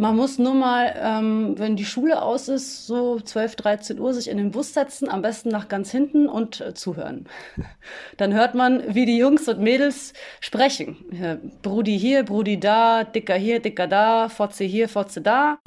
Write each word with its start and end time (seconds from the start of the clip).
Man 0.00 0.14
muss 0.14 0.38
nur 0.38 0.54
mal, 0.54 0.94
ähm, 0.96 1.54
wenn 1.58 1.74
die 1.74 1.84
Schule 1.84 2.22
aus 2.22 2.48
ist, 2.48 2.86
so 2.86 3.18
12, 3.18 3.56
13 3.56 3.98
Uhr 3.98 4.14
sich 4.14 4.30
in 4.30 4.36
den 4.36 4.52
Bus 4.52 4.72
setzen, 4.72 5.08
am 5.08 5.22
besten 5.22 5.48
nach 5.48 5.66
ganz 5.66 5.90
hinten 5.90 6.28
und 6.28 6.60
äh, 6.60 6.72
zuhören. 6.72 7.26
Dann 8.16 8.32
hört 8.32 8.54
man, 8.54 8.94
wie 8.94 9.06
die 9.06 9.18
Jungs 9.18 9.48
und 9.48 9.58
Mädels 9.58 10.12
sprechen. 10.38 10.98
Ja, 11.10 11.38
Brudi 11.62 11.98
hier, 11.98 12.22
Brudi 12.22 12.60
da, 12.60 13.02
Dicker 13.02 13.34
hier, 13.34 13.58
Dicker 13.58 13.88
da, 13.88 14.28
Fotze 14.28 14.62
hier, 14.62 14.88
Fotze 14.88 15.20
da. 15.20 15.58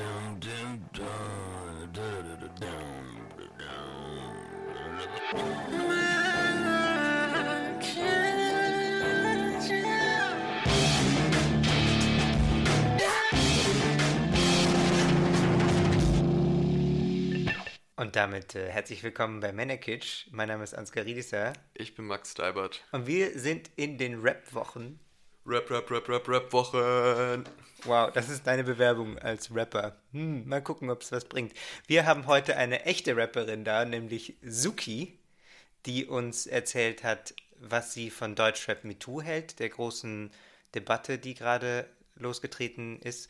Und 18.02 18.16
damit 18.16 18.56
äh, 18.56 18.68
herzlich 18.68 19.04
willkommen 19.04 19.42
bei 19.42 19.54
Männerkitsch. 19.54 20.26
Mein 20.32 20.48
Name 20.48 20.64
ist 20.64 20.74
Ansgar 20.74 21.06
Riedisser. 21.06 21.54
Ich 21.76 21.94
bin 21.94 22.06
Max 22.06 22.32
Steibert. 22.32 22.84
Und 22.92 23.06
wir 23.06 23.38
sind 23.38 23.70
in 23.76 24.00
den 24.00 24.22
Rap-Wochen. 24.22 25.00
Rap, 25.46 25.70
Rap, 25.70 25.92
Rap, 25.92 26.10
Rap, 26.10 26.28
Rap-Wochen. 26.28 27.44
Wow, 27.84 28.12
das 28.12 28.30
ist 28.30 28.48
deine 28.48 28.64
Bewerbung 28.64 29.20
als 29.20 29.54
Rapper. 29.54 29.98
Hm, 30.14 30.50
mal 30.50 30.64
gucken, 30.64 30.90
ob 30.90 31.04
es 31.04 31.12
was 31.12 31.26
bringt. 31.26 31.54
Wir 31.86 32.08
haben 32.08 32.26
heute 32.26 32.58
eine 32.58 32.86
echte 32.86 33.16
Rapperin 33.16 33.66
da, 33.66 33.86
nämlich 33.86 34.36
Suki, 34.42 35.20
die 35.86 36.08
uns 36.08 36.48
erzählt 36.48 37.04
hat, 37.04 37.36
was 37.60 37.94
sie 37.94 38.10
von 38.10 38.34
Deutschrap 38.34 38.84
MeToo 38.84 39.22
hält, 39.22 39.60
der 39.60 39.70
großen 39.70 40.32
Debatte, 40.74 41.20
die 41.20 41.36
gerade 41.36 41.88
losgetreten 42.16 43.00
ist, 43.00 43.30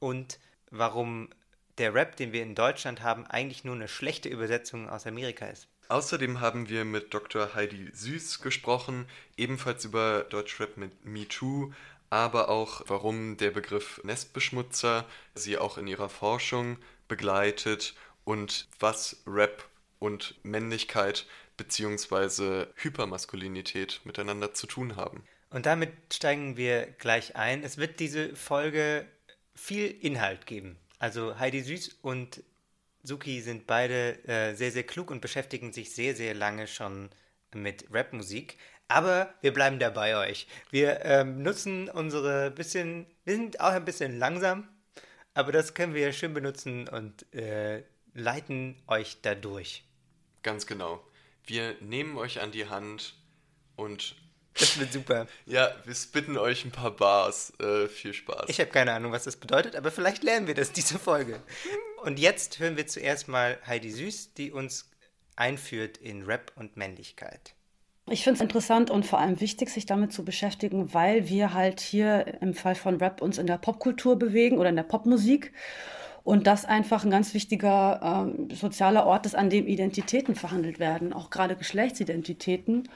und 0.00 0.38
warum 0.70 1.30
der 1.78 1.94
Rap, 1.94 2.16
den 2.16 2.32
wir 2.32 2.42
in 2.42 2.54
Deutschland 2.54 3.02
haben, 3.02 3.26
eigentlich 3.26 3.64
nur 3.64 3.74
eine 3.74 3.88
schlechte 3.88 4.28
Übersetzung 4.28 4.88
aus 4.88 5.06
Amerika 5.06 5.46
ist. 5.46 5.68
Außerdem 5.88 6.40
haben 6.40 6.68
wir 6.68 6.84
mit 6.84 7.12
Dr. 7.12 7.54
Heidi 7.54 7.90
Süß 7.92 8.40
gesprochen, 8.40 9.06
ebenfalls 9.36 9.84
über 9.84 10.24
Deutschrap 10.30 10.76
mit 10.76 11.04
MeToo, 11.04 11.72
aber 12.08 12.48
auch 12.48 12.82
warum 12.86 13.36
der 13.36 13.50
Begriff 13.50 14.00
Nestbeschmutzer 14.04 15.06
sie 15.34 15.58
auch 15.58 15.78
in 15.78 15.86
ihrer 15.86 16.08
Forschung 16.08 16.78
begleitet 17.08 17.94
und 18.24 18.68
was 18.78 19.22
Rap 19.26 19.68
und 19.98 20.34
Männlichkeit 20.42 21.26
bzw. 21.56 22.66
Hypermaskulinität 22.76 24.00
miteinander 24.04 24.54
zu 24.54 24.66
tun 24.66 24.96
haben. 24.96 25.24
Und 25.50 25.66
damit 25.66 25.92
steigen 26.12 26.56
wir 26.56 26.86
gleich 26.98 27.36
ein. 27.36 27.62
Es 27.62 27.76
wird 27.76 28.00
diese 28.00 28.34
Folge 28.34 29.06
viel 29.54 29.86
Inhalt 29.86 30.46
geben. 30.46 30.78
Also 31.02 31.36
Heidi 31.36 31.62
Süß 31.62 31.98
und 32.02 32.44
Suki 33.02 33.40
sind 33.40 33.66
beide 33.66 34.24
äh, 34.28 34.54
sehr, 34.54 34.70
sehr 34.70 34.84
klug 34.84 35.10
und 35.10 35.20
beschäftigen 35.20 35.72
sich 35.72 35.92
sehr, 35.92 36.14
sehr 36.14 36.32
lange 36.32 36.68
schon 36.68 37.10
mit 37.52 37.86
Rapmusik. 37.90 38.56
Aber 38.86 39.34
wir 39.40 39.52
bleiben 39.52 39.80
da 39.80 39.90
bei 39.90 40.16
euch. 40.16 40.46
Wir 40.70 41.04
ähm, 41.04 41.42
nutzen 41.42 41.88
unsere 41.88 42.52
bisschen, 42.52 43.06
wir 43.24 43.34
sind 43.34 43.58
auch 43.58 43.72
ein 43.72 43.84
bisschen 43.84 44.16
langsam, 44.20 44.68
aber 45.34 45.50
das 45.50 45.74
können 45.74 45.92
wir 45.92 46.12
schön 46.12 46.34
benutzen 46.34 46.86
und 46.86 47.34
äh, 47.34 47.82
leiten 48.14 48.80
euch 48.86 49.20
da 49.22 49.34
durch. 49.34 49.82
Ganz 50.44 50.68
genau. 50.68 51.04
Wir 51.44 51.74
nehmen 51.80 52.16
euch 52.16 52.40
an 52.40 52.52
die 52.52 52.68
Hand 52.68 53.16
und 53.74 54.14
das 54.58 54.78
wird 54.78 54.92
super. 54.92 55.26
Ja, 55.46 55.70
wir 55.84 55.94
spitten 55.94 56.36
euch 56.36 56.64
ein 56.64 56.70
paar 56.70 56.90
Bars. 56.90 57.52
Äh, 57.58 57.88
viel 57.88 58.12
Spaß. 58.12 58.46
Ich 58.48 58.60
habe 58.60 58.70
keine 58.70 58.92
Ahnung, 58.92 59.12
was 59.12 59.24
das 59.24 59.36
bedeutet, 59.36 59.76
aber 59.76 59.90
vielleicht 59.90 60.22
lernen 60.22 60.46
wir 60.46 60.54
das 60.54 60.72
diese 60.72 60.98
Folge. 60.98 61.40
Und 62.02 62.18
jetzt 62.18 62.58
hören 62.58 62.76
wir 62.76 62.86
zuerst 62.86 63.28
mal 63.28 63.58
Heidi 63.66 63.90
Süß, 63.90 64.34
die 64.34 64.52
uns 64.52 64.90
einführt 65.36 65.96
in 65.96 66.24
Rap 66.24 66.52
und 66.56 66.76
Männlichkeit. 66.76 67.54
Ich 68.10 68.24
finde 68.24 68.38
es 68.38 68.40
interessant 68.42 68.90
und 68.90 69.06
vor 69.06 69.20
allem 69.20 69.40
wichtig, 69.40 69.70
sich 69.70 69.86
damit 69.86 70.12
zu 70.12 70.24
beschäftigen, 70.24 70.92
weil 70.92 71.28
wir 71.28 71.54
halt 71.54 71.80
hier 71.80 72.38
im 72.40 72.52
Fall 72.52 72.74
von 72.74 72.96
Rap 72.96 73.22
uns 73.22 73.38
in 73.38 73.46
der 73.46 73.58
Popkultur 73.58 74.18
bewegen 74.18 74.58
oder 74.58 74.70
in 74.70 74.76
der 74.76 74.82
Popmusik. 74.82 75.52
Und 76.24 76.46
das 76.46 76.64
einfach 76.64 77.04
ein 77.04 77.10
ganz 77.10 77.34
wichtiger 77.34 78.26
äh, 78.50 78.54
sozialer 78.54 79.06
Ort 79.06 79.26
ist, 79.26 79.34
an 79.34 79.50
dem 79.50 79.66
Identitäten 79.66 80.36
verhandelt 80.36 80.78
werden, 80.78 81.12
auch 81.12 81.30
gerade 81.30 81.56
Geschlechtsidentitäten. 81.56 82.88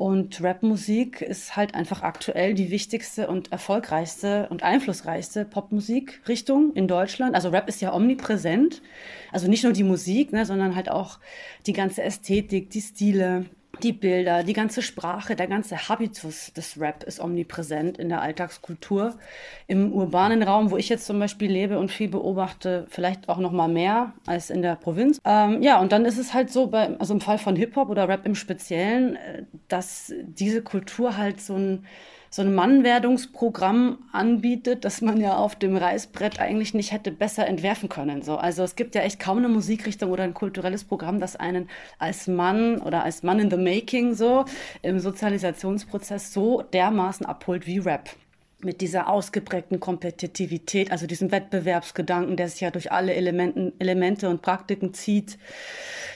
Und 0.00 0.42
Rapmusik 0.42 1.20
ist 1.20 1.56
halt 1.56 1.74
einfach 1.74 2.02
aktuell 2.02 2.54
die 2.54 2.70
wichtigste 2.70 3.28
und 3.28 3.52
erfolgreichste 3.52 4.48
und 4.48 4.62
einflussreichste 4.62 5.44
Popmusikrichtung 5.44 6.72
in 6.72 6.88
Deutschland. 6.88 7.34
Also 7.34 7.50
Rap 7.50 7.68
ist 7.68 7.82
ja 7.82 7.92
omnipräsent. 7.92 8.80
Also 9.30 9.46
nicht 9.46 9.62
nur 9.62 9.74
die 9.74 9.84
Musik, 9.84 10.32
ne, 10.32 10.46
sondern 10.46 10.74
halt 10.74 10.90
auch 10.90 11.18
die 11.66 11.74
ganze 11.74 12.02
Ästhetik, 12.02 12.70
die 12.70 12.80
Stile, 12.80 13.44
die 13.82 13.92
Bilder, 13.92 14.42
die 14.42 14.52
ganze 14.52 14.82
Sprache, 14.82 15.36
der 15.36 15.46
ganze 15.46 15.88
Habitus 15.88 16.52
des 16.52 16.80
Rap 16.80 17.02
ist 17.04 17.20
omnipräsent 17.20 17.98
in 17.98 18.08
der 18.08 18.22
Alltagskultur. 18.22 19.14
Im 19.66 19.92
urbanen 19.92 20.42
Raum, 20.42 20.70
wo 20.70 20.76
ich 20.76 20.88
jetzt 20.88 21.06
zum 21.06 21.18
Beispiel 21.18 21.50
lebe 21.50 21.78
und 21.78 21.90
viel 21.90 22.08
beobachte, 22.08 22.86
vielleicht 22.88 23.28
auch 23.28 23.38
noch 23.38 23.52
mal 23.52 23.68
mehr 23.68 24.12
als 24.26 24.50
in 24.50 24.62
der 24.62 24.76
Provinz. 24.76 25.20
Ähm, 25.24 25.62
ja, 25.62 25.80
und 25.80 25.92
dann 25.92 26.04
ist 26.04 26.18
es 26.18 26.34
halt 26.34 26.50
so, 26.50 26.68
bei, 26.68 26.96
also 26.98 27.14
im 27.14 27.20
Fall 27.20 27.38
von 27.38 27.56
Hip-Hop 27.56 27.88
oder 27.88 28.08
Rap 28.08 28.26
im 28.26 28.34
Speziellen, 28.34 29.16
äh, 29.16 29.44
dass 29.68 30.12
diese 30.22 30.62
Kultur 30.62 31.16
halt 31.16 31.40
so 31.40 31.54
ein 31.54 31.86
so 32.30 32.42
ein 32.42 32.54
Mannwerdungsprogramm 32.54 33.98
anbietet, 34.12 34.84
das 34.84 35.00
man 35.00 35.20
ja 35.20 35.36
auf 35.36 35.56
dem 35.56 35.76
Reißbrett 35.76 36.40
eigentlich 36.40 36.74
nicht 36.74 36.92
hätte 36.92 37.10
besser 37.10 37.46
entwerfen 37.46 37.88
können. 37.88 38.22
So, 38.22 38.36
also 38.36 38.62
es 38.62 38.76
gibt 38.76 38.94
ja 38.94 39.02
echt 39.02 39.18
kaum 39.18 39.38
eine 39.38 39.48
Musikrichtung 39.48 40.10
oder 40.10 40.22
ein 40.22 40.34
kulturelles 40.34 40.84
Programm, 40.84 41.18
das 41.18 41.34
einen 41.34 41.68
als 41.98 42.28
Mann 42.28 42.78
oder 42.78 43.02
als 43.02 43.24
Mann 43.24 43.40
in 43.40 43.50
the 43.50 43.56
Making 43.56 44.14
so 44.14 44.44
im 44.82 45.00
Sozialisationsprozess 45.00 46.32
so 46.32 46.62
dermaßen 46.62 47.26
abholt 47.26 47.66
wie 47.66 47.78
Rap 47.78 48.10
mit 48.64 48.80
dieser 48.80 49.08
ausgeprägten 49.08 49.80
Kompetitivität, 49.80 50.92
also 50.92 51.06
diesem 51.06 51.30
Wettbewerbsgedanken, 51.32 52.36
der 52.36 52.48
sich 52.48 52.60
ja 52.60 52.70
durch 52.70 52.92
alle 52.92 53.14
Elementen, 53.14 53.72
Elemente 53.78 54.28
und 54.28 54.42
Praktiken 54.42 54.94
zieht, 54.94 55.38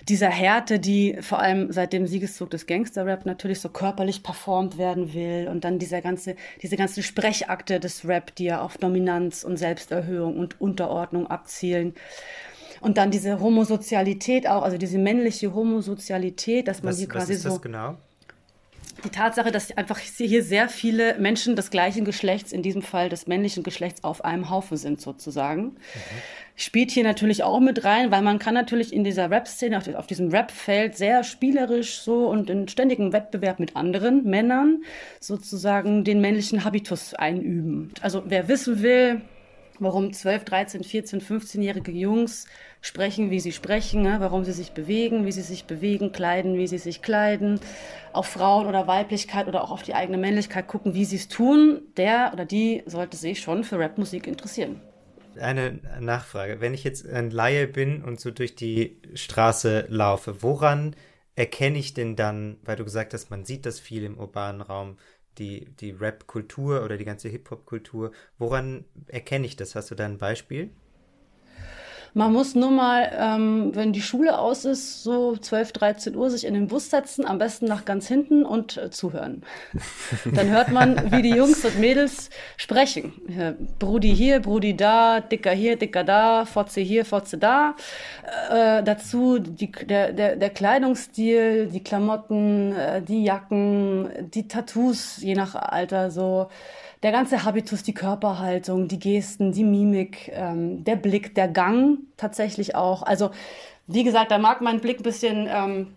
dieser 0.08 0.28
Härte, 0.28 0.78
die 0.78 1.16
vor 1.20 1.38
allem 1.38 1.72
seit 1.72 1.92
dem 1.92 2.06
Siegeszug 2.06 2.50
des 2.50 2.66
Gangster-Rap 2.66 3.26
natürlich 3.26 3.60
so 3.60 3.68
körperlich 3.68 4.22
performt 4.22 4.76
werden 4.78 5.14
will 5.14 5.48
und 5.50 5.64
dann 5.64 5.78
dieser 5.78 6.00
ganze, 6.00 6.36
diese 6.62 6.76
ganzen 6.76 7.02
Sprechakte 7.02 7.80
des 7.80 8.06
Rap, 8.06 8.34
die 8.34 8.44
ja 8.44 8.60
auf 8.60 8.76
Dominanz 8.76 9.44
und 9.44 9.56
Selbsterhöhung 9.56 10.36
und 10.38 10.60
Unterordnung 10.60 11.26
abzielen. 11.26 11.94
Und 12.80 12.98
dann 12.98 13.10
diese 13.10 13.40
Homosozialität 13.40 14.46
auch, 14.46 14.62
also 14.62 14.76
diese 14.76 14.98
männliche 14.98 15.54
Homosozialität, 15.54 16.68
dass 16.68 16.82
man 16.82 16.92
was, 16.92 16.98
hier 16.98 17.08
quasi 17.08 17.32
was 17.32 17.36
ist 17.36 17.42
so. 17.44 17.48
Das 17.50 17.62
genau? 17.62 17.96
Die 19.04 19.10
Tatsache, 19.10 19.52
dass 19.52 19.76
einfach 19.76 19.98
hier 19.98 20.42
sehr 20.42 20.68
viele 20.68 21.18
Menschen 21.18 21.54
des 21.54 21.70
gleichen 21.70 22.04
Geschlechts, 22.04 22.52
in 22.52 22.62
diesem 22.62 22.82
Fall 22.82 23.08
des 23.08 23.26
männlichen 23.26 23.62
Geschlechts, 23.62 24.02
auf 24.02 24.24
einem 24.24 24.50
Haufen 24.50 24.76
sind 24.76 25.00
sozusagen. 25.00 25.64
Mhm. 25.64 25.76
Spielt 26.56 26.90
hier 26.90 27.04
natürlich 27.04 27.42
auch 27.42 27.60
mit 27.60 27.84
rein, 27.84 28.10
weil 28.10 28.22
man 28.22 28.38
kann 28.38 28.54
natürlich 28.54 28.92
in 28.92 29.04
dieser 29.04 29.30
Rap-Szene, 29.30 29.80
auf, 29.96 30.06
diesem 30.06 30.28
Rap-Feld 30.30 30.96
sehr 30.96 31.24
spielerisch 31.24 31.98
so 31.98 32.28
und 32.28 32.48
in 32.48 32.68
ständigem 32.68 33.12
Wettbewerb 33.12 33.58
mit 33.58 33.76
anderen 33.76 34.24
Männern 34.24 34.82
sozusagen 35.20 36.04
den 36.04 36.20
männlichen 36.20 36.64
Habitus 36.64 37.14
einüben. 37.14 37.92
Also 38.00 38.22
wer 38.26 38.48
wissen 38.48 38.82
will, 38.82 39.20
warum 39.78 40.12
12, 40.12 40.44
13, 40.44 40.84
14, 40.84 41.20
15-jährige 41.20 41.92
Jungs 41.92 42.46
sprechen, 42.80 43.30
wie 43.30 43.40
sie 43.40 43.52
sprechen, 43.52 44.02
ne? 44.02 44.16
warum 44.20 44.44
sie 44.44 44.52
sich 44.52 44.72
bewegen, 44.72 45.24
wie 45.24 45.32
sie 45.32 45.42
sich 45.42 45.64
bewegen, 45.64 46.12
kleiden, 46.12 46.58
wie 46.58 46.66
sie 46.66 46.78
sich 46.78 47.02
kleiden, 47.02 47.60
auf 48.12 48.26
Frauen 48.26 48.66
oder 48.66 48.86
Weiblichkeit 48.86 49.48
oder 49.48 49.64
auch 49.64 49.70
auf 49.70 49.82
die 49.82 49.94
eigene 49.94 50.18
Männlichkeit 50.18 50.68
gucken, 50.68 50.94
wie 50.94 51.04
sie 51.04 51.16
es 51.16 51.28
tun, 51.28 51.82
der 51.96 52.30
oder 52.32 52.44
die 52.44 52.82
sollte 52.86 53.16
sich 53.16 53.40
schon 53.40 53.64
für 53.64 53.78
Rapmusik 53.78 54.26
interessieren. 54.26 54.80
Eine 55.40 55.80
Nachfrage. 56.00 56.60
Wenn 56.60 56.74
ich 56.74 56.84
jetzt 56.84 57.08
ein 57.08 57.30
Laie 57.30 57.66
bin 57.66 58.04
und 58.04 58.20
so 58.20 58.30
durch 58.30 58.54
die 58.54 59.00
Straße 59.14 59.86
laufe, 59.88 60.42
woran 60.42 60.94
erkenne 61.36 61.78
ich 61.78 61.94
denn 61.94 62.14
dann, 62.16 62.58
weil 62.62 62.76
du 62.76 62.84
gesagt 62.84 63.12
hast, 63.14 63.30
man 63.30 63.44
sieht 63.44 63.66
das 63.66 63.80
viel 63.80 64.04
im 64.04 64.18
urbanen 64.18 64.60
Raum, 64.60 64.98
die, 65.38 65.66
die 65.80 65.90
Rap-Kultur 65.90 66.84
oder 66.84 66.96
die 66.96 67.04
ganze 67.04 67.28
Hip-Hop-Kultur. 67.28 68.12
Woran 68.38 68.84
erkenne 69.08 69.46
ich 69.46 69.56
das? 69.56 69.74
Hast 69.74 69.90
du 69.90 69.94
da 69.94 70.04
ein 70.04 70.18
Beispiel? 70.18 70.70
Man 72.16 72.32
muss 72.32 72.54
nur 72.54 72.70
mal, 72.70 73.10
ähm, 73.18 73.72
wenn 73.74 73.92
die 73.92 74.00
Schule 74.00 74.38
aus 74.38 74.64
ist, 74.64 75.02
so 75.02 75.36
12, 75.36 75.72
13 75.72 76.16
Uhr 76.16 76.30
sich 76.30 76.46
in 76.46 76.54
den 76.54 76.68
Bus 76.68 76.88
setzen, 76.88 77.26
am 77.26 77.38
besten 77.38 77.66
nach 77.66 77.84
ganz 77.84 78.06
hinten 78.06 78.44
und 78.44 78.76
äh, 78.76 78.90
zuhören. 78.90 79.42
Dann 80.32 80.48
hört 80.48 80.70
man, 80.70 81.10
wie 81.10 81.22
die 81.22 81.34
Jungs 81.34 81.64
und 81.64 81.80
Mädels 81.80 82.30
sprechen. 82.56 83.12
Brudi 83.80 84.14
hier, 84.14 84.38
Brudi 84.38 84.76
da, 84.76 85.20
Dicker 85.20 85.50
hier, 85.50 85.76
Dicker 85.76 86.04
da, 86.04 86.44
Fotze 86.44 86.80
hier, 86.80 87.04
Fotze 87.04 87.36
da. 87.36 87.74
Äh, 88.48 88.84
dazu 88.84 89.40
die, 89.40 89.72
der, 89.72 90.12
der, 90.12 90.36
der 90.36 90.50
Kleidungsstil, 90.50 91.66
die 91.66 91.82
Klamotten, 91.82 92.76
äh, 92.76 93.02
die 93.02 93.24
Jacken, 93.24 94.30
die 94.32 94.46
Tattoos, 94.46 95.16
je 95.20 95.34
nach 95.34 95.56
Alter 95.56 96.12
so 96.12 96.48
der 97.04 97.12
ganze 97.12 97.44
Habitus, 97.44 97.82
die 97.82 97.92
Körperhaltung, 97.92 98.88
die 98.88 98.98
Gesten, 98.98 99.52
die 99.52 99.62
Mimik, 99.62 100.32
ähm, 100.32 100.84
der 100.84 100.96
Blick, 100.96 101.34
der 101.34 101.48
Gang 101.48 101.98
tatsächlich 102.16 102.74
auch. 102.74 103.02
Also 103.02 103.30
wie 103.86 104.04
gesagt, 104.04 104.30
da 104.30 104.38
mag 104.38 104.62
mein 104.62 104.80
Blick 104.80 105.00
ein 105.00 105.02
bisschen 105.02 105.46
ähm, 105.48 105.88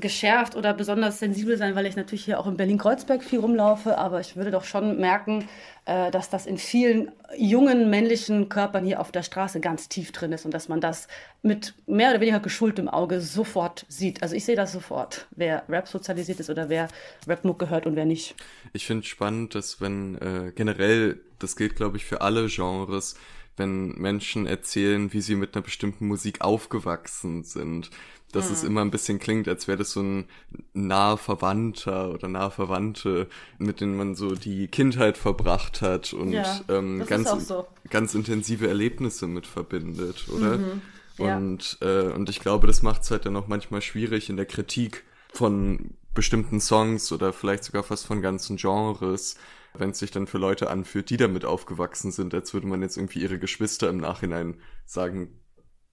geschärft 0.00 0.56
oder 0.56 0.72
besonders 0.72 1.18
sensibel 1.18 1.56
sein, 1.56 1.74
weil 1.74 1.86
ich 1.86 1.96
natürlich 1.96 2.24
hier 2.24 2.40
auch 2.40 2.46
in 2.46 2.56
Berlin-Kreuzberg 2.56 3.22
viel 3.22 3.38
rumlaufe, 3.38 3.98
aber 3.98 4.20
ich 4.20 4.34
würde 4.34 4.50
doch 4.50 4.64
schon 4.64 4.98
merken, 4.98 5.48
äh, 5.84 6.10
dass 6.10 6.30
das 6.30 6.46
in 6.46 6.56
vielen 6.56 7.12
jungen 7.36 7.90
männlichen 7.90 8.48
Körpern 8.48 8.84
hier 8.84 9.00
auf 9.00 9.12
der 9.12 9.22
Straße 9.22 9.60
ganz 9.60 9.88
tief 9.88 10.12
drin 10.12 10.32
ist 10.32 10.46
und 10.46 10.54
dass 10.54 10.68
man 10.68 10.80
das 10.80 11.06
mit 11.42 11.74
mehr 11.86 12.10
oder 12.10 12.20
weniger 12.20 12.40
geschultem 12.40 12.88
Auge 12.88 13.20
sofort 13.20 13.84
sieht. 13.88 14.22
Also 14.22 14.34
ich 14.34 14.44
sehe 14.44 14.56
das 14.56 14.72
sofort, 14.72 15.26
wer 15.32 15.64
Rap 15.68 15.86
sozialisiert 15.86 16.40
ist 16.40 16.48
oder 16.48 16.70
wer 16.70 16.88
Rap-Muck 17.26 17.58
gehört 17.58 17.86
und 17.86 17.94
wer 17.96 18.06
nicht. 18.06 18.34
Ich 18.72 18.86
finde 18.86 19.04
spannend, 19.04 19.54
dass 19.54 19.80
wenn 19.80 20.16
äh, 20.16 20.52
generell, 20.54 21.20
das 21.38 21.56
gilt 21.56 21.76
glaube 21.76 21.98
ich 21.98 22.06
für 22.06 22.22
alle 22.22 22.46
Genres, 22.46 23.16
wenn 23.56 23.92
Menschen 23.92 24.46
erzählen, 24.46 25.12
wie 25.12 25.20
sie 25.20 25.36
mit 25.36 25.54
einer 25.54 25.62
bestimmten 25.62 26.06
Musik 26.06 26.40
aufgewachsen 26.40 27.44
sind, 27.44 27.90
dass 28.32 28.48
hm. 28.48 28.52
es 28.52 28.64
immer 28.64 28.80
ein 28.80 28.90
bisschen 28.90 29.18
klingt, 29.18 29.48
als 29.48 29.68
wäre 29.68 29.78
das 29.78 29.92
so 29.92 30.02
ein 30.02 30.24
naher 30.72 31.16
Verwandter 31.16 32.10
oder 32.10 32.28
nahe 32.28 32.50
Verwandte, 32.50 33.28
mit 33.58 33.80
denen 33.80 33.96
man 33.96 34.14
so 34.14 34.34
die 34.34 34.68
Kindheit 34.68 35.16
verbracht 35.16 35.82
hat 35.82 36.12
und 36.12 36.32
ja, 36.32 36.60
ähm, 36.68 37.04
ganz, 37.06 37.30
so. 37.46 37.66
ganz 37.90 38.14
intensive 38.14 38.66
Erlebnisse 38.66 39.26
mit 39.26 39.46
verbindet, 39.46 40.26
oder? 40.28 40.58
Mhm, 40.58 40.82
ja. 41.18 41.36
Und, 41.36 41.78
äh, 41.80 42.08
und 42.08 42.28
ich 42.28 42.40
glaube, 42.40 42.66
das 42.66 42.82
macht 42.82 43.02
es 43.02 43.10
halt 43.10 43.24
dann 43.26 43.36
auch 43.36 43.46
manchmal 43.46 43.82
schwierig 43.82 44.28
in 44.28 44.36
der 44.36 44.46
Kritik 44.46 45.04
von 45.32 45.94
bestimmten 46.12 46.60
Songs 46.60 47.12
oder 47.12 47.32
vielleicht 47.32 47.64
sogar 47.64 47.82
fast 47.82 48.06
von 48.06 48.22
ganzen 48.22 48.56
Genres, 48.56 49.36
wenn 49.74 49.90
es 49.90 49.98
sich 49.98 50.10
dann 50.10 50.26
für 50.26 50.38
Leute 50.38 50.70
anfühlt, 50.70 51.10
die 51.10 51.16
damit 51.16 51.44
aufgewachsen 51.44 52.12
sind, 52.12 52.32
als 52.32 52.54
würde 52.54 52.66
man 52.66 52.82
jetzt 52.82 52.96
irgendwie 52.96 53.20
ihre 53.20 53.38
Geschwister 53.38 53.88
im 53.88 53.98
Nachhinein 53.98 54.60
sagen, 54.86 55.40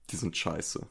die 0.10 0.16
sind 0.16 0.38
scheiße. 0.38 0.86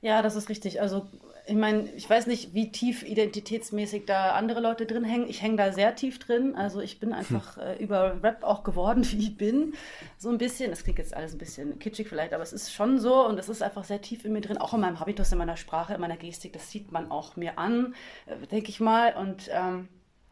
Ja, 0.00 0.20
das 0.20 0.34
ist 0.34 0.48
richtig. 0.48 0.80
Also 0.80 1.08
ich 1.46 1.54
meine, 1.54 1.90
ich 1.92 2.08
weiß 2.08 2.26
nicht, 2.26 2.54
wie 2.54 2.70
tief 2.72 3.02
identitätsmäßig 3.02 4.04
da 4.04 4.32
andere 4.32 4.60
Leute 4.60 4.86
drin 4.86 5.04
hängen. 5.04 5.28
Ich 5.28 5.42
hänge 5.42 5.56
da 5.56 5.72
sehr 5.72 5.94
tief 5.94 6.18
drin. 6.18 6.54
Also 6.56 6.80
ich 6.80 7.00
bin 7.00 7.12
einfach 7.12 7.56
hm. 7.56 7.62
äh, 7.62 7.76
über 7.76 8.22
Rap 8.22 8.42
auch 8.42 8.64
geworden, 8.64 9.04
wie 9.10 9.18
ich 9.18 9.36
bin. 9.36 9.74
So 10.18 10.28
ein 10.28 10.38
bisschen. 10.38 10.70
Das 10.70 10.82
klingt 10.82 10.98
jetzt 10.98 11.14
alles 11.14 11.32
ein 11.32 11.38
bisschen 11.38 11.78
kitschig 11.78 12.08
vielleicht, 12.08 12.32
aber 12.32 12.42
es 12.42 12.52
ist 12.52 12.72
schon 12.72 12.98
so 12.98 13.26
und 13.26 13.38
es 13.38 13.48
ist 13.48 13.62
einfach 13.62 13.84
sehr 13.84 14.00
tief 14.00 14.24
in 14.24 14.32
mir 14.32 14.40
drin. 14.40 14.58
Auch 14.58 14.74
in 14.74 14.80
meinem 14.80 15.00
Habitus, 15.00 15.32
in 15.32 15.38
meiner 15.38 15.56
Sprache, 15.56 15.94
in 15.94 16.00
meiner 16.00 16.16
Gestik. 16.16 16.52
Das 16.52 16.70
sieht 16.70 16.92
man 16.92 17.10
auch 17.10 17.36
mir 17.36 17.58
an, 17.58 17.94
äh, 18.26 18.46
denke 18.48 18.70
ich 18.70 18.80
mal. 18.80 19.14
Und 19.14 19.50
ähm, 19.52 19.88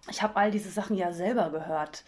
ich 0.08 0.22
habe 0.22 0.36
all 0.36 0.50
diese 0.50 0.70
Sachen 0.70 0.96
ja 0.96 1.12
selber 1.12 1.50
gehört. 1.50 2.04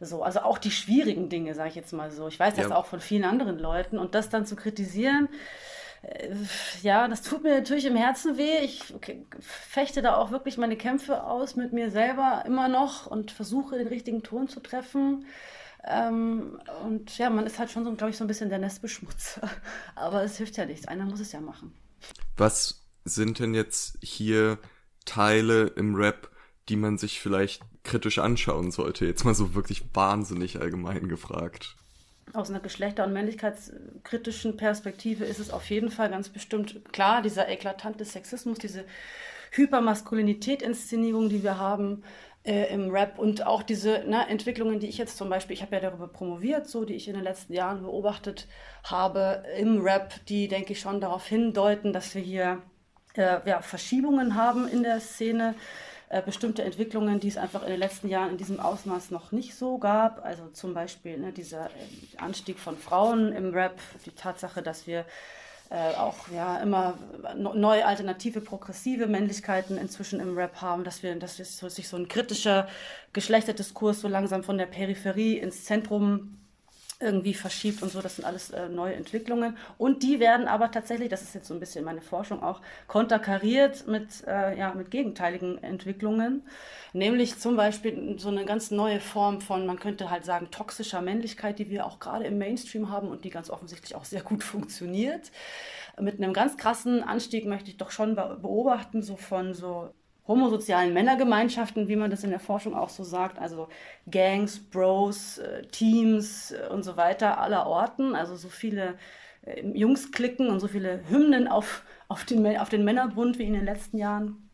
So, 0.00 0.22
also 0.22 0.40
auch 0.40 0.58
die 0.58 0.70
schwierigen 0.70 1.28
Dinge, 1.28 1.54
sage 1.54 1.70
ich 1.70 1.74
jetzt 1.74 1.92
mal 1.92 2.10
so. 2.10 2.28
Ich 2.28 2.38
weiß 2.38 2.54
das 2.54 2.70
ja. 2.70 2.76
auch 2.76 2.86
von 2.86 3.00
vielen 3.00 3.24
anderen 3.24 3.58
Leuten. 3.58 3.98
Und 3.98 4.14
das 4.14 4.28
dann 4.28 4.46
zu 4.46 4.56
kritisieren, 4.56 5.28
äh, 6.02 6.34
ja, 6.82 7.06
das 7.06 7.22
tut 7.22 7.42
mir 7.42 7.54
natürlich 7.54 7.86
im 7.86 7.96
Herzen 7.96 8.36
weh. 8.36 8.58
Ich 8.64 8.94
fechte 9.40 10.02
da 10.02 10.16
auch 10.16 10.30
wirklich 10.30 10.58
meine 10.58 10.76
Kämpfe 10.76 11.22
aus 11.22 11.54
mit 11.56 11.72
mir 11.72 11.90
selber 11.90 12.42
immer 12.46 12.68
noch 12.68 13.06
und 13.06 13.30
versuche 13.30 13.78
den 13.78 13.86
richtigen 13.86 14.22
Ton 14.22 14.48
zu 14.48 14.60
treffen. 14.60 15.26
Ähm, 15.84 16.60
und 16.84 17.16
ja, 17.18 17.30
man 17.30 17.46
ist 17.46 17.58
halt 17.58 17.70
schon 17.70 17.84
so, 17.84 17.94
glaube 17.94 18.10
ich, 18.10 18.16
so 18.16 18.24
ein 18.24 18.28
bisschen 18.28 18.50
der 18.50 18.58
Nestbeschmutzer. 18.58 19.48
Aber 19.94 20.22
es 20.22 20.36
hilft 20.36 20.56
ja 20.56 20.66
nichts. 20.66 20.88
Einer 20.88 21.04
muss 21.04 21.20
es 21.20 21.32
ja 21.32 21.40
machen. 21.40 21.72
Was 22.36 22.82
sind 23.04 23.38
denn 23.38 23.54
jetzt 23.54 23.98
hier 24.02 24.58
Teile 25.04 25.66
im 25.76 25.94
Rap, 25.94 26.30
die 26.68 26.76
man 26.76 26.98
sich 26.98 27.20
vielleicht 27.20 27.62
kritisch 27.84 28.18
anschauen 28.18 28.70
sollte? 28.70 29.06
Jetzt 29.06 29.24
mal 29.24 29.34
so 29.34 29.54
wirklich 29.54 29.82
wahnsinnig 29.94 30.60
allgemein 30.60 31.08
gefragt 31.08 31.76
aus 32.34 32.50
einer 32.50 32.60
geschlechter- 32.60 33.04
und 33.04 33.12
männlichkeitskritischen 33.12 34.56
Perspektive 34.56 35.24
ist 35.24 35.38
es 35.38 35.50
auf 35.50 35.68
jeden 35.68 35.90
Fall 35.90 36.10
ganz 36.10 36.28
bestimmt 36.28 36.92
klar, 36.92 37.22
dieser 37.22 37.48
eklatante 37.48 38.04
Sexismus, 38.04 38.58
diese 38.58 38.84
Hypermaskulinität-Inszenierung, 39.50 41.28
die 41.28 41.42
wir 41.42 41.58
haben 41.58 42.04
äh, 42.44 42.72
im 42.72 42.90
Rap 42.90 43.18
und 43.18 43.46
auch 43.46 43.62
diese 43.62 44.04
ne, 44.06 44.26
Entwicklungen, 44.28 44.80
die 44.80 44.88
ich 44.88 44.98
jetzt 44.98 45.18
zum 45.18 45.28
Beispiel, 45.28 45.54
ich 45.54 45.62
habe 45.62 45.74
ja 45.76 45.80
darüber 45.80 46.08
promoviert, 46.08 46.68
so 46.68 46.84
die 46.84 46.94
ich 46.94 47.06
in 47.06 47.14
den 47.14 47.24
letzten 47.24 47.52
Jahren 47.52 47.82
beobachtet 47.82 48.48
habe 48.84 49.44
im 49.58 49.82
Rap, 49.82 50.24
die 50.26 50.48
denke 50.48 50.72
ich 50.72 50.80
schon 50.80 51.00
darauf 51.00 51.26
hindeuten, 51.26 51.92
dass 51.92 52.14
wir 52.14 52.22
hier 52.22 52.62
äh, 53.14 53.40
ja, 53.44 53.60
Verschiebungen 53.60 54.34
haben 54.34 54.66
in 54.68 54.82
der 54.82 55.00
Szene 55.00 55.54
äh, 56.12 56.20
bestimmte 56.20 56.62
Entwicklungen, 56.62 57.20
die 57.20 57.28
es 57.28 57.38
einfach 57.38 57.62
in 57.62 57.70
den 57.70 57.78
letzten 57.78 58.06
Jahren 58.06 58.32
in 58.32 58.36
diesem 58.36 58.60
Ausmaß 58.60 59.10
noch 59.12 59.32
nicht 59.32 59.54
so 59.54 59.78
gab. 59.78 60.22
Also 60.22 60.46
zum 60.48 60.74
Beispiel 60.74 61.16
ne, 61.16 61.32
dieser 61.32 61.66
äh, 61.66 62.18
Anstieg 62.18 62.58
von 62.58 62.76
Frauen 62.76 63.32
im 63.32 63.54
Rap, 63.54 63.80
die 64.04 64.10
Tatsache, 64.10 64.60
dass 64.60 64.86
wir 64.86 65.06
äh, 65.70 65.94
auch 65.94 66.28
ja 66.28 66.58
immer 66.58 66.98
neue 67.34 67.86
alternative 67.86 68.42
progressive 68.42 69.06
Männlichkeiten 69.06 69.78
inzwischen 69.78 70.20
im 70.20 70.36
Rap 70.36 70.60
haben, 70.60 70.84
dass 70.84 71.02
wir, 71.02 71.14
dass 71.14 71.38
sich 71.38 71.88
so 71.88 71.96
ein 71.96 72.08
kritischer 72.08 72.68
Geschlechterdiskurs 73.14 74.02
so 74.02 74.08
langsam 74.08 74.42
von 74.42 74.58
der 74.58 74.66
Peripherie 74.66 75.38
ins 75.38 75.64
Zentrum 75.64 76.41
irgendwie 77.02 77.34
verschiebt 77.34 77.82
und 77.82 77.90
so. 77.90 78.00
Das 78.00 78.16
sind 78.16 78.24
alles 78.24 78.50
äh, 78.50 78.68
neue 78.68 78.94
Entwicklungen. 78.94 79.56
Und 79.78 80.02
die 80.02 80.20
werden 80.20 80.48
aber 80.48 80.70
tatsächlich, 80.70 81.08
das 81.08 81.22
ist 81.22 81.34
jetzt 81.34 81.48
so 81.48 81.54
ein 81.54 81.60
bisschen 81.60 81.84
meine 81.84 82.00
Forschung 82.00 82.42
auch, 82.42 82.60
konterkariert 82.86 83.86
mit, 83.86 84.26
äh, 84.26 84.58
ja, 84.58 84.72
mit 84.74 84.90
gegenteiligen 84.90 85.62
Entwicklungen. 85.62 86.42
Nämlich 86.92 87.38
zum 87.38 87.56
Beispiel 87.56 88.18
so 88.18 88.28
eine 88.28 88.44
ganz 88.44 88.70
neue 88.70 89.00
Form 89.00 89.40
von, 89.40 89.66
man 89.66 89.78
könnte 89.78 90.10
halt 90.10 90.24
sagen, 90.24 90.50
toxischer 90.50 91.02
Männlichkeit, 91.02 91.58
die 91.58 91.70
wir 91.70 91.86
auch 91.86 91.98
gerade 91.98 92.24
im 92.24 92.38
Mainstream 92.38 92.90
haben 92.90 93.08
und 93.08 93.24
die 93.24 93.30
ganz 93.30 93.50
offensichtlich 93.50 93.94
auch 93.94 94.04
sehr 94.04 94.22
gut 94.22 94.44
funktioniert. 94.44 95.30
Mit 96.00 96.16
einem 96.16 96.32
ganz 96.32 96.56
krassen 96.56 97.02
Anstieg 97.02 97.44
möchte 97.46 97.70
ich 97.70 97.76
doch 97.76 97.90
schon 97.90 98.14
beobachten, 98.14 99.02
so 99.02 99.16
von 99.16 99.52
so 99.52 99.90
homosozialen 100.32 100.94
Männergemeinschaften, 100.94 101.88
wie 101.88 101.96
man 101.96 102.10
das 102.10 102.24
in 102.24 102.30
der 102.30 102.40
Forschung 102.40 102.74
auch 102.74 102.88
so 102.88 103.04
sagt, 103.04 103.38
also 103.38 103.68
Gangs, 104.10 104.58
Bros, 104.58 105.38
äh, 105.38 105.62
Teams 105.66 106.52
äh, 106.52 106.68
und 106.70 106.82
so 106.82 106.96
weiter 106.96 107.38
aller 107.38 107.66
Orten, 107.66 108.14
also 108.14 108.34
so 108.36 108.48
viele 108.48 108.94
äh, 109.42 109.60
Jungs-Klicken 109.66 110.48
und 110.48 110.60
so 110.60 110.68
viele 110.68 111.02
Hymnen 111.08 111.48
auf, 111.48 111.84
auf, 112.08 112.24
den, 112.24 112.58
auf 112.58 112.70
den 112.70 112.84
Männerbund 112.84 113.38
wie 113.38 113.44
in 113.44 113.52
den 113.52 113.66
letzten 113.66 113.98
Jahren. 113.98 114.50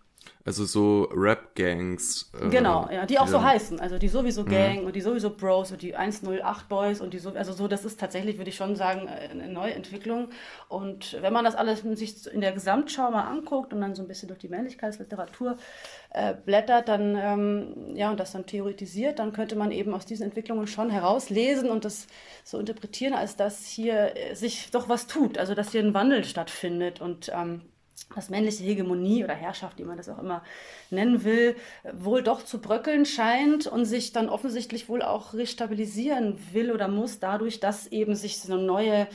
Also 0.49 0.65
so 0.65 1.11
Rap-Gangs. 1.12 2.32
Äh, 2.41 2.49
genau, 2.49 2.88
ja, 2.91 3.05
die 3.05 3.19
auch 3.19 3.29
so 3.29 3.43
heißen. 3.43 3.81
Also 3.81 3.99
die 3.99 4.09
sowieso 4.09 4.44
mhm. 4.44 4.49
Gang 4.49 4.81
mhm. 4.81 4.87
und 4.87 4.97
die 4.97 5.03
sowieso 5.03 5.29
Bros 5.29 5.73
und 5.73 5.82
die 5.82 5.94
108 5.94 6.70
Boys 6.70 7.03
und 7.03 7.12
die 7.12 7.19
so, 7.19 7.35
also 7.35 7.53
so, 7.53 7.69
das 7.69 7.85
ist 7.85 8.00
tatsächlich, 8.00 8.38
würde 8.38 8.49
ich 8.49 8.56
schon 8.56 8.75
sagen, 8.75 9.09
eine 9.09 9.49
neue 9.49 9.75
Entwicklung. 9.75 10.31
Und 10.69 11.19
wenn 11.21 11.35
man 11.35 11.45
das 11.45 11.54
alles 11.54 11.83
sich 11.83 12.26
in 12.33 12.40
der 12.40 12.52
Gesamtschau 12.52 13.11
mal 13.11 13.25
anguckt 13.25 13.75
und 13.75 13.83
dann 13.83 13.95
so 13.95 14.00
ein 14.00 14.09
bisschen 14.09 14.28
durch 14.28 14.40
die 14.40 14.49
Männlichkeitsliteratur 14.49 15.59
äh, 16.11 16.33
blättert, 16.33 16.88
dann, 16.88 17.14
ähm, 17.16 17.95
ja, 17.95 18.11
und 18.11 18.19
das 18.19 18.33
dann 18.33 18.47
theoretisiert, 18.47 19.19
dann 19.19 19.35
könnte 19.35 19.54
man 19.54 19.71
eben 19.71 19.92
aus 19.92 20.07
diesen 20.07 20.25
Entwicklungen 20.25 20.66
schon 20.66 20.88
herauslesen 20.88 21.69
und 21.69 21.85
das 21.85 22.07
so 22.42 22.59
interpretieren, 22.59 23.12
als 23.12 23.37
dass 23.37 23.66
hier 23.66 24.16
äh, 24.16 24.35
sich 24.35 24.71
doch 24.71 24.88
was 24.88 25.07
tut, 25.07 25.37
also 25.37 25.54
dass 25.54 25.73
hier 25.73 25.83
ein 25.83 25.92
Wandel 25.92 26.25
stattfindet 26.25 27.02
und 27.02 27.31
ähm, 27.35 27.61
dass 28.15 28.31
männliche 28.31 28.65
Hegemonie 28.65 29.25
oder 29.25 29.35
Herrschaft, 29.35 29.79
wie 29.79 29.85
man 29.85 29.97
das 29.97 30.09
auch 30.09 30.19
immer 30.19 30.43
nennen 30.91 31.25
will, 31.25 31.57
wohl 31.93 32.23
doch 32.23 32.45
zu 32.45 32.61
bröckeln 32.61 33.07
scheint 33.07 33.67
und 33.67 33.85
sich 33.85 34.12
dann 34.12 34.29
offensichtlich 34.29 34.88
wohl 34.88 35.03
auch 35.03 35.35
restabilisieren 35.35 36.38
will 36.53 36.73
oder 36.73 36.88
muss, 36.88 37.19
dadurch, 37.21 37.61
dass 37.61 37.87
eben 37.88 38.15
sich 38.15 38.41
so 38.41 38.57
neue 38.57 39.07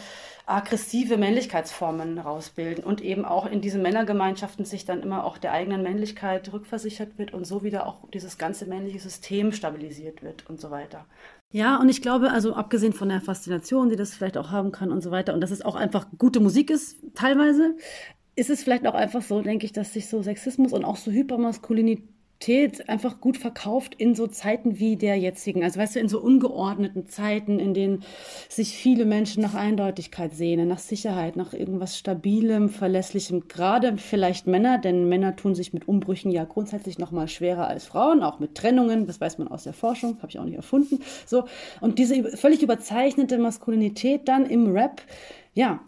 aggressive 0.45 1.17
Männlichkeitsformen 1.17 2.17
herausbilden 2.17 2.83
und 2.83 3.01
eben 3.01 3.23
auch 3.23 3.45
in 3.45 3.61
diesen 3.61 3.81
Männergemeinschaften 3.81 4.65
sich 4.65 4.85
dann 4.85 5.01
immer 5.01 5.23
auch 5.23 5.37
der 5.37 5.53
eigenen 5.53 5.83
Männlichkeit 5.83 6.51
rückversichert 6.51 7.17
wird 7.17 7.33
und 7.33 7.45
so 7.45 7.63
wieder 7.63 7.87
auch 7.87 8.09
dieses 8.13 8.37
ganze 8.37 8.65
männliche 8.65 8.99
System 8.99 9.53
stabilisiert 9.53 10.21
wird 10.21 10.49
und 10.49 10.59
so 10.59 10.69
weiter. 10.69 11.05
Ja, 11.51 11.77
und 11.77 11.87
ich 11.87 12.01
glaube, 12.01 12.31
also 12.31 12.55
abgesehen 12.55 12.93
von 12.93 13.09
der 13.09 13.21
Faszination, 13.21 13.89
die 13.89 13.95
das 13.95 14.15
vielleicht 14.15 14.37
auch 14.37 14.49
haben 14.49 14.71
kann 14.71 14.91
und 14.91 15.01
so 15.01 15.11
weiter, 15.11 15.33
und 15.33 15.41
dass 15.41 15.51
es 15.51 15.61
auch 15.61 15.75
einfach 15.75 16.07
gute 16.17 16.39
Musik 16.39 16.71
ist, 16.71 16.97
teilweise, 17.13 17.77
ist 18.35 18.49
es 18.49 18.63
vielleicht 18.63 18.87
auch 18.87 18.95
einfach 18.95 19.21
so, 19.21 19.41
denke 19.41 19.65
ich, 19.65 19.73
dass 19.73 19.93
sich 19.93 20.07
so 20.07 20.21
Sexismus 20.21 20.73
und 20.73 20.85
auch 20.85 20.97
so 20.97 21.11
Hypermaskulinität 21.11 22.89
einfach 22.89 23.21
gut 23.21 23.37
verkauft 23.37 23.93
in 23.95 24.15
so 24.15 24.27
Zeiten 24.27 24.79
wie 24.79 24.97
der 24.97 25.17
jetzigen. 25.17 25.63
Also 25.63 25.79
weißt 25.79 25.95
du, 25.95 25.99
in 25.99 26.09
so 26.09 26.19
ungeordneten 26.19 27.07
Zeiten, 27.07 27.59
in 27.59 27.73
denen 27.73 28.03
sich 28.49 28.75
viele 28.75 29.05
Menschen 29.05 29.43
nach 29.43 29.53
Eindeutigkeit 29.53 30.33
sehnen, 30.33 30.67
nach 30.67 30.79
Sicherheit, 30.79 31.35
nach 31.35 31.53
irgendwas 31.53 31.97
Stabilem, 31.97 32.69
Verlässlichem. 32.69 33.47
Gerade 33.47 33.97
vielleicht 33.97 34.47
Männer, 34.47 34.79
denn 34.79 35.07
Männer 35.07 35.35
tun 35.35 35.53
sich 35.53 35.71
mit 35.71 35.87
Umbrüchen 35.87 36.31
ja 36.31 36.43
grundsätzlich 36.43 36.97
noch 36.97 37.11
mal 37.11 37.27
schwerer 37.27 37.67
als 37.67 37.85
Frauen, 37.85 38.23
auch 38.23 38.39
mit 38.39 38.55
Trennungen. 38.55 39.05
Das 39.05 39.21
weiß 39.21 39.37
man 39.37 39.47
aus 39.47 39.63
der 39.63 39.73
Forschung, 39.73 40.17
habe 40.17 40.29
ich 40.29 40.39
auch 40.39 40.45
nicht 40.45 40.57
erfunden. 40.57 40.99
So 41.25 41.45
und 41.81 41.99
diese 41.99 42.35
völlig 42.35 42.63
überzeichnete 42.63 43.37
Maskulinität 43.37 44.27
dann 44.27 44.47
im 44.47 44.71
Rap, 44.75 45.01
ja, 45.53 45.79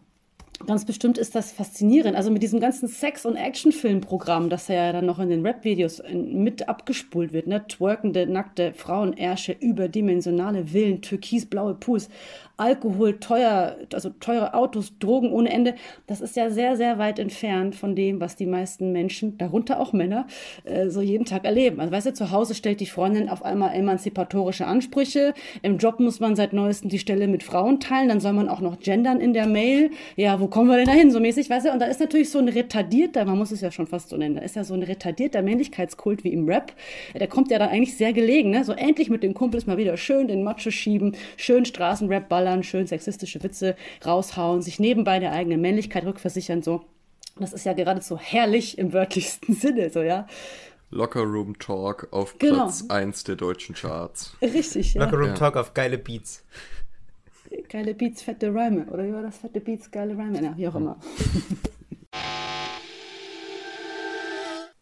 Ganz 0.67 0.85
bestimmt 0.85 1.17
ist 1.17 1.35
das 1.35 1.51
faszinierend. 1.51 2.15
Also 2.15 2.31
mit 2.31 2.41
diesem 2.41 2.59
ganzen 2.59 2.87
Sex- 2.87 3.25
und 3.25 3.35
Actionfilmprogramm, 3.35 4.49
das 4.49 4.67
ja 4.67 4.91
dann 4.93 5.05
noch 5.05 5.19
in 5.19 5.29
den 5.29 5.45
Rap-Videos 5.45 6.01
mit 6.11 6.67
abgespult 6.67 7.33
wird, 7.33 7.47
ne? 7.47 7.67
Twerkende, 7.67 8.25
nackte 8.25 8.73
Frauenärsche, 8.73 9.51
überdimensionale 9.51 10.67
Villen, 10.67 11.01
türkisblaue 11.01 11.75
Pools, 11.75 12.09
Alkohol, 12.57 13.19
teuer, 13.19 13.77
also 13.93 14.09
teure 14.19 14.53
Autos, 14.53 14.97
Drogen 14.99 15.31
ohne 15.31 15.51
Ende. 15.51 15.75
Das 16.07 16.21
ist 16.21 16.35
ja 16.35 16.49
sehr, 16.49 16.75
sehr 16.75 16.97
weit 16.97 17.19
entfernt 17.19 17.75
von 17.75 17.95
dem, 17.95 18.19
was 18.19 18.35
die 18.35 18.45
meisten 18.45 18.91
Menschen, 18.91 19.37
darunter 19.37 19.79
auch 19.79 19.93
Männer, 19.93 20.27
äh, 20.63 20.89
so 20.89 21.01
jeden 21.01 21.25
Tag 21.25 21.45
erleben. 21.45 21.79
Also 21.79 21.91
weißt 21.91 22.07
du, 22.07 22.13
zu 22.13 22.31
Hause 22.31 22.55
stellt 22.55 22.79
die 22.79 22.85
Freundin 22.85 23.29
auf 23.29 23.43
einmal 23.43 23.73
emanzipatorische 23.75 24.65
Ansprüche. 24.65 25.33
Im 25.61 25.77
Job 25.77 25.99
muss 25.99 26.19
man 26.19 26.35
seit 26.35 26.53
neuestem 26.53 26.89
die 26.89 26.99
Stelle 26.99 27.27
mit 27.27 27.43
Frauen 27.43 27.79
teilen. 27.79 28.09
Dann 28.09 28.19
soll 28.19 28.33
man 28.33 28.49
auch 28.49 28.61
noch 28.61 28.79
gendern 28.79 29.19
in 29.19 29.33
der 29.33 29.47
Mail. 29.47 29.91
Ja, 30.15 30.39
wo 30.39 30.47
kommen 30.47 30.69
wir 30.69 30.77
denn 30.77 30.85
da 30.85 30.93
hin? 30.93 31.11
So 31.11 31.19
mäßig, 31.19 31.49
weißt 31.49 31.65
du? 31.65 31.71
Und 31.71 31.79
da 31.79 31.85
ist 31.85 31.99
natürlich 31.99 32.29
so 32.29 32.39
ein 32.39 32.47
retardierter, 32.47 33.25
man 33.25 33.37
muss 33.37 33.51
es 33.51 33.61
ja 33.61 33.71
schon 33.71 33.87
fast 33.87 34.09
so 34.09 34.17
nennen, 34.17 34.35
da 34.35 34.41
ist 34.41 34.55
ja 34.55 34.63
so 34.63 34.73
ein 34.73 34.83
retardierter 34.83 35.41
Männlichkeitskult 35.41 36.23
wie 36.23 36.31
im 36.31 36.47
Rap. 36.47 36.73
Der 37.13 37.27
kommt 37.27 37.51
ja 37.51 37.59
dann 37.59 37.69
eigentlich 37.69 37.97
sehr 37.97 38.13
gelegen, 38.13 38.51
ne? 38.51 38.63
So 38.63 38.71
endlich 38.73 39.09
mit 39.09 39.23
dem 39.23 39.33
Kumpels 39.33 39.67
mal 39.67 39.77
wieder 39.77 39.97
schön 39.97 40.27
den 40.27 40.43
Macho 40.43 40.71
schieben, 40.71 41.15
schön 41.37 41.65
Straßenrap 41.65 42.29
ballern, 42.29 42.44
schön 42.63 42.87
sexistische 42.87 43.41
Witze 43.43 43.75
raushauen, 44.05 44.61
sich 44.61 44.79
nebenbei 44.79 45.19
der 45.19 45.31
eigenen 45.31 45.61
Männlichkeit 45.61 46.05
rückversichern, 46.05 46.61
so. 46.63 46.85
Das 47.37 47.51
ist 47.51 47.65
ja 47.65 47.73
geradezu 47.73 48.17
herrlich 48.17 48.77
im 48.77 48.93
wörtlichsten 48.93 49.53
Sinne, 49.59 49.89
so, 49.89 50.01
ja. 50.01 50.27
Locker 50.91 51.23
Room 51.23 51.57
Talk 51.59 52.07
auf 52.11 52.37
genau. 52.37 52.65
Platz 52.65 52.85
1 52.87 53.25
der 53.25 53.35
deutschen 53.35 53.75
Charts. 53.75 54.37
Richtig, 54.41 54.93
ja. 54.93 55.03
Locker 55.03 55.17
Room 55.17 55.29
ja. 55.29 55.33
Talk 55.33 55.57
auf 55.57 55.73
geile 55.73 55.97
Beats. 55.97 56.43
Geile 57.69 57.93
Beats, 57.93 58.21
fette 58.21 58.53
Reime. 58.53 58.85
Oder 58.85 59.05
wie 59.05 59.13
war 59.13 59.21
das? 59.21 59.37
Fette 59.37 59.59
Beats, 59.59 59.91
geile 59.91 60.17
Reime. 60.17 60.41
Ja, 60.41 60.55
wie 60.55 60.67
auch 60.67 60.75
immer. 60.75 60.97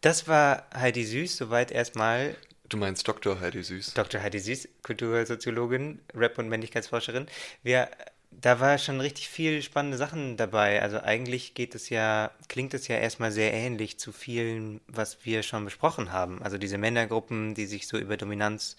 Das 0.00 0.28
war 0.28 0.64
Heidi 0.74 1.02
Süß, 1.02 1.36
soweit 1.36 1.72
erstmal. 1.72 2.36
Du 2.68 2.76
meinst 2.78 3.06
Dr. 3.06 3.40
Heidi 3.40 3.62
Süß? 3.62 3.94
Dr. 3.94 4.22
Heidi 4.22 4.38
Süß, 4.38 4.68
Kultursoziologin, 4.82 6.00
Rap- 6.14 6.38
und 6.38 6.48
Männlichkeitsforscherin. 6.48 7.26
Wir, 7.62 7.90
da 8.30 8.58
war 8.58 8.78
schon 8.78 9.00
richtig 9.00 9.28
viel 9.28 9.62
spannende 9.62 9.98
Sachen 9.98 10.36
dabei. 10.36 10.80
Also 10.80 10.98
eigentlich 11.00 11.54
geht 11.54 11.74
es 11.74 11.90
ja, 11.90 12.30
klingt 12.48 12.72
es 12.72 12.88
ja 12.88 12.96
erstmal 12.96 13.32
sehr 13.32 13.52
ähnlich 13.52 13.98
zu 13.98 14.12
vielen, 14.12 14.80
was 14.86 15.24
wir 15.24 15.42
schon 15.42 15.64
besprochen 15.64 16.10
haben. 16.10 16.42
Also 16.42 16.56
diese 16.56 16.78
Männergruppen, 16.78 17.54
die 17.54 17.66
sich 17.66 17.86
so 17.86 17.98
über 17.98 18.16
Dominanz 18.16 18.76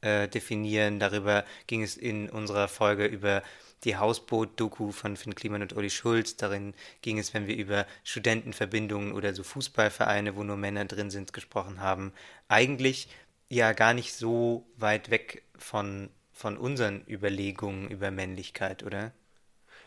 äh, 0.00 0.28
definieren. 0.28 0.98
Darüber 0.98 1.44
ging 1.66 1.82
es 1.82 1.96
in 1.96 2.28
unserer 2.28 2.68
Folge 2.68 3.06
über 3.06 3.42
die 3.84 3.96
Hausboot-Doku 3.96 4.90
von 4.90 5.16
Finn 5.16 5.36
Kliman 5.36 5.62
und 5.62 5.72
Uli 5.74 5.90
Schulz. 5.90 6.36
Darin 6.36 6.74
ging 7.02 7.18
es, 7.18 7.34
wenn 7.34 7.46
wir 7.46 7.56
über 7.56 7.86
Studentenverbindungen 8.02 9.12
oder 9.12 9.32
so 9.34 9.44
Fußballvereine, 9.44 10.36
wo 10.36 10.42
nur 10.42 10.56
Männer 10.56 10.84
drin 10.84 11.10
sind, 11.10 11.32
gesprochen 11.32 11.80
haben. 11.80 12.12
Eigentlich 12.48 13.08
ja 13.48 13.72
gar 13.72 13.94
nicht 13.94 14.14
so 14.14 14.66
weit 14.76 15.10
weg 15.10 15.44
von, 15.56 16.10
von 16.32 16.56
unseren 16.56 17.04
Überlegungen 17.08 17.90
über 17.90 18.10
Männlichkeit, 18.10 18.82
oder? 18.82 19.12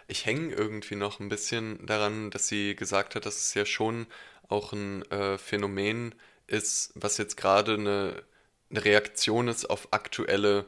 Ich 0.08 0.26
hänge 0.26 0.54
irgendwie 0.54 0.96
noch 0.96 1.20
ein 1.20 1.30
bisschen 1.30 1.86
daran, 1.86 2.32
dass 2.32 2.48
sie 2.48 2.76
gesagt 2.76 3.16
hat, 3.16 3.26
dass 3.26 3.38
es 3.38 3.54
ja 3.54 3.66
schon 3.66 4.08
auch 4.50 4.74
ein 4.74 5.04
äh, 5.12 5.38
Phänomen 5.38 6.14
ist, 6.48 6.92
was 6.96 7.18
jetzt 7.18 7.38
gerade 7.38 7.76
eine 7.76 8.24
eine 8.72 8.86
Reaktion 8.86 9.48
ist 9.48 9.70
auf 9.70 9.90
aktuelle 9.92 10.66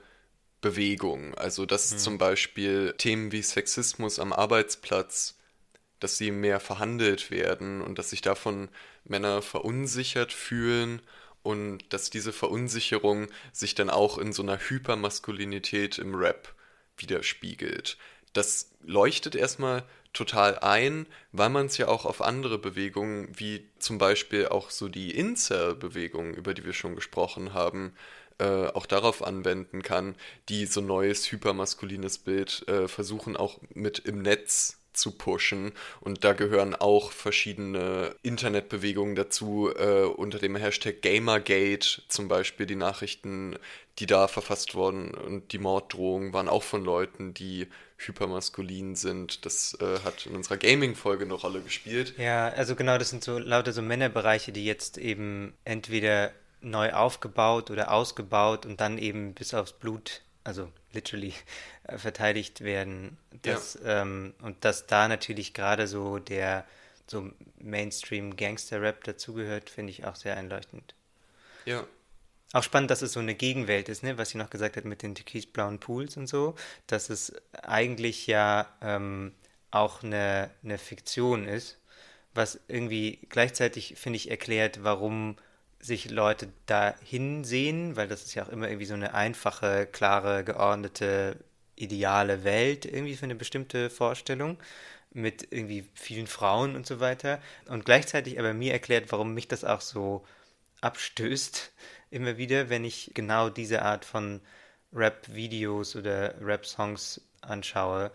Bewegungen. 0.62 1.34
Also 1.36 1.66
dass 1.66 1.92
mhm. 1.92 1.98
zum 1.98 2.18
Beispiel 2.18 2.94
Themen 2.98 3.32
wie 3.32 3.42
Sexismus 3.42 4.20
am 4.20 4.34
Arbeitsplatz, 4.34 5.38
dass 6.00 6.18
sie 6.18 6.32
mehr 6.32 6.60
verhandelt 6.60 7.32
werden 7.32 7.82
und 7.82 7.98
dass 7.98 8.10
sich 8.10 8.22
davon 8.22 8.70
Männer 9.06 9.42
verunsichert 9.42 10.34
fühlen 10.34 11.02
und 11.44 11.80
dass 11.90 12.10
diese 12.10 12.34
Verunsicherung 12.34 13.28
sich 13.52 13.76
dann 13.76 13.90
auch 13.90 14.18
in 14.18 14.34
so 14.34 14.42
einer 14.42 14.58
Hypermaskulinität 14.58 16.00
im 16.00 16.16
Rap 16.16 16.54
widerspiegelt. 16.98 17.98
Das 18.34 18.72
leuchtet 18.82 19.36
erstmal 19.36 19.84
total 20.14 20.60
ein, 20.60 21.08
weil 21.32 21.50
man 21.50 21.66
es 21.66 21.78
ja 21.78 21.88
auch 21.88 22.06
auf 22.06 22.22
andere 22.22 22.58
Bewegungen, 22.58 23.28
wie 23.36 23.70
zum 23.80 23.98
Beispiel 23.98 24.48
auch 24.48 24.70
so 24.70 24.88
die 24.88 25.12
Incel-Bewegung, 25.12 26.34
über 26.34 26.54
die 26.54 26.64
wir 26.64 26.74
schon 26.74 26.96
gesprochen 26.96 27.54
haben, 27.54 27.94
äh, 28.40 28.68
auch 28.68 28.86
darauf 28.86 29.24
anwenden 29.24 29.84
kann, 29.84 30.16
die 30.50 30.66
so 30.66 30.82
neues 30.82 31.32
hypermaskulines 31.32 32.20
Bild 32.20 32.68
äh, 32.68 32.88
versuchen 32.88 33.36
auch 33.36 33.60
mit 33.74 34.00
im 34.00 34.22
Netz 34.22 34.83
zu 34.94 35.12
pushen. 35.12 35.74
Und 36.00 36.24
da 36.24 36.34
gehören 36.34 36.76
auch 36.76 37.12
verschiedene 37.12 38.16
Internetbewegungen 38.22 39.16
dazu, 39.16 39.70
äh, 39.76 40.04
unter 40.04 40.40
dem 40.40 40.56
Hashtag 40.56 41.02
Gamergate 41.02 42.04
zum 42.08 42.28
Beispiel 42.28 42.66
die 42.66 42.76
Nachrichten, 42.76 43.58
die 44.00 44.06
da 44.06 44.28
verfasst 44.28 44.74
wurden 44.76 45.12
und 45.12 45.52
die 45.52 45.60
Morddrohungen 45.60 46.34
waren 46.34 46.50
auch 46.50 46.64
von 46.64 46.84
Leuten, 46.84 47.34
die 47.34 47.68
hypermaskulin 47.98 48.96
sind. 48.96 49.46
Das 49.46 49.78
äh, 49.80 50.00
hat 50.04 50.26
in 50.26 50.36
unserer 50.36 50.58
Gaming-Folge 50.58 51.26
eine 51.26 51.34
Rolle 51.34 51.62
gespielt. 51.62 52.16
Ja, 52.18 52.50
also 52.50 52.76
genau, 52.76 52.98
das 52.98 53.10
sind 53.10 53.24
so 53.24 53.38
lauter 53.38 53.72
so 53.72 53.82
Männerbereiche, 53.82 54.52
die 54.52 54.66
jetzt 54.66 54.98
eben 54.98 55.54
entweder 55.64 56.32
neu 56.62 56.94
aufgebaut 56.94 57.70
oder 57.70 57.92
ausgebaut 57.92 58.66
und 58.66 58.82
dann 58.82 58.98
eben 58.98 59.34
bis 59.34 59.54
aufs 59.54 59.74
Blut, 59.74 60.22
also 60.44 60.70
literally, 60.94 61.34
äh, 61.84 61.98
verteidigt 61.98 62.62
werden. 62.62 63.18
Das, 63.42 63.80
ja. 63.84 64.02
ähm, 64.02 64.34
und 64.42 64.64
dass 64.66 64.88
da 64.88 65.08
natürlich 65.08 65.54
gerade 65.54 65.88
so 65.88 66.20
der 66.20 66.66
so 67.08 67.30
Mainstream-Gangster-Rap 67.60 69.04
dazugehört, 69.04 69.70
finde 69.70 69.92
ich 69.92 70.06
auch 70.06 70.16
sehr 70.16 70.38
einleuchtend. 70.38 70.96
Ja, 71.66 71.86
auch 72.54 72.64
spannend, 72.64 72.92
dass 72.92 73.02
es 73.02 73.14
so 73.14 73.20
eine 73.20 73.34
Gegenwelt 73.34 73.90
ist, 73.90 74.04
ne? 74.04 74.20
was 74.20 74.30
sie 74.30 74.38
noch 74.38 74.52
gesagt 74.52 74.78
hat 74.78 74.86
mit 74.86 75.02
den 75.02 75.16
türkisblauen 75.16 75.80
Pools 75.80 76.18
und 76.18 76.28
so, 76.28 76.54
dass 76.86 77.10
es 77.10 77.34
eigentlich 77.64 78.28
ja 78.28 78.68
ähm, 78.80 79.34
auch 79.72 80.04
eine, 80.04 80.52
eine 80.64 80.78
Fiktion 80.78 81.48
ist, 81.48 81.80
was 82.36 82.60
irgendwie 82.68 83.20
gleichzeitig, 83.30 83.96
finde 83.98 84.18
ich, 84.18 84.30
erklärt, 84.30 84.84
warum 84.84 85.36
sich 85.84 86.10
Leute 86.10 86.48
da 86.66 86.96
hinsehen, 87.04 87.96
weil 87.96 88.08
das 88.08 88.24
ist 88.24 88.36
ja 88.36 88.44
auch 88.44 88.50
immer 88.50 88.68
irgendwie 88.68 88.86
so 88.86 88.94
eine 88.94 89.14
einfache, 89.14 89.86
klare, 89.86 90.44
geordnete, 90.44 91.38
ideale 91.76 92.44
Welt 92.44 92.86
irgendwie 92.86 93.16
für 93.16 93.26
eine 93.26 93.36
bestimmte 93.36 93.90
Vorstellung 93.90 94.58
mit 95.12 95.48
irgendwie 95.52 95.90
vielen 95.94 96.28
Frauen 96.28 96.76
und 96.76 96.88
so 96.88 97.00
weiter. 97.00 97.40
Und 97.68 97.86
gleichzeitig 97.86 98.40
aber 98.40 98.54
mir 98.54 98.72
erklärt, 98.72 99.12
warum 99.12 99.34
mich 99.34 99.48
das 99.48 99.66
auch 99.66 99.82
so 99.82 100.26
abstößt, 100.82 101.72
immer 102.12 102.38
wieder, 102.38 102.70
wenn 102.70 102.86
ich 102.86 103.12
genau 103.14 103.50
diese 103.50 103.82
Art 103.82 104.06
von 104.06 104.42
Rap-Videos 104.94 105.96
oder 105.96 106.36
Rap-Songs 106.42 107.22
anschaue, 107.42 108.12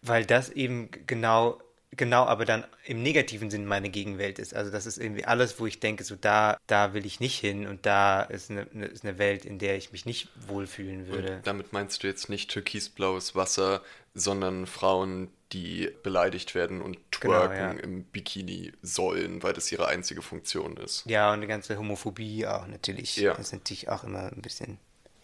weil 0.00 0.24
das 0.24 0.48
eben 0.50 0.90
genau, 1.06 1.60
genau 1.96 2.24
aber 2.24 2.44
dann 2.44 2.64
im 2.84 3.02
negativen 3.02 3.50
Sinn 3.50 3.66
meine 3.66 3.90
Gegenwelt 3.90 4.38
ist. 4.38 4.54
Also 4.54 4.70
das 4.70 4.86
ist 4.86 4.98
irgendwie 4.98 5.24
alles, 5.24 5.58
wo 5.60 5.66
ich 5.66 5.80
denke, 5.80 6.04
so 6.04 6.16
da, 6.16 6.56
da 6.66 6.94
will 6.94 7.06
ich 7.06 7.20
nicht 7.20 7.38
hin 7.38 7.66
und 7.66 7.86
da 7.86 8.22
ist 8.22 8.50
eine, 8.50 8.66
eine, 8.74 8.86
ist 8.86 9.04
eine 9.04 9.18
Welt, 9.18 9.44
in 9.44 9.58
der 9.58 9.76
ich 9.76 9.92
mich 9.92 10.06
nicht 10.06 10.28
wohlfühlen 10.48 11.06
würde. 11.06 11.36
Und 11.36 11.46
damit 11.46 11.72
meinst 11.72 12.02
du 12.02 12.06
jetzt 12.06 12.28
nicht 12.28 12.50
türkisblaues 12.50 13.34
Wasser, 13.34 13.82
sondern 14.14 14.66
Frauen, 14.66 15.28
die 15.52 15.90
beleidigt 16.02 16.54
werden 16.54 16.80
und 16.80 16.98
twerken 17.10 17.54
genau, 17.54 17.74
ja. 17.74 17.80
im 17.80 18.04
Bikini 18.04 18.72
sollen, 18.82 19.42
weil 19.42 19.52
das 19.52 19.70
ihre 19.70 19.86
einzige 19.86 20.22
Funktion 20.22 20.76
ist. 20.76 21.04
Ja, 21.06 21.32
und 21.32 21.40
die 21.40 21.46
ganze 21.46 21.76
Homophobie 21.78 22.46
auch 22.46 22.66
natürlich. 22.66 23.16
Ja. 23.16 23.34
Das 23.34 23.48
ist 23.48 23.52
natürlich 23.52 23.88
auch 23.88 24.04
immer 24.04 24.32
ein 24.32 24.42
bisschen 24.42 24.78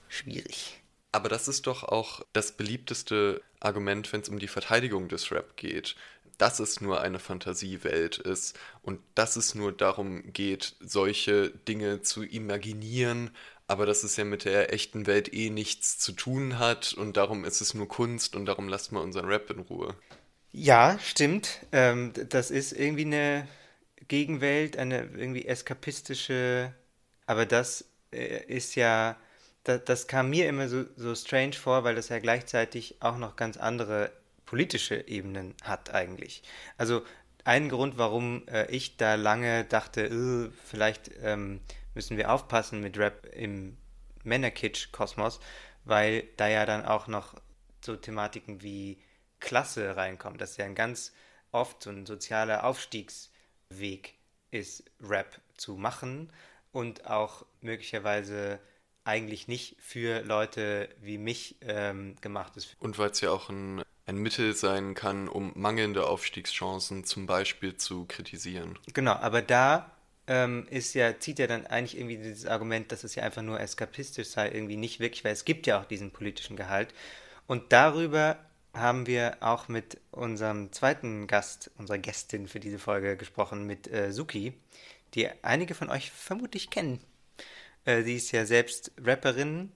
schwierig. 0.09 0.81
Aber 1.13 1.29
das 1.29 1.49
ist 1.49 1.67
doch 1.67 1.83
auch 1.83 2.21
das 2.33 2.53
beliebteste 2.53 3.43
Argument, 3.59 4.13
wenn 4.13 4.21
es 4.21 4.29
um 4.29 4.39
die 4.39 4.49
Verteidigung 4.49 5.09
des 5.09 5.33
Rap 5.33 5.57
geht. 5.57 5.97
Dass 6.41 6.59
es 6.59 6.81
nur 6.81 7.03
eine 7.03 7.19
Fantasiewelt 7.19 8.17
ist 8.17 8.59
und 8.81 8.99
dass 9.15 9.37
es 9.37 9.55
nur 9.55 9.73
darum 9.73 10.33
geht, 10.33 10.75
solche 10.81 11.51
Dinge 11.51 12.01
zu 12.01 12.23
imaginieren, 12.23 13.31
aber 13.67 13.85
dass 13.85 14.05
es 14.05 14.17
ja 14.17 14.25
mit 14.25 14.47
der 14.47 14.73
echten 14.73 15.07
Welt 15.07 15.35
eh 15.35 15.51
nichts 15.51 15.99
zu 15.99 16.13
tun 16.13 16.59
hat 16.59 16.95
und 16.95 17.19
darum 17.19 17.45
ist 17.45 17.61
es 17.61 17.75
nur 17.75 17.89
Kunst 17.89 18.35
und 18.37 18.47
darum 18.47 18.69
lasst 18.69 18.91
mal 18.91 19.01
unseren 19.01 19.27
Rap 19.27 19.51
in 19.51 19.59
Ruhe. 19.61 19.95
Ja, 20.53 20.99
stimmt. 20.99 21.61
Ähm, 21.73 22.15
das 22.31 22.51
ist 22.51 22.73
irgendwie 22.73 23.05
eine 23.05 23.47
Gegenwelt, 24.09 24.79
eine 24.79 25.11
irgendwie 25.15 25.45
eskapistische, 25.45 26.75
aber 27.27 27.45
das 27.45 27.85
äh, 28.13 28.45
ist 28.47 28.77
ja, 28.77 29.17
das, 29.65 29.85
das 29.85 30.07
kam 30.07 30.31
mir 30.31 30.49
immer 30.49 30.71
so, 30.71 30.85
so 30.97 31.15
strange 31.15 31.53
vor, 31.53 31.85
weil 31.85 31.97
das 31.97 32.09
ja 32.09 32.19
gleichzeitig 32.19 32.97
auch 33.01 33.19
noch 33.19 33.37
ganz 33.37 33.59
andere 33.59 34.11
politische 34.51 35.07
Ebenen 35.07 35.55
hat 35.63 35.95
eigentlich. 35.95 36.43
Also 36.77 37.05
ein 37.45 37.69
Grund, 37.69 37.99
warum 37.99 38.49
äh, 38.49 38.67
ich 38.67 38.97
da 38.97 39.15
lange 39.15 39.65
dachte, 39.65 40.07
äh, 40.07 40.51
vielleicht 40.65 41.09
ähm, 41.23 41.61
müssen 41.95 42.17
wir 42.17 42.33
aufpassen 42.33 42.81
mit 42.81 42.99
Rap 42.99 43.29
im 43.33 43.77
Männerkitsch-Kosmos, 44.25 45.39
weil 45.85 46.25
da 46.37 46.49
ja 46.49 46.67
dann 46.67 46.85
auch 46.85 47.07
noch 47.07 47.37
so 47.81 47.95
Thematiken 47.95 48.61
wie 48.61 49.01
Klasse 49.39 49.97
reinkommt. 49.97 50.41
Das 50.41 50.51
ist 50.51 50.57
ja 50.57 50.65
ein 50.65 50.75
ganz 50.75 51.13
oft 51.53 51.85
so 51.85 51.91
ein 51.91 52.05
sozialer 52.05 52.65
Aufstiegsweg 52.65 54.15
ist, 54.51 54.83
Rap 55.01 55.41
zu 55.57 55.77
machen 55.77 56.33
und 56.73 57.07
auch 57.07 57.47
möglicherweise 57.61 58.59
eigentlich 59.05 59.47
nicht 59.47 59.77
für 59.81 60.23
Leute 60.23 60.89
wie 61.01 61.19
mich 61.19 61.55
ähm, 61.61 62.17
gemacht 62.21 62.57
ist. 62.57 62.77
Und 62.81 62.99
weil 62.99 63.11
es 63.11 63.21
ja 63.21 63.31
auch 63.31 63.49
ein, 63.49 63.85
ein 64.11 64.17
Mittel 64.17 64.55
sein 64.55 64.95
kann, 64.95 65.29
um 65.29 65.53
mangelnde 65.55 66.07
Aufstiegschancen 66.07 67.05
zum 67.05 67.27
Beispiel 67.27 67.77
zu 67.77 68.07
kritisieren. 68.07 68.77
Genau, 68.93 69.13
aber 69.13 69.41
da 69.41 69.93
ähm, 70.27 70.67
ist 70.69 70.95
ja, 70.95 71.19
zieht 71.19 71.39
ja 71.39 71.47
dann 71.47 71.65
eigentlich 71.67 71.97
irgendwie 71.97 72.19
dieses 72.19 72.45
Argument, 72.45 72.91
dass 72.91 73.05
es 73.05 73.15
ja 73.15 73.23
einfach 73.23 73.43
nur 73.43 73.61
eskapistisch 73.61 74.29
sei, 74.29 74.51
irgendwie 74.51 74.77
nicht 74.77 74.99
wirklich, 74.99 75.25
weil 75.25 75.33
es 75.33 75.45
gibt 75.45 75.67
ja 75.69 75.81
auch 75.81 75.85
diesen 75.85 76.11
politischen 76.11 76.57
Gehalt. 76.57 76.93
Und 77.47 77.73
darüber 77.73 78.37
haben 78.75 79.07
wir 79.07 79.37
auch 79.41 79.69
mit 79.69 79.99
unserem 80.11 80.73
zweiten 80.73 81.29
Gast, 81.29 81.71
unserer 81.79 81.99
Gästin 81.99 82.49
für 82.49 82.61
diese 82.61 82.81
Folge 82.81 83.17
gesprochen, 83.17 83.65
mit 83.65 83.87
äh, 83.93 84.13
Suki, 84.13 84.55
die 85.15 85.29
einige 85.43 85.75
von 85.75 85.89
euch 85.89 86.11
vermutlich 86.11 86.71
kennen. 86.71 87.01
Äh, 87.85 88.03
sie 88.03 88.17
ist 88.17 88.33
ja 88.33 88.45
selbst 88.45 88.91
Rapperin, 89.01 89.71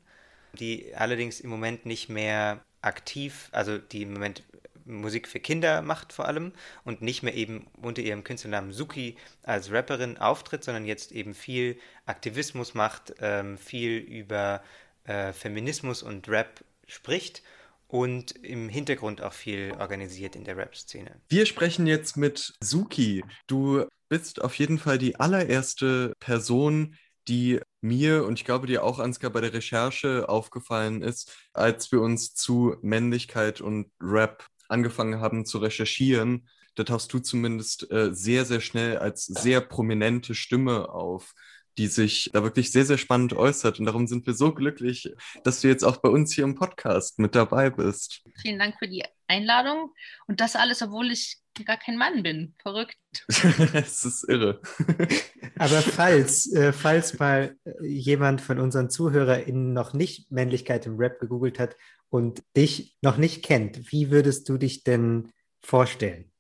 die 0.54 0.92
allerdings 0.96 1.38
im 1.38 1.50
Moment 1.50 1.86
nicht 1.86 2.08
mehr 2.08 2.64
aktiv, 2.84 3.48
also 3.52 3.78
die 3.78 4.02
im 4.02 4.12
Moment 4.12 4.42
Musik 4.86 5.28
für 5.28 5.40
Kinder 5.40 5.82
macht 5.82 6.12
vor 6.12 6.26
allem 6.26 6.52
und 6.84 7.00
nicht 7.00 7.22
mehr 7.22 7.34
eben 7.34 7.66
unter 7.80 8.02
ihrem 8.02 8.24
Künstlernamen 8.24 8.72
Suki 8.72 9.16
als 9.42 9.72
Rapperin 9.72 10.18
auftritt, 10.18 10.64
sondern 10.64 10.84
jetzt 10.84 11.12
eben 11.12 11.34
viel 11.34 11.78
Aktivismus 12.06 12.74
macht, 12.74 13.14
ähm, 13.20 13.56
viel 13.56 13.96
über 13.96 14.62
äh, 15.04 15.32
Feminismus 15.32 16.02
und 16.02 16.28
Rap 16.28 16.64
spricht 16.86 17.42
und 17.88 18.32
im 18.44 18.68
Hintergrund 18.68 19.22
auch 19.22 19.32
viel 19.32 19.72
organisiert 19.78 20.36
in 20.36 20.44
der 20.44 20.56
Rap-Szene. 20.56 21.20
Wir 21.28 21.46
sprechen 21.46 21.86
jetzt 21.86 22.16
mit 22.16 22.54
Suki. 22.60 23.24
Du 23.46 23.86
bist 24.08 24.42
auf 24.42 24.58
jeden 24.58 24.78
Fall 24.78 24.98
die 24.98 25.16
allererste 25.16 26.12
Person, 26.20 26.96
die 27.28 27.60
mir 27.80 28.24
und 28.24 28.38
ich 28.38 28.44
glaube 28.44 28.66
dir 28.66 28.84
auch, 28.84 28.98
Ansgar, 28.98 29.30
bei 29.30 29.40
der 29.40 29.52
Recherche 29.52 30.28
aufgefallen 30.28 31.02
ist, 31.02 31.34
als 31.52 31.92
wir 31.92 32.00
uns 32.00 32.34
zu 32.34 32.76
Männlichkeit 32.82 33.60
und 33.60 33.90
Rap 34.00 34.46
angefangen 34.68 35.20
haben 35.20 35.44
zu 35.44 35.58
recherchieren. 35.58 36.48
Da 36.74 36.84
tauchst 36.84 37.12
du 37.12 37.20
zumindest 37.20 37.90
äh, 37.90 38.12
sehr, 38.12 38.44
sehr 38.44 38.60
schnell 38.60 38.98
als 38.98 39.26
sehr 39.26 39.60
prominente 39.60 40.34
Stimme 40.34 40.88
auf 40.88 41.34
die 41.78 41.86
sich 41.88 42.30
da 42.32 42.42
wirklich 42.42 42.70
sehr, 42.72 42.84
sehr 42.84 42.98
spannend 42.98 43.32
äußert. 43.32 43.78
Und 43.78 43.86
darum 43.86 44.06
sind 44.06 44.26
wir 44.26 44.34
so 44.34 44.52
glücklich, 44.52 45.12
dass 45.42 45.60
du 45.60 45.68
jetzt 45.68 45.84
auch 45.84 45.98
bei 45.98 46.08
uns 46.08 46.32
hier 46.32 46.44
im 46.44 46.54
Podcast 46.54 47.18
mit 47.18 47.34
dabei 47.34 47.70
bist. 47.70 48.22
Vielen 48.40 48.58
Dank 48.58 48.76
für 48.78 48.88
die 48.88 49.04
Einladung. 49.26 49.92
Und 50.26 50.40
das 50.40 50.56
alles, 50.56 50.82
obwohl 50.82 51.10
ich 51.10 51.38
gar 51.64 51.76
kein 51.76 51.96
Mann 51.96 52.22
bin. 52.22 52.54
Verrückt. 52.60 52.96
Es 53.74 54.04
ist 54.04 54.28
irre. 54.28 54.60
Aber 55.58 55.82
falls, 55.82 56.52
äh, 56.52 56.72
falls 56.72 57.18
mal 57.18 57.56
äh, 57.64 57.86
jemand 57.86 58.40
von 58.40 58.58
unseren 58.58 58.90
ZuhörerInnen 58.90 59.72
noch 59.72 59.92
nicht 59.92 60.32
Männlichkeit 60.32 60.86
im 60.86 60.96
Rap 60.96 61.20
gegoogelt 61.20 61.58
hat 61.58 61.76
und 62.08 62.42
dich 62.56 62.96
noch 63.02 63.18
nicht 63.18 63.44
kennt, 63.44 63.92
wie 63.92 64.10
würdest 64.10 64.48
du 64.48 64.58
dich 64.58 64.82
denn 64.82 65.32
vorstellen? 65.62 66.32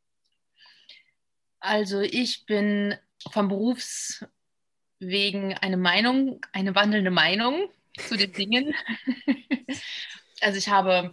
Also 1.60 2.00
ich 2.00 2.44
bin 2.46 2.94
vom 3.32 3.48
Berufs 3.48 4.24
wegen 4.98 5.54
eine 5.54 5.76
Meinung, 5.76 6.40
eine 6.52 6.74
wandelnde 6.74 7.10
Meinung 7.10 7.68
zu 7.98 8.16
den 8.16 8.32
Dingen. 8.34 8.74
also 10.40 10.58
ich 10.58 10.68
habe 10.68 11.12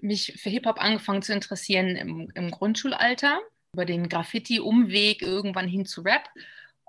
mich 0.00 0.38
für 0.40 0.50
Hip-Hop 0.50 0.80
angefangen 0.80 1.22
zu 1.22 1.32
interessieren 1.32 1.96
im, 1.96 2.30
im 2.34 2.50
Grundschulalter, 2.50 3.40
über 3.74 3.84
den 3.84 4.08
Graffiti-Umweg 4.08 5.22
irgendwann 5.22 5.68
hin 5.68 5.86
zu 5.86 6.02
Rap, 6.02 6.28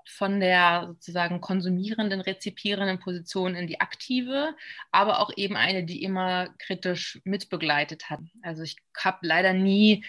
von 0.06 0.40
der 0.40 0.86
sozusagen 0.88 1.40
konsumierenden, 1.40 2.20
rezipierenden 2.20 2.98
Position 2.98 3.54
in 3.54 3.66
die 3.66 3.80
aktive, 3.80 4.54
aber 4.90 5.20
auch 5.20 5.30
eben 5.36 5.56
eine, 5.56 5.84
die 5.84 6.02
immer 6.02 6.48
kritisch 6.58 7.20
mitbegleitet 7.24 8.10
hat. 8.10 8.20
Also 8.42 8.62
ich 8.62 8.76
habe 8.98 9.18
leider 9.22 9.54
nie 9.54 10.04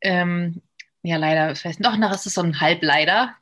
ähm, 0.00 0.62
ja 1.02 1.16
leider, 1.16 1.54
doch 1.78 1.96
noch, 1.96 2.12
ist 2.12 2.26
es 2.26 2.34
so 2.34 2.42
ein 2.42 2.60
Halbleider, 2.60 3.34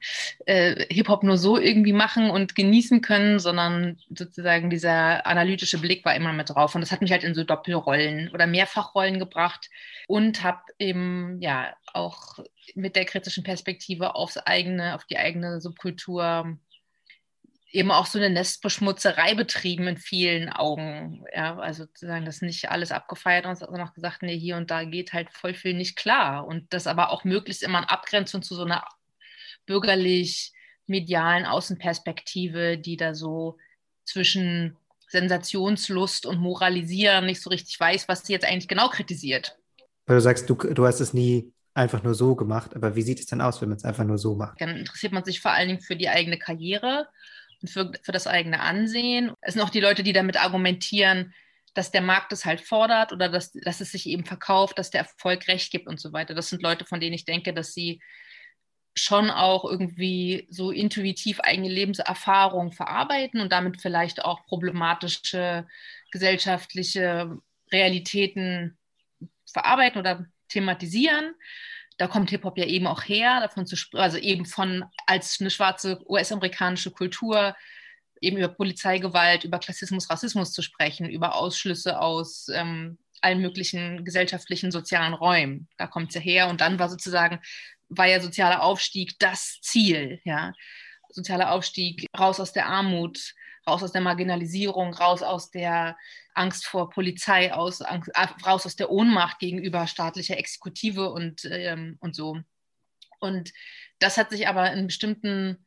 äh, 0.47 0.85
Hip-Hop 0.93 1.23
nur 1.23 1.39
so 1.39 1.59
irgendwie 1.59 1.93
machen 1.93 2.31
und 2.31 2.55
genießen 2.55 3.01
können, 3.01 3.39
sondern 3.39 3.99
sozusagen 4.15 4.71
dieser 4.71 5.27
analytische 5.27 5.79
Blick 5.79 6.05
war 6.05 6.15
immer 6.15 6.33
mit 6.33 6.51
drauf. 6.51 6.75
Und 6.75 6.83
das 6.83 6.93
hat 6.93 7.01
mich 7.01 7.13
halt 7.13 7.25
in 7.25 7.35
so 7.35 7.45
Doppelrollen 7.45 8.31
oder 8.33 8.47
Mehrfachrollen 8.47 9.19
gebracht 9.19 9.71
und 10.09 10.43
habe 10.43 10.61
eben 10.79 11.41
ja 11.41 11.75
auch 11.93 12.39
mit 12.75 12.97
der 12.97 13.05
kritischen 13.05 13.45
Perspektive 13.45 14.15
aufs 14.15 14.37
eigene, 14.37 14.95
auf 14.95 15.05
die 15.05 15.19
eigene 15.19 15.61
Subkultur 15.61 16.59
eben 17.75 17.91
auch 17.91 18.07
so 18.07 18.19
eine 18.19 18.31
Nestbeschmutzerei 18.31 19.35
betrieben 19.35 19.89
in 19.89 19.97
vielen 19.97 20.49
Augen. 20.49 21.25
Ja, 21.35 21.59
also 21.59 21.85
sozusagen 21.85 22.25
das 22.25 22.41
nicht 22.41 22.71
alles 22.71 22.93
abgefeiert 22.93 23.47
und 23.47 23.59
sondern 23.59 23.87
auch 23.87 23.93
gesagt, 23.93 24.23
nee, 24.23 24.39
hier 24.39 24.57
und 24.57 24.71
da 24.71 24.85
geht 24.85 25.13
halt 25.13 25.33
voll 25.33 25.55
viel 25.55 25.75
nicht 25.75 25.97
klar. 25.97 26.47
Und 26.47 26.73
das 26.73 26.87
aber 26.87 27.11
auch 27.11 27.25
möglichst 27.25 27.65
immer 27.65 27.79
in 27.79 27.85
Abgrenzung 27.85 28.43
zu 28.43 28.55
so 28.55 28.63
einer 28.63 28.85
bürgerlich 29.67 30.53
medialen 30.87 31.47
Außenperspektive, 31.47 32.79
die 32.79 32.97
da 32.97 33.13
so 33.13 33.59
zwischen 34.05 34.77
Sensationslust 35.09 36.27
und 36.27 36.39
Moralisieren 36.39 37.27
nicht 37.27 37.43
so 37.43 37.51
richtig 37.51 37.79
weiß, 37.81 38.07
was 38.07 38.25
sie 38.25 38.35
jetzt 38.35 38.47
eigentlich 38.47 38.69
genau 38.69 38.89
kritisiert. 38.89 39.59
Weil 40.07 40.17
du 40.17 40.23
sagst, 40.23 40.49
du, 40.49 40.55
du 40.55 40.87
hast 40.87 41.01
es 41.01 41.13
nie 41.13 41.53
einfach 41.73 42.05
nur 42.05 42.15
so 42.15 42.37
gemacht, 42.37 42.77
aber 42.77 42.95
wie 42.95 43.03
sieht 43.03 43.19
es 43.19 43.27
denn 43.27 43.41
aus, 43.41 43.61
wenn 43.61 43.69
man 43.69 43.79
es 43.79 43.85
einfach 43.85 44.05
nur 44.05 44.19
so 44.19 44.37
macht? 44.37 44.61
Dann 44.61 44.77
interessiert 44.77 45.13
man 45.13 45.25
sich 45.25 45.41
vor 45.41 45.51
allen 45.51 45.69
Dingen 45.69 45.81
für 45.81 45.97
die 45.97 46.09
eigene 46.09 46.39
Karriere 46.39 47.09
für, 47.67 47.93
für 48.03 48.13
das 48.13 48.27
eigene 48.27 48.61
Ansehen. 48.61 49.33
Es 49.41 49.55
sind 49.55 49.63
auch 49.63 49.71
die 49.71 49.81
Leute, 49.81 50.03
die 50.03 50.13
damit 50.13 50.41
argumentieren, 50.43 51.35
dass 51.75 51.91
der 51.91 52.03
Markt 52.03 52.33
es 52.33 52.45
halt 52.45 52.61
fordert 52.61 53.13
oder 53.13 53.29
dass, 53.29 53.53
dass 53.53 53.81
es 53.81 53.93
sich 53.93 54.07
eben 54.07 54.25
verkauft, 54.25 54.79
dass 54.79 54.91
der 54.91 55.01
Erfolg 55.01 55.49
recht 55.49 55.73
gibt 55.73 55.89
und 55.89 56.01
so 56.01 56.13
weiter. 56.13 56.35
Das 56.35 56.49
sind 56.49 56.63
Leute, 56.63 56.85
von 56.85 57.01
denen 57.01 57.15
ich 57.15 57.25
denke, 57.25 57.53
dass 57.53 57.75
sie 57.75 58.01
schon 58.97 59.29
auch 59.29 59.65
irgendwie 59.65 60.47
so 60.51 60.71
intuitiv 60.71 61.41
eigene 61.41 61.69
Lebenserfahrung 61.69 62.71
verarbeiten 62.71 63.41
und 63.41 63.51
damit 63.51 63.83
vielleicht 63.83 64.25
auch 64.25 64.47
problematische 64.47 65.67
gesellschaftliche 66.13 67.39
Realitäten 67.73 68.79
verarbeiten 69.53 69.99
oder 69.99 70.27
thematisieren 70.49 71.35
da 71.97 72.09
kommt 72.09 72.31
Hip-Hop 72.31 72.59
ja 72.59 72.67
eben 72.67 72.87
auch 72.87 73.03
her, 73.03 73.41
davon 73.41 73.67
zu 73.67 73.77
also 73.93 74.19
eben 74.19 74.47
von 74.47 74.85
als 75.07 75.41
eine 75.41 75.51
schwarze 75.51 76.01
US-amerikanische 76.09 76.91
Kultur 76.91 77.55
eben 78.21 78.39
über 78.39 78.49
Polizeigewalt, 78.49 79.45
über 79.45 79.59
Klassismus, 79.59 80.11
Rassismus 80.11 80.53
zu 80.53 80.63
sprechen, 80.63 81.09
über 81.09 81.35
Ausschlüsse 81.35 82.01
aus 82.01 82.49
ähm, 82.49 82.99
allen 83.21 83.41
möglichen 83.41 84.05
gesellschaftlichen, 84.05 84.71
sozialen 84.71 85.15
Räumen. 85.15 85.69
Da 85.77 85.87
kommt 85.87 86.09
es 86.09 86.15
ja 86.15 86.21
her. 86.21 86.49
Und 86.49 86.61
dann 86.61 86.79
war 86.79 86.89
sozusagen, 86.89 87.41
war 87.89 88.07
ja 88.07 88.21
sozialer 88.21 88.63
Aufstieg 88.63 89.19
das 89.19 89.59
Ziel, 89.63 90.21
ja. 90.25 90.53
Sozialer 91.11 91.53
Aufstieg 91.53 92.07
raus 92.19 92.41
aus 92.41 92.53
der 92.53 92.67
Armut, 92.67 93.35
raus 93.67 93.83
aus 93.83 93.93
der 93.93 94.01
Marginalisierung, 94.01 94.95
raus 94.95 95.23
aus 95.23 95.51
der 95.51 95.97
Angst 96.35 96.67
vor 96.67 96.91
Polizei, 96.91 97.53
aus, 97.53 97.81
Angst, 97.81 98.11
äh, 98.15 98.27
raus 98.45 98.67
aus 98.67 98.77
der 98.77 98.91
Ohnmacht 98.91 99.39
gegenüber 99.39 99.87
staatlicher 99.87 100.39
Exekutive 100.39 101.11
und, 101.11 101.45
ähm, 101.51 101.97
und 102.01 102.15
so. 102.15 102.39
Und 103.21 103.53
das 103.99 104.17
hat 104.17 104.31
sich 104.31 104.49
aber 104.49 104.73
in 104.73 104.87
bestimmten, 104.87 105.65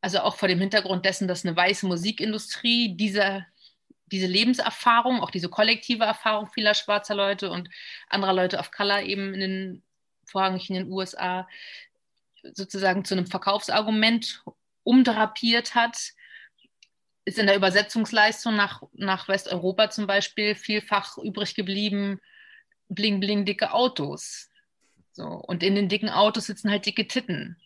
also 0.00 0.20
auch 0.20 0.36
vor 0.36 0.48
dem 0.48 0.60
Hintergrund 0.60 1.04
dessen, 1.04 1.26
dass 1.26 1.44
eine 1.44 1.56
weiße 1.56 1.86
Musikindustrie 1.86 2.96
diese, 2.96 3.46
diese 4.06 4.26
Lebenserfahrung, 4.26 5.20
auch 5.20 5.30
diese 5.30 5.48
kollektive 5.48 6.04
Erfahrung 6.04 6.48
vieler 6.48 6.74
schwarzer 6.74 7.14
Leute 7.14 7.50
und 7.50 7.68
anderer 8.08 8.32
Leute 8.32 8.58
of 8.58 8.70
Color 8.70 9.02
eben 9.02 9.34
in 9.34 9.40
den, 9.40 9.82
vorrangig 10.24 10.70
in 10.70 10.76
den 10.76 10.92
USA, 10.92 11.48
sozusagen 12.52 13.04
zu 13.04 13.14
einem 13.14 13.26
Verkaufsargument 13.26 14.44
umdrapiert 14.84 15.74
hat, 15.74 16.12
ist 17.28 17.38
in 17.38 17.46
der 17.46 17.56
Übersetzungsleistung 17.56 18.56
nach, 18.56 18.82
nach 18.94 19.28
Westeuropa 19.28 19.90
zum 19.90 20.06
Beispiel 20.06 20.54
vielfach 20.54 21.18
übrig 21.18 21.54
geblieben, 21.54 22.20
bling, 22.88 23.20
bling, 23.20 23.44
dicke 23.44 23.72
Autos. 23.72 24.48
So. 25.12 25.24
Und 25.24 25.62
in 25.62 25.74
den 25.74 25.90
dicken 25.90 26.08
Autos 26.08 26.46
sitzen 26.46 26.70
halt 26.70 26.86
dicke 26.86 27.06
Titten. 27.06 27.58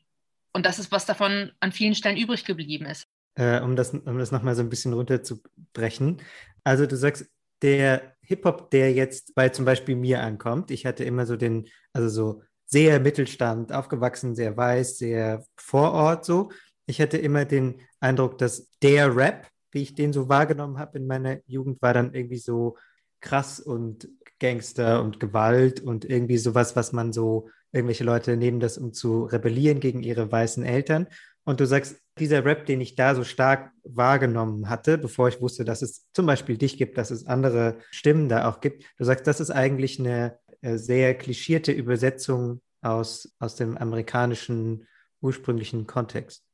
Und 0.53 0.67
das 0.67 0.81
ist, 0.81 0.91
was 0.91 1.07
davon 1.07 1.53
an 1.61 1.71
vielen 1.71 1.95
Stellen 1.95 2.17
übrig 2.17 2.45
geblieben 2.45 2.87
ist. 2.87 3.07
Äh, 3.37 3.61
um 3.61 3.77
das, 3.77 3.95
um 3.95 4.19
das 4.19 4.33
nochmal 4.33 4.57
so 4.57 4.63
ein 4.63 4.69
bisschen 4.69 4.95
runterzubrechen. 4.95 6.21
Also 6.65 6.87
du 6.87 6.97
sagst, 6.97 7.27
der 7.63 8.17
Hip-Hop, 8.23 8.71
der 8.73 8.93
jetzt 8.93 9.33
bei 9.37 9.49
zum 9.51 9.65
Beispiel 9.65 9.95
mir 9.95 10.23
ankommt, 10.23 10.73
ich 10.73 10.87
hatte 10.87 11.05
immer 11.05 11.25
so 11.25 11.37
den, 11.37 11.69
also 11.93 12.09
so 12.09 12.43
sehr 12.67 12.99
Mittelstand, 12.99 13.73
aufgewachsen, 13.73 14.35
sehr 14.35 14.57
weiß, 14.57 14.99
sehr 14.99 15.45
Vorort 15.57 16.25
so. 16.25 16.51
Ich 16.87 17.01
hatte 17.01 17.17
immer 17.17 17.45
den 17.45 17.81
Eindruck, 18.01 18.39
dass 18.39 18.69
der 18.83 19.15
Rap 19.15 19.52
wie 19.73 19.83
ich 19.83 19.95
den 19.95 20.13
so 20.13 20.29
wahrgenommen 20.29 20.79
habe 20.79 20.99
in 20.99 21.07
meiner 21.07 21.39
Jugend, 21.47 21.83
war 21.83 21.95
dann 21.95 22.15
irgendwie 22.15 22.39
so 22.39 22.77
krass 23.21 23.61
und 23.61 24.09
Gangster 24.39 25.03
und 25.03 25.21
Gewalt 25.21 25.81
und 25.81 26.05
irgendwie 26.05 26.39
sowas, 26.39 26.77
was 26.77 26.93
man 26.93 27.13
so, 27.13 27.49
irgendwelche 27.73 28.05
Leute 28.05 28.37
nehmen 28.37 28.61
das, 28.61 28.77
um 28.77 28.93
zu 28.93 29.25
rebellieren 29.25 29.81
gegen 29.81 30.03
ihre 30.03 30.31
weißen 30.31 30.65
Eltern. 30.65 31.07
Und 31.45 31.61
du 31.61 31.67
sagst, 31.67 31.97
dieser 32.19 32.45
Rap, 32.45 32.67
den 32.67 32.81
ich 32.81 32.95
da 32.95 33.15
so 33.15 33.25
stark 33.25 33.73
wahrgenommen 33.85 34.69
hatte, 34.69 34.99
bevor 34.99 35.29
ich 35.29 35.41
wusste, 35.41 35.65
dass 35.65 35.81
es 35.81 36.07
zum 36.13 36.27
Beispiel 36.27 36.59
dich 36.59 36.77
gibt, 36.77 36.99
dass 36.99 37.11
es 37.11 37.27
andere 37.27 37.79
Stimmen 37.91 38.29
da 38.29 38.49
auch 38.49 38.61
gibt, 38.61 38.85
du 38.99 39.05
sagst, 39.05 39.27
das 39.27 39.41
ist 39.41 39.51
eigentlich 39.51 39.99
eine 39.99 40.39
äh, 40.61 40.77
sehr 40.77 41.17
klischierte 41.17 41.73
Übersetzung 41.73 42.61
aus, 42.83 43.33
aus 43.39 43.57
dem 43.57 43.77
amerikanischen 43.79 44.87
ursprünglichen 45.21 45.87
Kontext. 45.87 46.45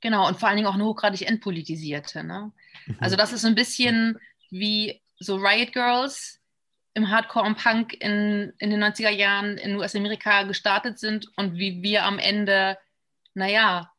Genau, 0.00 0.28
und 0.28 0.38
vor 0.38 0.48
allen 0.48 0.56
Dingen 0.56 0.68
auch 0.68 0.74
eine 0.74 0.84
hochgradig 0.84 1.22
entpolitisierte. 1.22 2.22
Ne? 2.22 2.52
Mhm. 2.86 2.96
Also 3.00 3.16
das 3.16 3.32
ist 3.32 3.42
so 3.42 3.48
ein 3.48 3.54
bisschen 3.54 4.18
wie 4.50 5.02
so 5.18 5.36
Riot 5.36 5.72
Girls 5.72 6.40
im 6.94 7.10
Hardcore 7.10 7.46
und 7.46 7.58
Punk 7.58 7.94
in, 7.94 8.52
in 8.58 8.70
den 8.70 8.82
90er 8.82 9.10
Jahren 9.10 9.58
in 9.58 9.76
US-Amerika 9.76 10.44
gestartet 10.44 10.98
sind 10.98 11.28
und 11.36 11.56
wie 11.56 11.82
wir 11.82 12.04
am 12.04 12.18
Ende, 12.18 12.78
naja, 13.34 13.90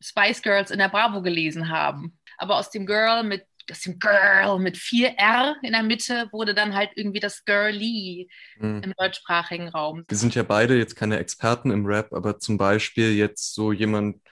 Spice 0.00 0.42
Girls 0.42 0.70
in 0.70 0.78
der 0.78 0.88
Bravo 0.88 1.22
gelesen 1.22 1.70
haben. 1.70 2.18
Aber 2.36 2.56
aus 2.56 2.70
dem 2.70 2.86
Girl 2.86 3.24
mit 3.24 3.44
aus 3.70 3.80
dem 3.80 3.98
Girl 3.98 4.58
mit 4.58 4.76
vier 4.76 5.10
R 5.18 5.56
in 5.62 5.72
der 5.72 5.82
Mitte 5.82 6.28
wurde 6.32 6.54
dann 6.54 6.74
halt 6.74 6.90
irgendwie 6.94 7.20
das 7.20 7.44
Girly 7.44 8.30
mhm. 8.58 8.82
im 8.82 8.94
deutschsprachigen 8.96 9.68
Raum. 9.68 10.04
Wir 10.08 10.16
sind 10.16 10.34
ja 10.34 10.42
beide 10.42 10.78
jetzt 10.78 10.96
keine 10.96 11.18
Experten 11.18 11.70
im 11.70 11.84
Rap, 11.84 12.12
aber 12.12 12.38
zum 12.38 12.56
Beispiel 12.56 13.14
jetzt 13.14 13.54
so 13.54 13.72
jemand 13.72 14.22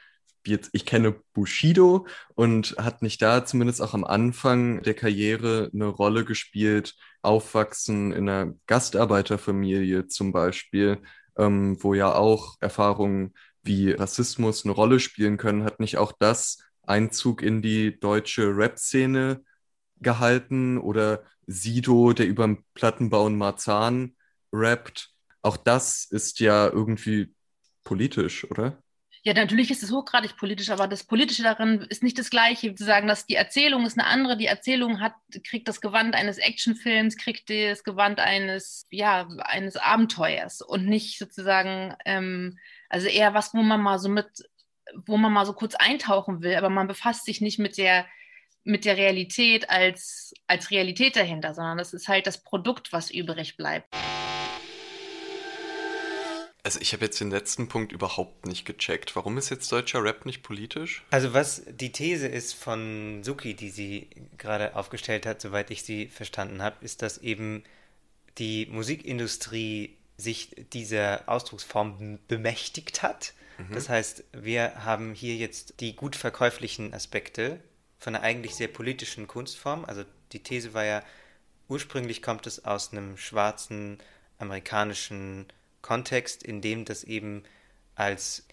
jetzt, 0.47 0.71
ich 0.73 0.87
kenne 0.87 1.17
Bushido 1.33 2.07
und 2.35 2.77
hat 2.79 3.03
nicht 3.03 3.23
da 3.23 3.45
zumindest 3.45 3.83
auch 3.83 3.95
am 3.95 4.05
Anfang 4.05 4.83
der 4.83 4.95
Karriere 4.95 5.71
eine 5.73 5.87
Rolle 5.87 6.25
gespielt, 6.25 6.95
aufwachsen 7.23 8.13
in 8.13 8.29
einer 8.29 8.55
Gastarbeiterfamilie 8.67 10.07
zum 10.09 10.33
Beispiel, 10.33 11.03
ähm, 11.37 11.77
wo 11.83 11.95
ja 11.95 12.15
auch 12.15 12.57
Erfahrungen 12.61 13.35
wie 13.63 13.91
Rassismus 13.93 14.65
eine 14.65 14.75
Rolle 14.75 15.01
spielen 15.01 15.37
können, 15.37 15.65
hat 15.65 15.81
nicht 15.81 15.99
auch 15.99 16.13
das 16.19 16.59
Einzug 16.83 17.43
in 17.43 17.63
die 17.63 17.99
deutsche 17.99 18.57
Rap-Szene 18.57 19.43
gehalten 20.01 20.79
oder 20.79 21.25
Sido, 21.47 22.13
der 22.13 22.27
über 22.27 22.47
den 22.47 22.65
Plattenbau 22.75 23.27
in 23.27 23.37
Marzahn 23.37 24.17
rappt. 24.53 25.11
Auch 25.43 25.57
das 25.57 26.05
ist 26.05 26.41
ja 26.41 26.69
irgendwie 26.69 27.35
politisch, 27.85 28.51
oder? 28.51 28.83
Ja, 29.27 29.35
natürlich 29.35 29.73
ist 29.73 29.83
es 29.83 29.91
hochgradig 29.91 30.37
politisch, 30.37 30.71
aber 30.71 30.87
das 30.87 31.03
Politische 31.03 31.43
darin 31.43 31.81
ist 31.89 32.05
nicht 32.05 32.17
das 32.17 32.31
Gleiche. 32.31 32.73
Zu 32.77 32.85
sagen, 32.85 33.09
dass 33.09 33.27
die 33.27 33.35
Erzählung 33.35 33.85
ist 33.85 33.99
eine 33.99 34.07
andere. 34.07 34.37
Die 34.37 34.47
Erzählung 34.47 35.01
hat, 35.01 35.15
kriegt 35.43 35.67
das 35.67 35.81
Gewand 35.81 36.15
eines 36.15 36.39
Actionfilms, 36.39 37.17
kriegt 37.17 37.51
das 37.51 37.83
Gewand 37.83 38.21
eines, 38.21 38.87
ja, 38.89 39.27
eines 39.41 39.77
Abenteuers 39.79 40.63
und 40.63 40.87
nicht 40.87 41.19
sozusagen, 41.19 41.97
ähm, 42.05 42.57
also 42.89 43.09
eher 43.09 43.35
was, 43.35 43.53
wo 43.53 43.63
man 43.63 43.81
mal 43.81 43.99
so 43.99 44.09
mit, 44.09 44.29
wo 45.07 45.17
man 45.17 45.33
mal 45.33 45.45
so 45.45 45.55
kurz 45.55 45.75
eintauchen 45.75 46.43
will, 46.43 46.55
aber 46.55 46.71
man 46.71 46.87
befasst 46.87 47.25
sich 47.25 47.41
nicht 47.41 47.59
mit 47.59 47.79
der, 47.79 48.07
mit 48.63 48.85
der 48.85 48.97
Realität 48.97 49.69
als, 49.71 50.35
als 50.47 50.71
Realität 50.71 51.17
dahinter, 51.17 51.53
sondern 51.53 51.79
das 51.79 51.95
ist 51.95 52.07
halt 52.07 52.29
das 52.29 52.45
Produkt, 52.45 52.93
was 52.93 53.11
übrig 53.11 53.57
bleibt. 53.57 53.93
Also 56.67 56.81
ich 56.81 56.93
habe 56.93 57.05
jetzt 57.05 57.21
den 57.21 57.31
letzten 57.31 57.69
Punkt 57.69 57.93
überhaupt 57.93 58.45
nicht 58.45 58.65
gecheckt. 58.65 59.15
Warum 59.15 59.39
ist 59.39 59.51
jetzt 59.51 59.71
deutscher 59.71 60.03
Rap 60.03 60.27
nicht 60.27 60.43
politisch? 60.43 61.05
Also 61.13 61.33
was 61.33 61.63
die 61.69 61.93
These 61.93 62.27
ist 62.27 62.55
von 62.55 63.23
Suki, 63.23 63.55
die 63.55 63.71
sie 63.71 64.09
gerade 64.37 64.75
aufgestellt 64.75 65.27
hat, 65.27 65.41
soweit 65.41 65.71
ich 65.71 65.85
sie 65.85 66.09
verstanden 66.09 66.63
habe, 66.63 66.85
ist, 66.85 67.03
dass 67.03 67.19
eben 67.19 67.63
die 68.39 68.67
Musikindustrie 68.67 69.97
sich 70.17 70.57
dieser 70.73 71.29
Ausdrucksform 71.29 72.19
bemächtigt 72.27 73.05
hat. 73.05 73.35
Mhm. 73.59 73.73
Das 73.73 73.89
heißt, 73.89 74.25
wir 74.33 74.85
haben 74.85 75.15
hier 75.15 75.37
jetzt 75.37 75.79
die 75.79 75.95
gut 75.95 76.17
verkäuflichen 76.17 76.93
Aspekte 76.95 77.61
von 78.01 78.17
einer 78.17 78.25
eigentlich 78.25 78.57
sehr 78.57 78.67
politischen 78.67 79.29
Kunstform. 79.29 79.85
Also 79.85 80.03
die 80.33 80.43
These 80.43 80.75
war 80.75 80.85
ja, 80.85 81.05
ursprünglich 81.69 82.23
kommt 82.23 82.45
es 82.49 82.65
aus 82.65 82.91
einem 82.91 83.17
schwarzen 83.17 83.99
amerikanischen 84.39 85.47
Kontext, 85.87 86.43
in 86.43 86.61
dem 86.61 86.85
das 86.85 87.05
eben 87.05 87.45
als 87.95 88.45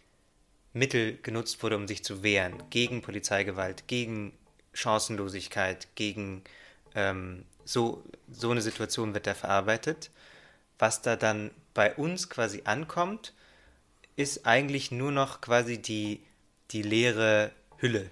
Mittel 0.71 1.17
genutzt 1.23 1.63
wurde, 1.63 1.77
um 1.77 1.87
sich 1.87 2.03
zu 2.03 2.21
wehren 2.21 2.61
gegen 2.69 3.01
Polizeigewalt, 3.01 3.87
gegen 3.87 4.33
Chancenlosigkeit, 4.73 5.87
gegen 5.95 6.43
ähm, 6.93 7.45
so, 7.65 8.03
so 8.31 8.51
eine 8.51 8.61
Situation 8.61 9.15
wird 9.15 9.25
da 9.25 9.33
verarbeitet. 9.33 10.11
Was 10.77 11.01
da 11.01 11.15
dann 11.15 11.49
bei 11.73 11.95
uns 11.95 12.29
quasi 12.29 12.61
ankommt, 12.65 13.33
ist 14.15 14.45
eigentlich 14.45 14.91
nur 14.91 15.11
noch 15.11 15.41
quasi 15.41 15.79
die, 15.79 16.23
die 16.69 16.83
leere 16.83 17.51
Hülle. 17.77 18.11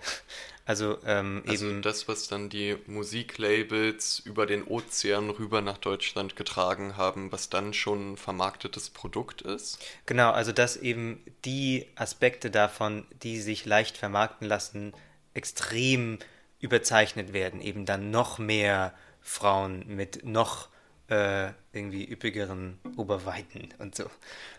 Also, 0.65 0.97
ähm, 1.05 1.43
also 1.47 1.67
eben 1.67 1.81
das, 1.81 2.07
was 2.07 2.27
dann 2.27 2.49
die 2.49 2.77
Musiklabels 2.85 4.19
über 4.19 4.45
den 4.45 4.63
Ozean 4.63 5.29
rüber 5.29 5.61
nach 5.61 5.77
Deutschland 5.77 6.35
getragen 6.35 6.97
haben, 6.97 7.31
was 7.31 7.49
dann 7.49 7.73
schon 7.73 8.13
ein 8.13 8.17
vermarktetes 8.17 8.89
Produkt 8.89 9.41
ist? 9.41 9.79
Genau, 10.05 10.31
also 10.31 10.51
dass 10.51 10.77
eben 10.77 11.23
die 11.45 11.87
Aspekte 11.95 12.51
davon, 12.51 13.05
die 13.23 13.39
sich 13.39 13.65
leicht 13.65 13.97
vermarkten 13.97 14.47
lassen, 14.47 14.93
extrem 15.33 16.19
überzeichnet 16.59 17.33
werden. 17.33 17.61
Eben 17.61 17.85
dann 17.85 18.11
noch 18.11 18.37
mehr 18.37 18.93
Frauen 19.21 19.83
mit 19.87 20.23
noch 20.23 20.69
äh, 21.07 21.49
irgendwie 21.73 22.09
üppigeren 22.09 22.79
Oberweiten 22.95 23.69
und 23.79 23.95
so. 23.95 24.05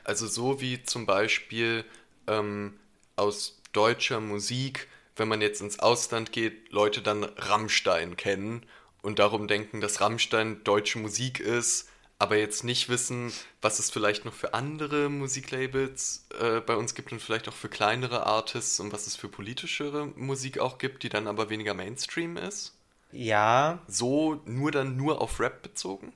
Also 0.05 0.27
so 0.27 0.61
wie 0.61 0.83
zum 0.83 1.07
Beispiel 1.07 1.85
ähm, 2.27 2.79
aus 3.17 3.61
deutscher 3.73 4.21
Musik 4.21 4.89
wenn 5.17 5.29
man 5.29 5.41
jetzt 5.41 5.61
ins 5.61 5.79
Ausland 5.79 6.33
geht, 6.33 6.73
Leute 6.73 7.03
dann 7.03 7.25
Rammstein 7.25 8.17
kennen 8.17 8.65
und 9.03 9.19
darum 9.19 9.49
denken, 9.49 9.81
dass 9.81 10.01
Rammstein 10.01 10.63
deutsche 10.65 10.99
Musik 10.99 11.41
ist, 11.41 11.89
aber 12.19 12.37
jetzt 12.37 12.63
nicht 12.63 12.89
wissen, 12.89 13.33
was 13.61 13.81
es 13.81 13.91
vielleicht 13.91 14.25
noch 14.25 14.33
für 14.33 14.55
andere 14.55 15.09
Musiklabels 15.09 16.29
äh, 16.41 16.61
bei 16.61 16.77
uns 16.77 16.95
gibt 16.95 17.11
und 17.11 17.21
vielleicht 17.21 17.49
auch 17.49 17.53
für 17.53 17.69
kleinere 17.69 18.27
Artists 18.27 18.79
und 18.79 18.93
was 18.93 19.09
es 19.09 19.17
für 19.17 19.29
politischere 19.29 20.07
Musik 20.15 20.61
auch 20.61 20.79
gibt, 20.79 21.03
die 21.03 21.09
dann 21.09 21.27
aber 21.27 21.51
weniger 21.51 21.75
Mainstream 21.75 22.37
ist? 22.37 22.77
Ja. 23.11 23.81
So 23.89 24.41
nur 24.45 24.71
dann 24.71 24.97
nur 24.97 25.21
auf 25.21 25.41
Rap 25.41 25.63
bezogen? 25.63 26.13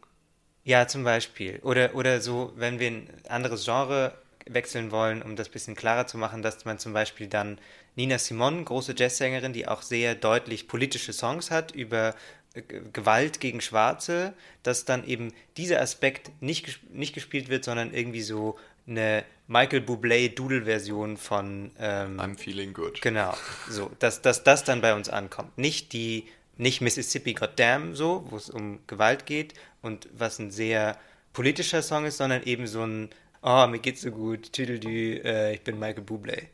Ja, 0.63 0.87
zum 0.87 1.03
Beispiel. 1.05 1.59
Oder, 1.63 1.95
oder 1.95 2.21
so, 2.21 2.53
wenn 2.57 2.79
wir 2.79 2.89
ein 2.89 3.11
anderes 3.29 3.65
Genre 3.65 4.17
wechseln 4.47 4.91
wollen, 4.91 5.23
um 5.23 5.37
das 5.37 5.49
ein 5.49 5.53
bisschen 5.53 5.75
klarer 5.75 6.07
zu 6.07 6.19
machen, 6.19 6.43
dass 6.43 6.65
man 6.65 6.79
zum 6.79 6.93
Beispiel 6.93 7.27
dann 7.27 7.59
Nina 7.97 8.19
Simon, 8.19 8.65
große 8.65 8.95
Jazzsängerin, 8.97 9.53
die 9.53 9.67
auch 9.69 9.83
sehr 9.83 10.15
deutlich 10.15 10.69
politische 10.69 11.13
Songs 11.13 11.51
hat 11.51 11.73
über 11.73 12.15
äh, 12.55 12.63
Gewalt 12.93 13.41
gegen 13.41 13.61
Schwarze, 13.61 14.35
dass 14.63 14.85
dann 14.85 15.07
eben 15.07 15.33
dieser 15.57 15.81
Aspekt 15.81 16.31
nicht, 16.41 16.81
nicht 16.93 17.15
gespielt 17.15 17.49
wird, 17.49 17.65
sondern 17.65 17.93
irgendwie 17.93 18.23
so 18.23 18.57
eine 18.87 19.25
Michael 19.49 19.81
Bublé 19.81 20.35
Doodle-Version 20.35 21.17
von 21.17 21.73
ähm, 21.79 22.21
I'm 22.21 22.39
Feeling 22.39 22.73
Good. 22.73 23.01
Genau, 23.03 23.35
so, 23.69 23.91
dass, 23.99 24.23
dass 24.23 24.45
das 24.45 24.65
dann 24.65 24.81
bei 24.81 24.95
uns 24.95 25.09
ankommt. 25.09 25.57
Nicht 25.59 25.93
die, 25.93 26.27
nicht 26.57 26.81
Mississippi 26.81 27.35
Goddamn 27.35 27.95
so, 27.95 28.27
wo 28.31 28.37
es 28.37 28.49
um 28.49 28.81
Gewalt 28.87 29.27
geht 29.27 29.55
und 29.83 30.09
was 30.13 30.39
ein 30.39 30.51
sehr 30.51 30.97
politischer 31.33 31.83
Song 31.83 32.07
ist, 32.07 32.17
sondern 32.17 32.43
eben 32.45 32.67
so 32.67 32.83
ein 32.83 33.11
Oh, 33.49 33.65
mir 33.69 33.79
geht's 33.79 34.01
so 34.01 34.11
gut, 34.11 34.53
Tüdelü, 34.53 35.21
äh, 35.23 35.55
ich 35.55 35.63
bin 35.63 35.79
Michael 35.79 36.03
Bublé. 36.03 36.49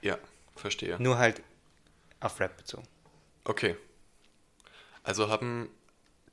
Ja. 0.00 0.18
Verstehe. 0.56 1.00
Nur 1.00 1.16
halt 1.16 1.40
auf 2.18 2.40
Rap 2.40 2.56
bezogen. 2.56 2.82
Okay. 3.44 3.76
Also 5.04 5.28
haben, 5.28 5.70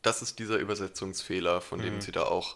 das 0.01 0.23
ist 0.23 0.39
dieser 0.39 0.57
Übersetzungsfehler, 0.57 1.61
von 1.61 1.79
dem 1.79 1.95
mhm. 1.95 2.01
sie 2.01 2.11
da 2.11 2.23
auch 2.23 2.55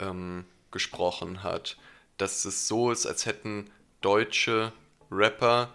ähm, 0.00 0.46
gesprochen 0.70 1.42
hat, 1.42 1.76
dass 2.16 2.46
es 2.46 2.68
so 2.68 2.90
ist, 2.90 3.04
als 3.04 3.26
hätten 3.26 3.70
deutsche 4.00 4.72
Rapper 5.10 5.74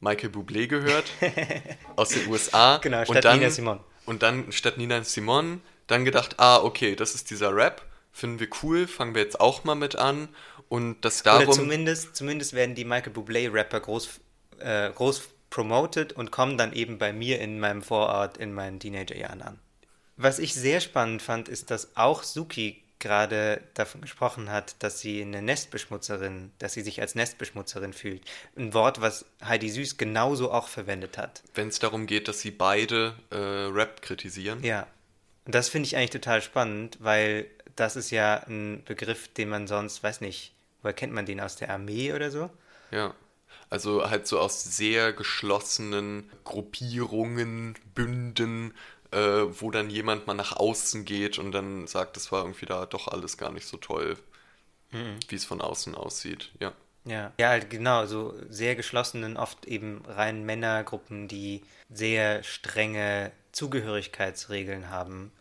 Michael 0.00 0.30
Bublé 0.30 0.66
gehört 0.66 1.12
aus 1.94 2.08
den 2.08 2.26
USA. 2.26 2.78
Genau, 2.78 3.04
statt 3.04 3.24
dann, 3.24 3.38
Nina 3.38 3.50
Simon. 3.50 3.78
Und 4.04 4.24
dann 4.24 4.50
statt 4.50 4.78
Nina 4.78 5.04
Simon 5.04 5.62
dann 5.86 6.04
gedacht, 6.04 6.40
ah, 6.40 6.56
okay, 6.56 6.96
das 6.96 7.14
ist 7.14 7.30
dieser 7.30 7.54
Rap, 7.54 7.86
finden 8.12 8.40
wir 8.40 8.48
cool, 8.62 8.86
fangen 8.86 9.14
wir 9.14 9.22
jetzt 9.22 9.40
auch 9.40 9.64
mal 9.64 9.74
mit 9.74 9.96
an 9.96 10.28
und 10.68 11.04
das 11.04 11.22
darum. 11.22 11.48
Oder 11.48 11.52
zumindest, 11.52 12.14
zumindest 12.16 12.52
werden 12.52 12.74
die 12.74 12.84
Michael 12.84 13.12
Bublé-Rapper 13.12 13.80
groß, 13.80 14.20
äh, 14.58 14.90
groß 14.90 15.22
promoted 15.50 16.12
und 16.12 16.30
kommen 16.30 16.56
dann 16.56 16.72
eben 16.72 16.98
bei 16.98 17.12
mir 17.12 17.40
in 17.40 17.60
meinem 17.60 17.82
Vorort 17.82 18.38
in 18.38 18.54
meinen 18.54 18.80
Teenagerjahren 18.80 19.42
an. 19.42 19.58
Was 20.16 20.38
ich 20.38 20.54
sehr 20.54 20.80
spannend 20.80 21.22
fand, 21.22 21.48
ist, 21.48 21.70
dass 21.70 21.96
auch 21.96 22.22
Suki 22.22 22.82
gerade 23.02 23.60
davon 23.74 24.00
gesprochen 24.00 24.50
hat, 24.50 24.76
dass 24.78 25.00
sie 25.00 25.20
eine 25.20 25.42
Nestbeschmutzerin, 25.42 26.52
dass 26.58 26.72
sie 26.74 26.82
sich 26.82 27.00
als 27.00 27.14
Nestbeschmutzerin 27.16 27.92
fühlt. 27.92 28.22
Ein 28.56 28.72
Wort, 28.74 29.00
was 29.00 29.26
Heidi 29.44 29.68
Süß 29.68 29.96
genauso 29.96 30.52
auch 30.52 30.68
verwendet 30.68 31.18
hat. 31.18 31.42
Wenn 31.54 31.68
es 31.68 31.80
darum 31.80 32.06
geht, 32.06 32.28
dass 32.28 32.40
sie 32.40 32.52
beide 32.52 33.14
äh, 33.30 33.36
Rap 33.36 34.02
kritisieren. 34.02 34.62
Ja. 34.62 34.86
Und 35.44 35.54
das 35.56 35.68
finde 35.68 35.88
ich 35.88 35.96
eigentlich 35.96 36.10
total 36.10 36.40
spannend, 36.40 36.98
weil 37.00 37.46
das 37.76 37.96
ist 37.96 38.10
ja 38.10 38.42
ein 38.46 38.82
Begriff, 38.84 39.28
den 39.28 39.48
man 39.48 39.66
sonst, 39.66 40.02
weiß 40.02 40.20
nicht, 40.20 40.52
woher 40.82 40.94
kennt 40.94 41.12
man 41.12 41.26
den 41.26 41.40
aus 41.40 41.56
der 41.56 41.70
Armee 41.70 42.12
oder 42.12 42.30
so? 42.30 42.50
Ja. 42.90 43.14
Also 43.70 44.08
halt 44.08 44.26
so 44.26 44.38
aus 44.38 44.64
sehr 44.64 45.12
geschlossenen 45.12 46.30
Gruppierungen, 46.44 47.74
Bünden, 47.94 48.74
äh, 49.12 49.18
wo 49.18 49.70
dann 49.70 49.90
jemand 49.90 50.26
mal 50.26 50.34
nach 50.34 50.56
außen 50.56 51.04
geht 51.04 51.38
und 51.38 51.52
dann 51.52 51.86
sagt, 51.86 52.16
es 52.16 52.32
war 52.32 52.44
irgendwie 52.44 52.66
da 52.66 52.86
doch 52.86 53.08
alles 53.08 53.36
gar 53.36 53.52
nicht 53.52 53.66
so 53.66 53.76
toll, 53.76 54.16
mhm. 54.90 55.18
wie 55.28 55.36
es 55.36 55.44
von 55.44 55.60
außen 55.60 55.94
aussieht. 55.94 56.50
Ja. 56.60 56.72
Ja, 57.04 57.32
ja, 57.36 57.48
halt 57.48 57.68
genau, 57.68 58.06
so 58.06 58.34
sehr 58.48 58.76
geschlossenen, 58.76 59.36
oft 59.36 59.66
eben 59.66 60.04
rein 60.06 60.44
Männergruppen, 60.44 61.26
die 61.26 61.62
sehr 61.90 62.44
strenge 62.44 63.32
Zugehörigkeitsregeln 63.50 64.88
haben 64.88 65.32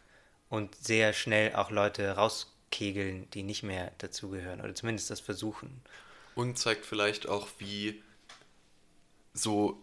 und 0.52 0.76
sehr 0.76 1.14
schnell 1.14 1.56
auch 1.56 1.72
Leute 1.72 2.12
rauskegeln, 2.12 3.28
die 3.32 3.42
nicht 3.42 3.64
mehr 3.64 3.94
dazugehören 4.00 4.60
oder 4.60 4.76
zumindest 4.76 5.10
das 5.10 5.22
versuchen. 5.22 5.82
Und 6.36 6.60
zeigt 6.60 6.86
vielleicht 6.86 7.28
auch, 7.28 7.48
wie 7.58 8.04
so, 9.34 9.82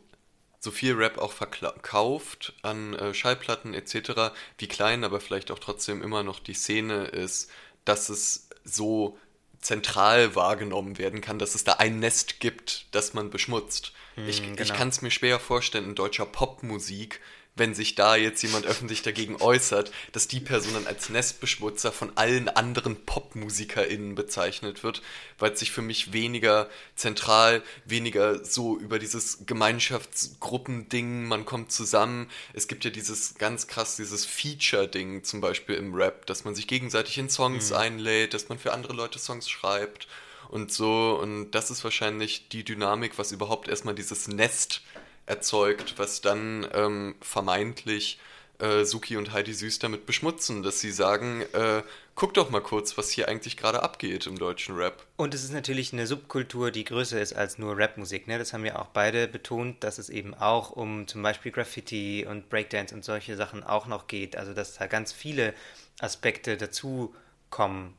so 0.60 0.70
viel 0.70 0.92
Rap 0.92 1.16
auch 1.16 1.32
verkauft 1.32 2.52
an 2.60 2.94
äh, 2.94 3.14
Schallplatten 3.14 3.72
etc., 3.72 4.34
wie 4.58 4.68
klein 4.68 5.04
aber 5.04 5.20
vielleicht 5.20 5.50
auch 5.50 5.58
trotzdem 5.58 6.02
immer 6.02 6.22
noch 6.22 6.38
die 6.38 6.54
Szene 6.54 7.06
ist, 7.06 7.50
dass 7.86 8.10
es 8.10 8.50
so 8.62 9.18
zentral 9.60 10.34
wahrgenommen 10.34 10.98
werden 10.98 11.22
kann, 11.22 11.38
dass 11.38 11.54
es 11.54 11.64
da 11.64 11.74
ein 11.74 11.98
Nest 11.98 12.40
gibt, 12.40 12.88
das 12.90 13.14
man 13.14 13.30
beschmutzt. 13.30 13.92
Hm, 14.16 14.28
ich, 14.28 14.42
genau. 14.42 14.60
ich 14.60 14.74
kann 14.74 14.88
es 14.88 15.00
mir 15.00 15.10
schwer 15.10 15.40
vorstellen, 15.40 15.86
in 15.86 15.94
deutscher 15.94 16.26
Popmusik 16.26 17.22
wenn 17.58 17.74
sich 17.74 17.94
da 17.94 18.16
jetzt 18.16 18.42
jemand 18.42 18.66
öffentlich 18.66 19.02
dagegen 19.02 19.36
äußert, 19.40 19.92
dass 20.12 20.28
die 20.28 20.40
Person 20.40 20.74
dann 20.74 20.86
als 20.86 21.08
Nestbeschmutzer 21.08 21.92
von 21.92 22.12
allen 22.16 22.48
anderen 22.48 22.96
PopmusikerInnen 23.04 24.14
bezeichnet 24.14 24.82
wird, 24.82 25.02
weil 25.38 25.52
es 25.52 25.60
sich 25.60 25.70
für 25.70 25.82
mich 25.82 26.12
weniger 26.12 26.68
zentral, 26.94 27.62
weniger 27.84 28.44
so 28.44 28.78
über 28.78 28.98
dieses 28.98 29.46
Gemeinschaftsgruppending, 29.46 31.24
man 31.24 31.44
kommt 31.44 31.72
zusammen. 31.72 32.28
Es 32.52 32.68
gibt 32.68 32.84
ja 32.84 32.90
dieses 32.90 33.34
ganz 33.34 33.66
krass, 33.66 33.96
dieses 33.96 34.24
Feature-Ding 34.24 35.24
zum 35.24 35.40
Beispiel 35.40 35.76
im 35.76 35.94
Rap, 35.94 36.26
dass 36.26 36.44
man 36.44 36.54
sich 36.54 36.66
gegenseitig 36.66 37.18
in 37.18 37.28
Songs 37.28 37.70
mhm. 37.70 37.76
einlädt, 37.76 38.34
dass 38.34 38.48
man 38.48 38.58
für 38.58 38.72
andere 38.72 38.92
Leute 38.92 39.18
Songs 39.18 39.48
schreibt 39.48 40.08
und 40.50 40.72
so. 40.72 41.18
Und 41.20 41.52
das 41.52 41.70
ist 41.70 41.84
wahrscheinlich 41.84 42.48
die 42.48 42.64
Dynamik, 42.64 43.18
was 43.18 43.32
überhaupt 43.32 43.68
erstmal 43.68 43.94
dieses 43.94 44.28
Nest 44.28 44.82
erzeugt, 45.28 45.94
was 45.98 46.20
dann 46.20 46.66
ähm, 46.72 47.14
vermeintlich 47.20 48.18
äh, 48.58 48.84
Suki 48.84 49.16
und 49.16 49.32
Heidi 49.32 49.54
Süß 49.54 49.78
damit 49.78 50.06
beschmutzen, 50.06 50.62
dass 50.62 50.80
sie 50.80 50.90
sagen, 50.90 51.42
äh, 51.52 51.82
guck 52.14 52.34
doch 52.34 52.50
mal 52.50 52.60
kurz, 52.60 52.98
was 52.98 53.10
hier 53.10 53.28
eigentlich 53.28 53.56
gerade 53.56 53.82
abgeht 53.82 54.26
im 54.26 54.38
deutschen 54.38 54.74
Rap. 54.74 55.06
Und 55.16 55.34
es 55.34 55.44
ist 55.44 55.52
natürlich 55.52 55.92
eine 55.92 56.06
Subkultur, 56.06 56.70
die 56.70 56.84
größer 56.84 57.20
ist 57.20 57.34
als 57.34 57.58
nur 57.58 57.78
Rapmusik. 57.78 58.26
Ne? 58.26 58.38
Das 58.38 58.52
haben 58.52 58.64
ja 58.64 58.76
auch 58.80 58.88
beide 58.88 59.28
betont, 59.28 59.84
dass 59.84 59.98
es 59.98 60.08
eben 60.08 60.34
auch 60.34 60.70
um 60.70 61.06
zum 61.06 61.22
Beispiel 61.22 61.52
Graffiti 61.52 62.26
und 62.28 62.48
Breakdance 62.48 62.94
und 62.94 63.04
solche 63.04 63.36
Sachen 63.36 63.62
auch 63.62 63.86
noch 63.86 64.08
geht. 64.08 64.36
Also 64.36 64.54
dass 64.54 64.74
da 64.74 64.86
ganz 64.86 65.12
viele 65.12 65.54
Aspekte 66.00 66.56
dazu 66.56 67.14
kommen. 67.50 67.94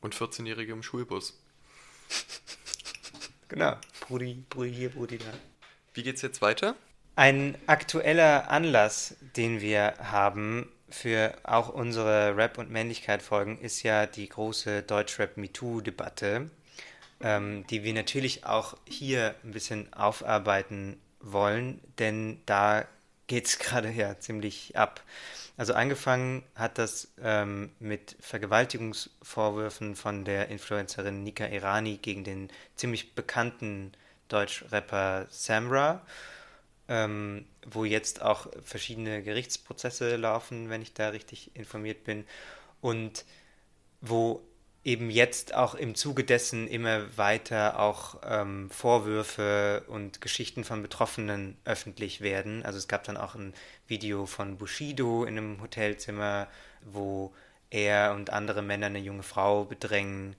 Und 0.00 0.14
14-Jährige 0.14 0.72
im 0.72 0.82
Schulbus. 0.82 1.38
genau. 3.48 3.76
Brudi, 4.00 4.44
Brudi 4.48 4.72
hier, 4.72 4.88
Brudi 4.88 5.18
da. 5.18 5.49
Wie 5.92 6.02
geht's 6.02 6.22
jetzt 6.22 6.40
weiter? 6.40 6.76
Ein 7.16 7.58
aktueller 7.66 8.50
Anlass, 8.50 9.16
den 9.36 9.60
wir 9.60 9.94
haben 9.98 10.70
für 10.88 11.34
auch 11.42 11.68
unsere 11.68 12.36
Rap- 12.36 12.58
und 12.58 12.70
Männlichkeit-Folgen, 12.70 13.58
ist 13.58 13.82
ja 13.82 14.06
die 14.06 14.28
große 14.28 14.82
Deutschrap-MeToo-Debatte, 14.82 16.50
ähm, 17.20 17.66
die 17.68 17.82
wir 17.82 17.92
natürlich 17.92 18.46
auch 18.46 18.76
hier 18.86 19.34
ein 19.44 19.50
bisschen 19.50 19.92
aufarbeiten 19.92 21.00
wollen, 21.20 21.80
denn 21.98 22.40
da 22.46 22.86
geht 23.26 23.46
es 23.46 23.58
gerade 23.60 23.90
ja 23.90 24.18
ziemlich 24.18 24.76
ab. 24.76 25.02
Also 25.56 25.74
angefangen 25.74 26.42
hat 26.54 26.78
das 26.78 27.12
ähm, 27.20 27.70
mit 27.80 28.16
Vergewaltigungsvorwürfen 28.20 29.94
von 29.94 30.24
der 30.24 30.48
Influencerin 30.48 31.22
Nika 31.22 31.46
Irani 31.46 31.98
gegen 31.98 32.24
den 32.24 32.48
ziemlich 32.76 33.14
bekannten 33.14 33.92
Deutsch-Rapper 34.30 35.26
Samra, 35.30 36.00
ähm, 36.88 37.46
wo 37.66 37.84
jetzt 37.84 38.22
auch 38.22 38.46
verschiedene 38.64 39.22
Gerichtsprozesse 39.22 40.16
laufen, 40.16 40.70
wenn 40.70 40.82
ich 40.82 40.94
da 40.94 41.10
richtig 41.10 41.54
informiert 41.54 42.04
bin, 42.04 42.24
und 42.80 43.24
wo 44.00 44.42
eben 44.82 45.10
jetzt 45.10 45.54
auch 45.54 45.74
im 45.74 45.94
Zuge 45.94 46.24
dessen 46.24 46.66
immer 46.66 47.16
weiter 47.18 47.78
auch 47.78 48.20
ähm, 48.24 48.70
Vorwürfe 48.70 49.84
und 49.88 50.20
Geschichten 50.20 50.64
von 50.64 50.80
Betroffenen 50.82 51.58
öffentlich 51.64 52.22
werden. 52.22 52.64
Also 52.64 52.78
es 52.78 52.88
gab 52.88 53.04
dann 53.04 53.18
auch 53.18 53.34
ein 53.34 53.52
Video 53.86 54.24
von 54.24 54.56
Bushido 54.56 55.24
in 55.24 55.36
einem 55.36 55.60
Hotelzimmer, 55.60 56.48
wo 56.82 57.34
er 57.68 58.14
und 58.14 58.30
andere 58.30 58.62
Männer 58.62 58.86
eine 58.86 58.98
junge 58.98 59.22
Frau 59.22 59.64
bedrängen. 59.64 60.34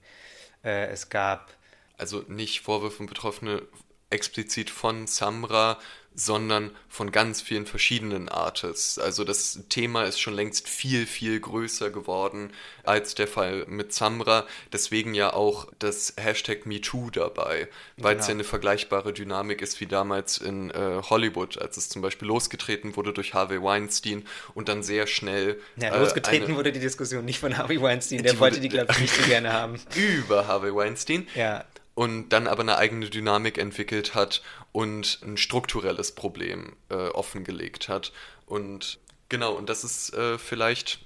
Äh, 0.64 0.86
es 0.86 1.08
gab 1.08 1.54
also 1.98 2.24
nicht 2.28 2.60
Vorwürfe 2.60 3.00
und 3.00 3.06
Betroffene 3.06 3.62
explizit 4.10 4.70
von 4.70 5.06
Samra, 5.06 5.78
sondern 6.14 6.70
von 6.88 7.10
ganz 7.10 7.40
vielen 7.40 7.64
verschiedenen 7.64 8.28
Artists. 8.28 8.98
Also 8.98 9.24
das 9.24 9.60
Thema 9.70 10.04
ist 10.04 10.20
schon 10.20 10.34
längst 10.34 10.68
viel, 10.68 11.06
viel 11.06 11.40
größer 11.40 11.90
geworden 11.90 12.52
als 12.84 13.14
der 13.14 13.26
Fall 13.26 13.64
mit 13.66 13.94
Samra. 13.94 14.46
Deswegen 14.72 15.14
ja 15.14 15.32
auch 15.32 15.68
das 15.78 16.14
Hashtag 16.18 16.66
MeToo 16.66 17.10
dabei, 17.10 17.68
weil 17.96 18.12
genau. 18.12 18.20
es 18.20 18.28
ja 18.28 18.34
eine 18.34 18.44
vergleichbare 18.44 19.14
Dynamik 19.14 19.62
ist 19.62 19.80
wie 19.80 19.86
damals 19.86 20.36
in 20.36 20.70
äh, 20.70 21.00
Hollywood, 21.08 21.56
als 21.56 21.78
es 21.78 21.88
zum 21.88 22.02
Beispiel 22.02 22.28
losgetreten 22.28 22.94
wurde 22.96 23.14
durch 23.14 23.32
Harvey 23.32 23.62
Weinstein 23.62 24.26
und 24.54 24.68
dann 24.68 24.82
sehr 24.82 25.06
schnell. 25.06 25.58
Ja, 25.76 25.96
losgetreten 25.96 26.42
äh, 26.42 26.46
eine, 26.48 26.56
wurde 26.56 26.72
die 26.72 26.80
Diskussion 26.80 27.24
nicht 27.24 27.38
von 27.38 27.56
Harvey 27.56 27.80
Weinstein, 27.80 28.22
der 28.22 28.38
wollte 28.38 28.60
die, 28.60 28.68
glaube 28.68 28.92
ich, 28.92 29.00
nicht 29.00 29.14
so 29.14 29.22
gerne 29.22 29.52
haben. 29.54 29.80
Über 29.94 30.46
Harvey 30.46 30.74
Weinstein. 30.74 31.26
Ja 31.34 31.64
und 31.94 32.30
dann 32.30 32.46
aber 32.46 32.62
eine 32.62 32.76
eigene 32.76 33.10
Dynamik 33.10 33.58
entwickelt 33.58 34.14
hat 34.14 34.42
und 34.72 35.20
ein 35.22 35.36
strukturelles 35.36 36.12
Problem 36.12 36.76
äh, 36.88 37.08
offengelegt 37.08 37.88
hat. 37.88 38.12
Und 38.46 38.98
genau, 39.28 39.52
und 39.52 39.68
das 39.68 39.84
ist 39.84 40.14
äh, 40.14 40.38
vielleicht 40.38 41.00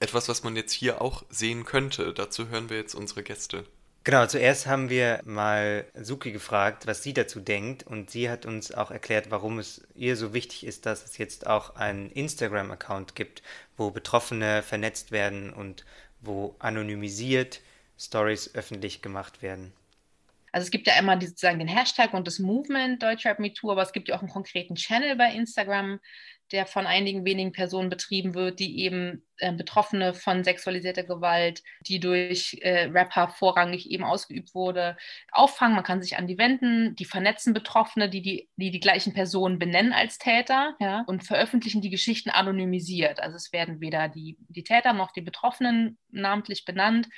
etwas, 0.00 0.28
was 0.28 0.42
man 0.42 0.56
jetzt 0.56 0.72
hier 0.72 1.00
auch 1.00 1.24
sehen 1.30 1.64
könnte. 1.64 2.12
Dazu 2.12 2.48
hören 2.48 2.70
wir 2.70 2.76
jetzt 2.76 2.94
unsere 2.94 3.22
Gäste. 3.22 3.64
Genau, 4.04 4.26
zuerst 4.26 4.66
haben 4.66 4.88
wir 4.88 5.20
mal 5.24 5.84
Suki 5.94 6.32
gefragt, 6.32 6.86
was 6.86 7.02
sie 7.02 7.12
dazu 7.12 7.40
denkt 7.40 7.82
und 7.86 8.10
sie 8.10 8.30
hat 8.30 8.46
uns 8.46 8.72
auch 8.72 8.90
erklärt, 8.90 9.30
warum 9.30 9.58
es 9.58 9.82
ihr 9.94 10.16
so 10.16 10.32
wichtig 10.32 10.64
ist, 10.64 10.86
dass 10.86 11.04
es 11.04 11.18
jetzt 11.18 11.46
auch 11.46 11.76
einen 11.76 12.10
Instagram-Account 12.10 13.14
gibt, 13.14 13.42
wo 13.76 13.90
Betroffene 13.90 14.62
vernetzt 14.62 15.10
werden 15.12 15.52
und 15.52 15.84
wo 16.20 16.56
anonymisiert 16.58 17.60
Stories 17.98 18.54
öffentlich 18.54 19.02
gemacht 19.02 19.42
werden. 19.42 19.74
Also 20.52 20.64
es 20.64 20.70
gibt 20.70 20.86
ja 20.86 20.98
immer 20.98 21.20
sozusagen 21.20 21.58
den 21.58 21.68
Hashtag 21.68 22.14
und 22.14 22.26
das 22.26 22.38
Movement 22.38 23.02
Deutschrap 23.02 23.38
MeToo, 23.38 23.70
aber 23.70 23.82
es 23.82 23.92
gibt 23.92 24.08
ja 24.08 24.16
auch 24.16 24.20
einen 24.20 24.30
konkreten 24.30 24.74
Channel 24.74 25.16
bei 25.16 25.32
Instagram, 25.32 26.00
der 26.52 26.66
von 26.66 26.86
einigen 26.86 27.24
wenigen 27.24 27.52
Personen 27.52 27.90
betrieben 27.90 28.34
wird, 28.34 28.58
die 28.58 28.80
eben 28.80 29.22
äh, 29.38 29.52
Betroffene 29.52 30.14
von 30.14 30.42
sexualisierter 30.42 31.04
Gewalt, 31.04 31.62
die 31.86 32.00
durch 32.00 32.58
äh, 32.62 32.88
Rapper 32.90 33.28
vorrangig 33.28 33.90
eben 33.90 34.04
ausgeübt 34.04 34.54
wurde, 34.54 34.96
auffangen. 35.30 35.76
Man 35.76 35.84
kann 35.84 36.02
sich 36.02 36.16
an 36.16 36.26
die 36.26 36.38
wenden, 36.38 36.96
die 36.96 37.04
vernetzen 37.04 37.54
Betroffene, 37.54 38.08
die 38.08 38.22
die, 38.22 38.48
die, 38.56 38.70
die 38.70 38.80
gleichen 38.80 39.12
Personen 39.12 39.58
benennen 39.58 39.92
als 39.92 40.18
Täter 40.18 40.74
ja, 40.80 41.04
und 41.06 41.24
veröffentlichen 41.24 41.82
die 41.82 41.90
Geschichten 41.90 42.30
anonymisiert. 42.30 43.20
Also 43.20 43.36
es 43.36 43.52
werden 43.52 43.80
weder 43.80 44.08
die, 44.08 44.36
die 44.48 44.64
Täter 44.64 44.92
noch 44.92 45.12
die 45.12 45.22
Betroffenen 45.22 45.98
namentlich 46.10 46.64
benannt. 46.64 47.08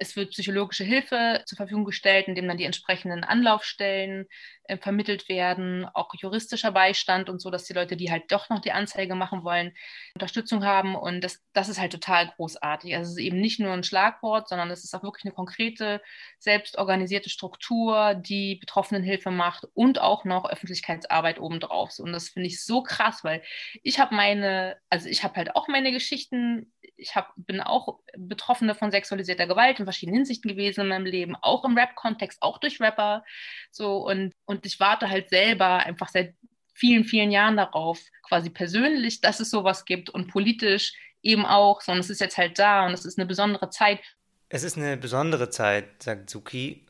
Es 0.00 0.16
wird 0.16 0.30
psychologische 0.30 0.84
Hilfe 0.84 1.42
zur 1.44 1.56
Verfügung 1.56 1.84
gestellt, 1.84 2.28
indem 2.28 2.48
dann 2.48 2.56
die 2.56 2.64
entsprechenden 2.64 3.24
Anlaufstellen 3.24 4.26
äh, 4.64 4.78
vermittelt 4.78 5.28
werden, 5.28 5.86
auch 5.94 6.10
juristischer 6.14 6.72
Beistand 6.72 7.28
und 7.28 7.40
so, 7.40 7.50
dass 7.50 7.64
die 7.64 7.72
Leute, 7.72 7.96
die 7.96 8.10
halt 8.10 8.24
doch 8.30 8.48
noch 8.48 8.60
die 8.60 8.72
Anzeige 8.78 9.14
machen 9.14 9.44
wollen, 9.44 9.72
Unterstützung 10.14 10.64
haben. 10.64 10.94
Und 10.94 11.22
das, 11.22 11.42
das 11.52 11.68
ist 11.68 11.80
halt 11.80 11.92
total 11.92 12.28
großartig. 12.36 12.94
Also 12.94 13.10
es 13.10 13.18
ist 13.18 13.24
eben 13.24 13.40
nicht 13.40 13.60
nur 13.60 13.72
ein 13.72 13.84
Schlagwort, 13.84 14.48
sondern 14.48 14.70
es 14.70 14.84
ist 14.84 14.94
auch 14.94 15.02
wirklich 15.02 15.24
eine 15.24 15.34
konkrete, 15.34 16.00
selbstorganisierte 16.38 17.30
Struktur, 17.30 18.14
die 18.14 18.56
Betroffenenhilfe 18.56 19.30
macht 19.30 19.66
und 19.74 20.00
auch 20.00 20.24
noch 20.24 20.48
Öffentlichkeitsarbeit 20.48 21.40
obendrauf. 21.40 21.98
Und 21.98 22.12
das 22.12 22.28
finde 22.28 22.48
ich 22.48 22.64
so 22.64 22.82
krass, 22.82 23.24
weil 23.24 23.42
ich 23.82 23.98
habe 23.98 24.14
meine, 24.14 24.76
also 24.90 25.08
ich 25.08 25.24
habe 25.24 25.36
halt 25.36 25.56
auch 25.56 25.68
meine 25.68 25.92
Geschichten 25.92 26.72
ich 26.98 27.14
hab, 27.14 27.32
bin 27.36 27.60
auch 27.60 28.00
Betroffene 28.16 28.74
von 28.74 28.90
sexualisierter 28.90 29.46
Gewalt 29.46 29.78
in 29.78 29.86
verschiedenen 29.86 30.16
Hinsichten 30.16 30.50
gewesen 30.50 30.82
in 30.82 30.88
meinem 30.88 31.06
Leben, 31.06 31.36
auch 31.36 31.64
im 31.64 31.78
Rap-Kontext, 31.78 32.42
auch 32.42 32.58
durch 32.58 32.80
Rapper. 32.80 33.24
So, 33.70 33.98
und, 34.06 34.34
und 34.44 34.66
ich 34.66 34.80
warte 34.80 35.08
halt 35.08 35.30
selber 35.30 35.78
einfach 35.78 36.08
seit 36.08 36.34
vielen, 36.78 37.04
vielen 37.04 37.30
Jahren 37.30 37.56
darauf, 37.56 37.98
quasi 38.22 38.50
persönlich, 38.50 39.20
dass 39.20 39.40
es 39.40 39.50
sowas 39.50 39.84
gibt 39.84 40.10
und 40.10 40.28
politisch 40.28 40.92
eben 41.22 41.44
auch, 41.44 41.80
sondern 41.80 42.00
es 42.00 42.10
ist 42.10 42.20
jetzt 42.20 42.38
halt 42.38 42.58
da 42.58 42.86
und 42.86 42.92
es 42.92 43.04
ist 43.04 43.18
eine 43.18 43.26
besondere 43.26 43.70
Zeit. 43.70 44.00
Es 44.48 44.62
ist 44.62 44.76
eine 44.76 44.96
besondere 44.96 45.50
Zeit, 45.50 46.02
sagt 46.02 46.30
Suki. 46.30 46.86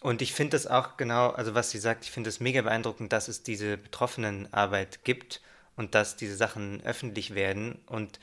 Und 0.00 0.22
ich 0.22 0.32
finde 0.32 0.52
das 0.52 0.66
auch 0.66 0.96
genau, 0.96 1.30
also 1.30 1.54
was 1.54 1.70
sie 1.70 1.78
sagt, 1.78 2.04
ich 2.04 2.10
finde 2.10 2.28
es 2.28 2.38
mega 2.38 2.62
beeindruckend, 2.62 3.12
dass 3.12 3.28
es 3.28 3.42
diese 3.42 3.76
Betroffenenarbeit 3.76 5.04
gibt 5.04 5.40
und 5.74 5.94
dass 5.94 6.16
diese 6.16 6.36
Sachen 6.36 6.80
öffentlich 6.82 7.34
werden. 7.34 7.80
Und 7.86 8.20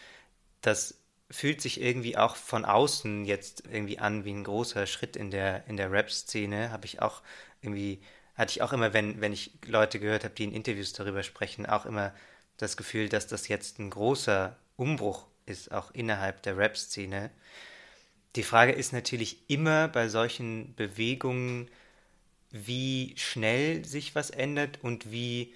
das 0.61 0.99
fühlt 1.29 1.61
sich 1.61 1.81
irgendwie 1.81 2.15
auch 2.17 2.35
von 2.35 2.63
außen 2.63 3.25
jetzt 3.25 3.63
irgendwie 3.69 3.99
an 3.99 4.23
wie 4.23 4.31
ein 4.33 4.43
großer 4.43 4.85
Schritt 4.85 5.15
in 5.15 5.31
der, 5.31 5.67
in 5.67 5.77
der 5.77 5.91
Rap-Szene. 5.91 6.71
Habe 6.71 6.85
ich 6.85 7.01
auch 7.01 7.21
irgendwie, 7.61 8.01
hatte 8.35 8.51
ich 8.51 8.61
auch 8.61 8.73
immer, 8.73 8.93
wenn, 8.93 9.21
wenn 9.21 9.33
ich 9.33 9.51
Leute 9.65 9.99
gehört 9.99 10.23
habe, 10.23 10.33
die 10.33 10.43
in 10.43 10.53
Interviews 10.53 10.93
darüber 10.93 11.23
sprechen, 11.23 11.65
auch 11.65 11.85
immer 11.85 12.13
das 12.57 12.77
Gefühl, 12.77 13.09
dass 13.09 13.27
das 13.27 13.47
jetzt 13.47 13.79
ein 13.79 13.89
großer 13.89 14.55
Umbruch 14.75 15.25
ist, 15.45 15.71
auch 15.71 15.91
innerhalb 15.91 16.41
der 16.43 16.57
Rap-Szene. 16.57 17.29
Die 18.35 18.43
Frage 18.43 18.71
ist 18.71 18.93
natürlich 18.93 19.49
immer 19.49 19.87
bei 19.87 20.07
solchen 20.07 20.73
Bewegungen, 20.75 21.69
wie 22.49 23.13
schnell 23.17 23.85
sich 23.85 24.15
was 24.15 24.29
ändert 24.29 24.79
und 24.81 25.11
wie 25.11 25.53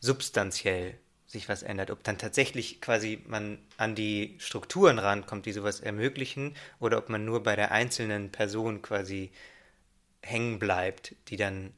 substanziell 0.00 0.98
sich 1.26 1.48
was 1.48 1.62
ändert. 1.62 1.90
Ob 1.90 2.02
dann 2.04 2.18
tatsächlich 2.18 2.80
quasi 2.80 3.22
man 3.26 3.58
an 3.76 3.94
die 3.94 4.36
Strukturen 4.38 4.98
rankommt, 4.98 5.46
die 5.46 5.52
sowas 5.52 5.80
ermöglichen, 5.80 6.54
oder 6.80 6.98
ob 6.98 7.08
man 7.08 7.24
nur 7.24 7.42
bei 7.42 7.56
der 7.56 7.72
einzelnen 7.72 8.30
Person 8.30 8.82
quasi 8.82 9.32
hängen 10.22 10.58
bleibt, 10.58 11.14
die 11.28 11.36
dann 11.36 11.72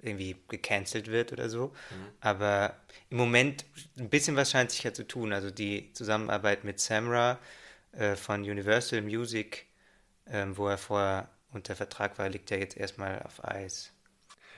irgendwie 0.00 0.36
gecancelt 0.48 1.08
wird 1.08 1.32
oder 1.32 1.48
so. 1.48 1.68
Mhm. 1.68 2.08
Aber 2.20 2.76
im 3.10 3.16
Moment 3.16 3.64
ein 3.98 4.08
bisschen 4.08 4.36
was 4.36 4.50
scheint 4.50 4.70
sich 4.70 4.82
ja 4.82 4.92
zu 4.92 5.06
tun. 5.06 5.32
Also 5.32 5.50
die 5.50 5.92
Zusammenarbeit 5.92 6.64
mit 6.64 6.80
Samra 6.80 7.38
äh, 7.92 8.16
von 8.16 8.42
Universal 8.42 9.02
Music, 9.02 9.66
äh, 10.26 10.46
wo 10.50 10.68
er 10.68 10.78
vorher 10.78 11.30
unter 11.52 11.76
Vertrag 11.76 12.18
war, 12.18 12.28
liegt 12.28 12.50
ja 12.50 12.56
jetzt 12.56 12.76
erstmal 12.76 13.22
auf 13.22 13.44
Eis. 13.44 13.92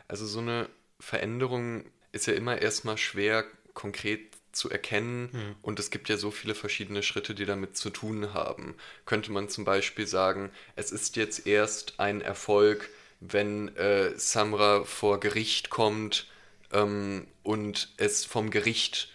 Also 0.08 0.26
so 0.26 0.40
eine 0.40 0.68
Veränderung 0.98 1.84
ist 2.12 2.26
ja 2.26 2.32
immer 2.34 2.60
erstmal 2.60 2.98
schwer 2.98 3.44
konkret 3.74 4.38
zu 4.52 4.70
erkennen 4.70 5.30
mhm. 5.32 5.56
und 5.62 5.78
es 5.78 5.90
gibt 5.90 6.08
ja 6.08 6.16
so 6.16 6.30
viele 6.30 6.54
verschiedene 6.54 7.02
Schritte, 7.02 7.34
die 7.34 7.44
damit 7.44 7.76
zu 7.76 7.90
tun 7.90 8.34
haben. 8.34 8.74
Könnte 9.06 9.30
man 9.30 9.48
zum 9.48 9.64
Beispiel 9.64 10.06
sagen, 10.06 10.50
es 10.74 10.90
ist 10.90 11.16
jetzt 11.16 11.46
erst 11.46 12.00
ein 12.00 12.20
Erfolg, 12.20 12.88
wenn 13.20 13.74
äh, 13.76 14.16
Samra 14.18 14.84
vor 14.84 15.20
Gericht 15.20 15.70
kommt 15.70 16.26
ähm, 16.72 17.26
und 17.42 17.88
es 17.96 18.24
vom 18.24 18.50
Gericht 18.50 19.08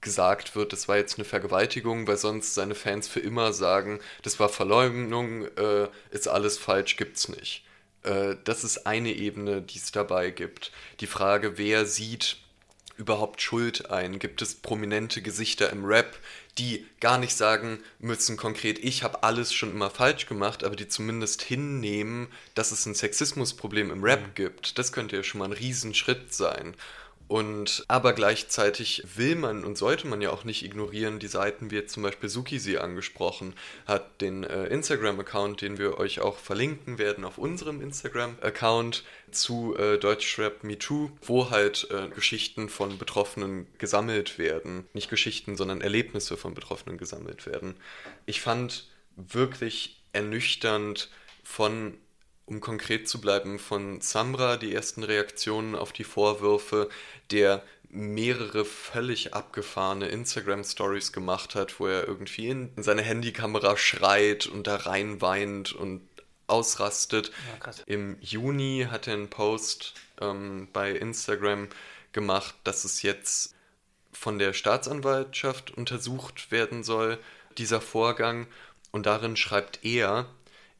gesagt 0.00 0.54
wird, 0.54 0.72
das 0.72 0.86
war 0.86 0.96
jetzt 0.98 1.18
eine 1.18 1.24
Vergewaltigung, 1.24 2.06
weil 2.06 2.18
sonst 2.18 2.54
seine 2.54 2.74
Fans 2.74 3.08
für 3.08 3.20
immer 3.20 3.52
sagen, 3.52 4.00
das 4.22 4.38
war 4.38 4.48
Verleumdung, 4.48 5.46
äh, 5.56 5.88
ist 6.10 6.28
alles 6.28 6.58
falsch, 6.58 6.96
gibt's 6.96 7.28
nicht. 7.28 7.64
Äh, 8.02 8.36
das 8.44 8.62
ist 8.64 8.86
eine 8.86 9.12
Ebene, 9.12 9.62
die 9.62 9.78
es 9.78 9.90
dabei 9.90 10.30
gibt. 10.30 10.70
Die 11.00 11.06
Frage, 11.06 11.58
wer 11.58 11.86
sieht 11.86 12.36
überhaupt 12.96 13.40
Schuld 13.42 13.90
ein? 13.90 14.18
Gibt 14.18 14.42
es 14.42 14.54
prominente 14.54 15.22
Gesichter 15.22 15.70
im 15.70 15.84
Rap, 15.84 16.18
die 16.58 16.86
gar 17.00 17.18
nicht 17.18 17.36
sagen 17.36 17.80
müssen 17.98 18.36
konkret, 18.36 18.78
ich 18.78 19.02
habe 19.02 19.22
alles 19.22 19.52
schon 19.52 19.72
immer 19.72 19.90
falsch 19.90 20.26
gemacht, 20.26 20.62
aber 20.62 20.76
die 20.76 20.88
zumindest 20.88 21.42
hinnehmen, 21.42 22.28
dass 22.54 22.70
es 22.70 22.86
ein 22.86 22.94
Sexismusproblem 22.94 23.90
im 23.90 24.04
Rap 24.04 24.20
mhm. 24.20 24.34
gibt? 24.34 24.78
Das 24.78 24.92
könnte 24.92 25.16
ja 25.16 25.22
schon 25.22 25.40
mal 25.40 25.46
ein 25.46 25.52
Riesenschritt 25.52 26.32
sein. 26.32 26.74
Und 27.26 27.84
aber 27.88 28.12
gleichzeitig 28.12 29.02
will 29.16 29.34
man 29.34 29.64
und 29.64 29.78
sollte 29.78 30.06
man 30.06 30.20
ja 30.20 30.30
auch 30.30 30.44
nicht 30.44 30.62
ignorieren, 30.62 31.18
die 31.18 31.26
Seiten, 31.26 31.70
wie 31.70 31.76
jetzt 31.76 31.94
zum 31.94 32.02
Beispiel 32.02 32.28
Suki 32.28 32.58
sie 32.58 32.78
angesprochen 32.78 33.54
hat, 33.86 34.20
den 34.20 34.44
äh, 34.44 34.66
Instagram-Account, 34.66 35.62
den 35.62 35.78
wir 35.78 35.98
euch 35.98 36.20
auch 36.20 36.36
verlinken 36.36 36.98
werden 36.98 37.24
auf 37.24 37.38
unserem 37.38 37.80
Instagram-Account 37.80 39.04
zu 39.30 39.74
äh, 39.76 39.98
Deutschrap 39.98 40.64
Me 40.64 40.78
Too, 40.78 41.10
wo 41.22 41.50
halt 41.50 41.88
äh, 41.90 42.08
Geschichten 42.08 42.68
von 42.68 42.98
Betroffenen 42.98 43.66
gesammelt 43.78 44.38
werden. 44.38 44.86
Nicht 44.92 45.08
Geschichten, 45.08 45.56
sondern 45.56 45.80
Erlebnisse 45.80 46.36
von 46.36 46.52
Betroffenen 46.52 46.98
gesammelt 46.98 47.46
werden. 47.46 47.76
Ich 48.26 48.42
fand 48.42 48.88
wirklich 49.16 50.02
ernüchternd 50.12 51.10
von 51.42 51.94
um 52.46 52.60
konkret 52.60 53.08
zu 53.08 53.20
bleiben, 53.20 53.58
von 53.58 54.00
Samra 54.00 54.56
die 54.56 54.74
ersten 54.74 55.02
Reaktionen 55.02 55.74
auf 55.74 55.92
die 55.92 56.04
Vorwürfe, 56.04 56.88
der 57.30 57.62
mehrere 57.88 58.64
völlig 58.64 59.34
abgefahrene 59.34 60.08
Instagram-Stories 60.08 61.12
gemacht 61.12 61.54
hat, 61.54 61.78
wo 61.78 61.86
er 61.86 62.06
irgendwie 62.06 62.48
in 62.48 62.70
seine 62.76 63.02
Handykamera 63.02 63.76
schreit 63.76 64.46
und 64.46 64.66
da 64.66 64.76
rein 64.76 65.20
weint 65.20 65.72
und 65.72 66.02
ausrastet. 66.46 67.30
Ja, 67.64 67.72
Im 67.86 68.16
Juni 68.20 68.88
hat 68.90 69.06
er 69.06 69.14
einen 69.14 69.30
Post 69.30 69.94
ähm, 70.20 70.68
bei 70.72 70.90
Instagram 70.90 71.68
gemacht, 72.12 72.54
dass 72.64 72.84
es 72.84 73.02
jetzt 73.02 73.54
von 74.12 74.38
der 74.38 74.52
Staatsanwaltschaft 74.52 75.70
untersucht 75.70 76.50
werden 76.50 76.82
soll, 76.84 77.18
dieser 77.58 77.80
Vorgang. 77.80 78.46
Und 78.90 79.06
darin 79.06 79.36
schreibt 79.36 79.84
er, 79.84 80.26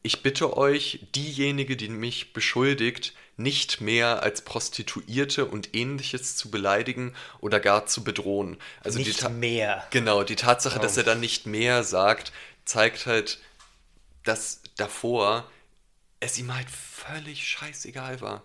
ich 0.05 0.21
bitte 0.21 0.55
euch, 0.55 0.99
diejenige, 1.15 1.75
die 1.75 1.89
mich 1.89 2.31
beschuldigt, 2.31 3.15
nicht 3.37 3.81
mehr 3.81 4.21
als 4.21 4.43
Prostituierte 4.43 5.47
und 5.47 5.73
ähnliches 5.73 6.35
zu 6.35 6.51
beleidigen 6.51 7.15
oder 7.39 7.59
gar 7.59 7.87
zu 7.87 8.03
bedrohen. 8.03 8.57
Also 8.81 8.99
nicht 8.99 9.23
die 9.23 9.29
mehr. 9.29 9.83
Genau, 9.89 10.23
die 10.23 10.35
Tatsache, 10.35 10.77
oh. 10.77 10.81
dass 10.81 10.95
er 10.97 11.03
dann 11.03 11.19
nicht 11.19 11.47
mehr 11.47 11.83
sagt, 11.83 12.31
zeigt 12.65 13.07
halt, 13.07 13.39
dass 14.23 14.61
davor 14.77 15.49
es 16.19 16.37
ihm 16.37 16.53
halt 16.53 16.69
völlig 16.69 17.47
scheißegal 17.47 18.21
war. 18.21 18.43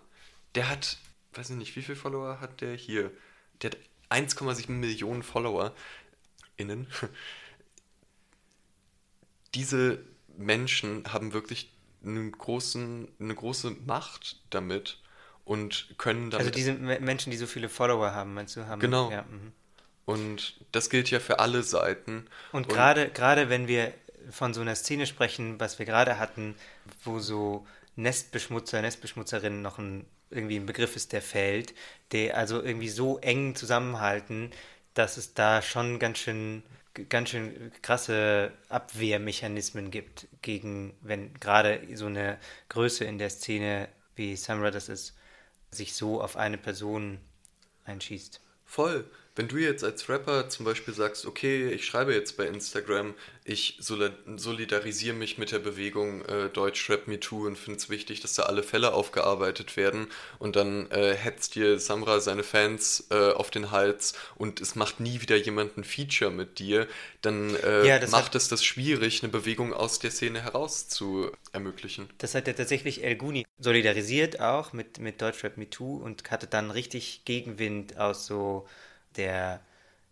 Der 0.55 0.67
hat, 0.67 0.97
weiß 1.35 1.51
ich 1.51 1.57
nicht, 1.57 1.77
wie 1.77 1.83
viele 1.83 1.97
Follower 1.97 2.41
hat 2.41 2.63
der 2.63 2.75
hier? 2.75 3.11
Der 3.61 3.73
hat 3.73 3.77
1,7 4.09 4.71
Millionen 4.71 5.23
Follower 5.23 5.75
innen. 6.57 6.87
Diese 9.55 10.03
Menschen 10.37 11.05
haben 11.13 11.33
wirklich 11.33 11.73
einen 12.05 12.33
großen, 12.33 13.09
eine 13.21 13.35
große 13.35 13.77
Macht 13.87 14.41
damit 14.51 14.99
und 15.45 15.95
können 15.99 16.31
damit. 16.31 16.47
Also 16.47 16.51
diese 16.51 16.73
Menschen, 16.75 17.31
die 17.31 17.37
so 17.37 17.47
viele 17.47 17.69
Follower 17.69 18.13
haben, 18.13 18.35
meinst 18.35 18.57
du, 18.57 18.67
haben. 18.67 18.81
Genau. 18.81 19.11
Ja, 19.11 19.23
mhm. 19.23 19.53
und 20.07 20.55
das 20.73 20.91
gilt 20.91 21.11
ja 21.11 21.21
für 21.21 21.39
alle 21.41 21.63
Seiten. 21.63 22.27
Und, 22.53 22.63
und 22.63 22.69
gerade, 22.69 23.11
gerade 23.11 23.49
wenn 23.49 23.69
wir 23.69 23.93
von 24.31 24.55
so 24.55 24.61
einer 24.61 24.75
Szene 24.75 25.07
sprechen, 25.07 25.59
was 25.59 25.79
wir 25.79 25.87
gerade 25.87 26.19
hatten, 26.19 26.55
wo 27.05 27.19
so 27.19 27.67
Nestbeschmutzer, 27.97 28.81
Nestbeschmutzerinnen 28.83 29.63
noch 29.63 29.79
ein, 29.79 30.07
irgendwie 30.31 30.57
ein 30.57 30.67
Begriff 30.67 30.97
ist, 30.97 31.13
der 31.13 31.23
fällt, 31.23 31.75
der 32.13 32.37
also 32.37 32.63
irgendwie 32.63 32.89
so 32.89 33.19
eng 33.19 33.55
zusammenhalten, 33.55 34.53
dass 34.95 35.17
es 35.17 35.35
da 35.35 35.63
schon 35.63 35.99
ganz 35.99 36.19
schön 36.19 36.63
ganz 37.09 37.31
schön 37.31 37.73
krasse 37.83 38.53
Abwehrmechanismen 38.69 39.91
gibt 39.91 40.29
gegen, 40.43 40.95
wenn 41.01 41.35
gerade 41.35 41.81
so 41.95 42.07
eine 42.07 42.39
Größe 42.69 43.05
in 43.05 43.19
der 43.19 43.31
Szene 43.31 43.89
wie 44.17 44.37
Samra 44.37 44.71
das 44.71 44.89
ist, 44.89 45.17
sich 45.71 45.95
so 45.95 46.21
auf 46.21 46.37
eine 46.37 46.59
Person 46.59 47.19
einschießt. 47.85 48.41
Voll. 48.65 49.09
Wenn 49.41 49.49
du 49.49 49.57
jetzt 49.57 49.83
als 49.85 50.07
Rapper 50.11 50.51
zum 50.51 50.67
Beispiel 50.67 50.93
sagst, 50.93 51.25
okay, 51.25 51.71
ich 51.71 51.87
schreibe 51.87 52.13
jetzt 52.13 52.37
bei 52.37 52.45
Instagram, 52.45 53.15
ich 53.43 53.79
solidarisiere 53.81 55.17
mich 55.17 55.39
mit 55.39 55.51
der 55.51 55.61
Bewegung 55.61 56.23
äh, 56.27 56.51
Deutschrap 56.51 57.09
Me 57.09 57.19
Too 57.19 57.47
und 57.47 57.57
finde 57.57 57.79
es 57.79 57.89
wichtig, 57.89 58.21
dass 58.21 58.35
da 58.35 58.43
alle 58.43 58.63
Fälle 58.63 58.93
aufgearbeitet 58.93 59.79
werden 59.79 60.09
und 60.39 60.57
dann 60.57 60.91
äh, 60.91 61.15
hetzt 61.15 61.55
dir 61.55 61.79
Samra 61.79 62.21
seine 62.21 62.43
Fans 62.43 63.07
äh, 63.11 63.31
auf 63.33 63.51
den 63.51 63.71
Hals 63.71 64.13
und 64.37 64.61
es 64.61 64.75
macht 64.75 65.01
nie 65.01 65.23
wieder 65.23 65.37
jemand 65.37 65.79
ein 65.79 65.85
Feature 65.85 66.31
mit 66.31 66.59
dir, 66.59 66.87
dann 67.23 67.57
äh, 67.65 67.87
ja, 67.87 68.07
macht 68.09 68.35
es 68.35 68.49
das 68.49 68.63
schwierig, 68.63 69.23
eine 69.23 69.33
Bewegung 69.33 69.73
aus 69.73 70.01
der 70.01 70.11
Szene 70.11 70.43
heraus 70.43 70.87
zu 70.89 71.33
ermöglichen. 71.53 72.11
Das 72.19 72.35
hat 72.35 72.47
ja 72.47 72.53
tatsächlich 72.53 73.03
El 73.03 73.17
Guni 73.17 73.47
solidarisiert 73.59 74.39
auch 74.39 74.75
mit, 74.75 74.99
mit 74.99 75.23
Deutschrap 75.23 75.57
Me 75.57 75.71
Too 75.71 75.97
und 75.97 76.31
hatte 76.31 76.47
dann 76.47 76.71
richtig 76.71 77.23
Gegenwind 77.25 77.97
aus 77.97 78.27
so 78.27 78.69
der 79.17 79.61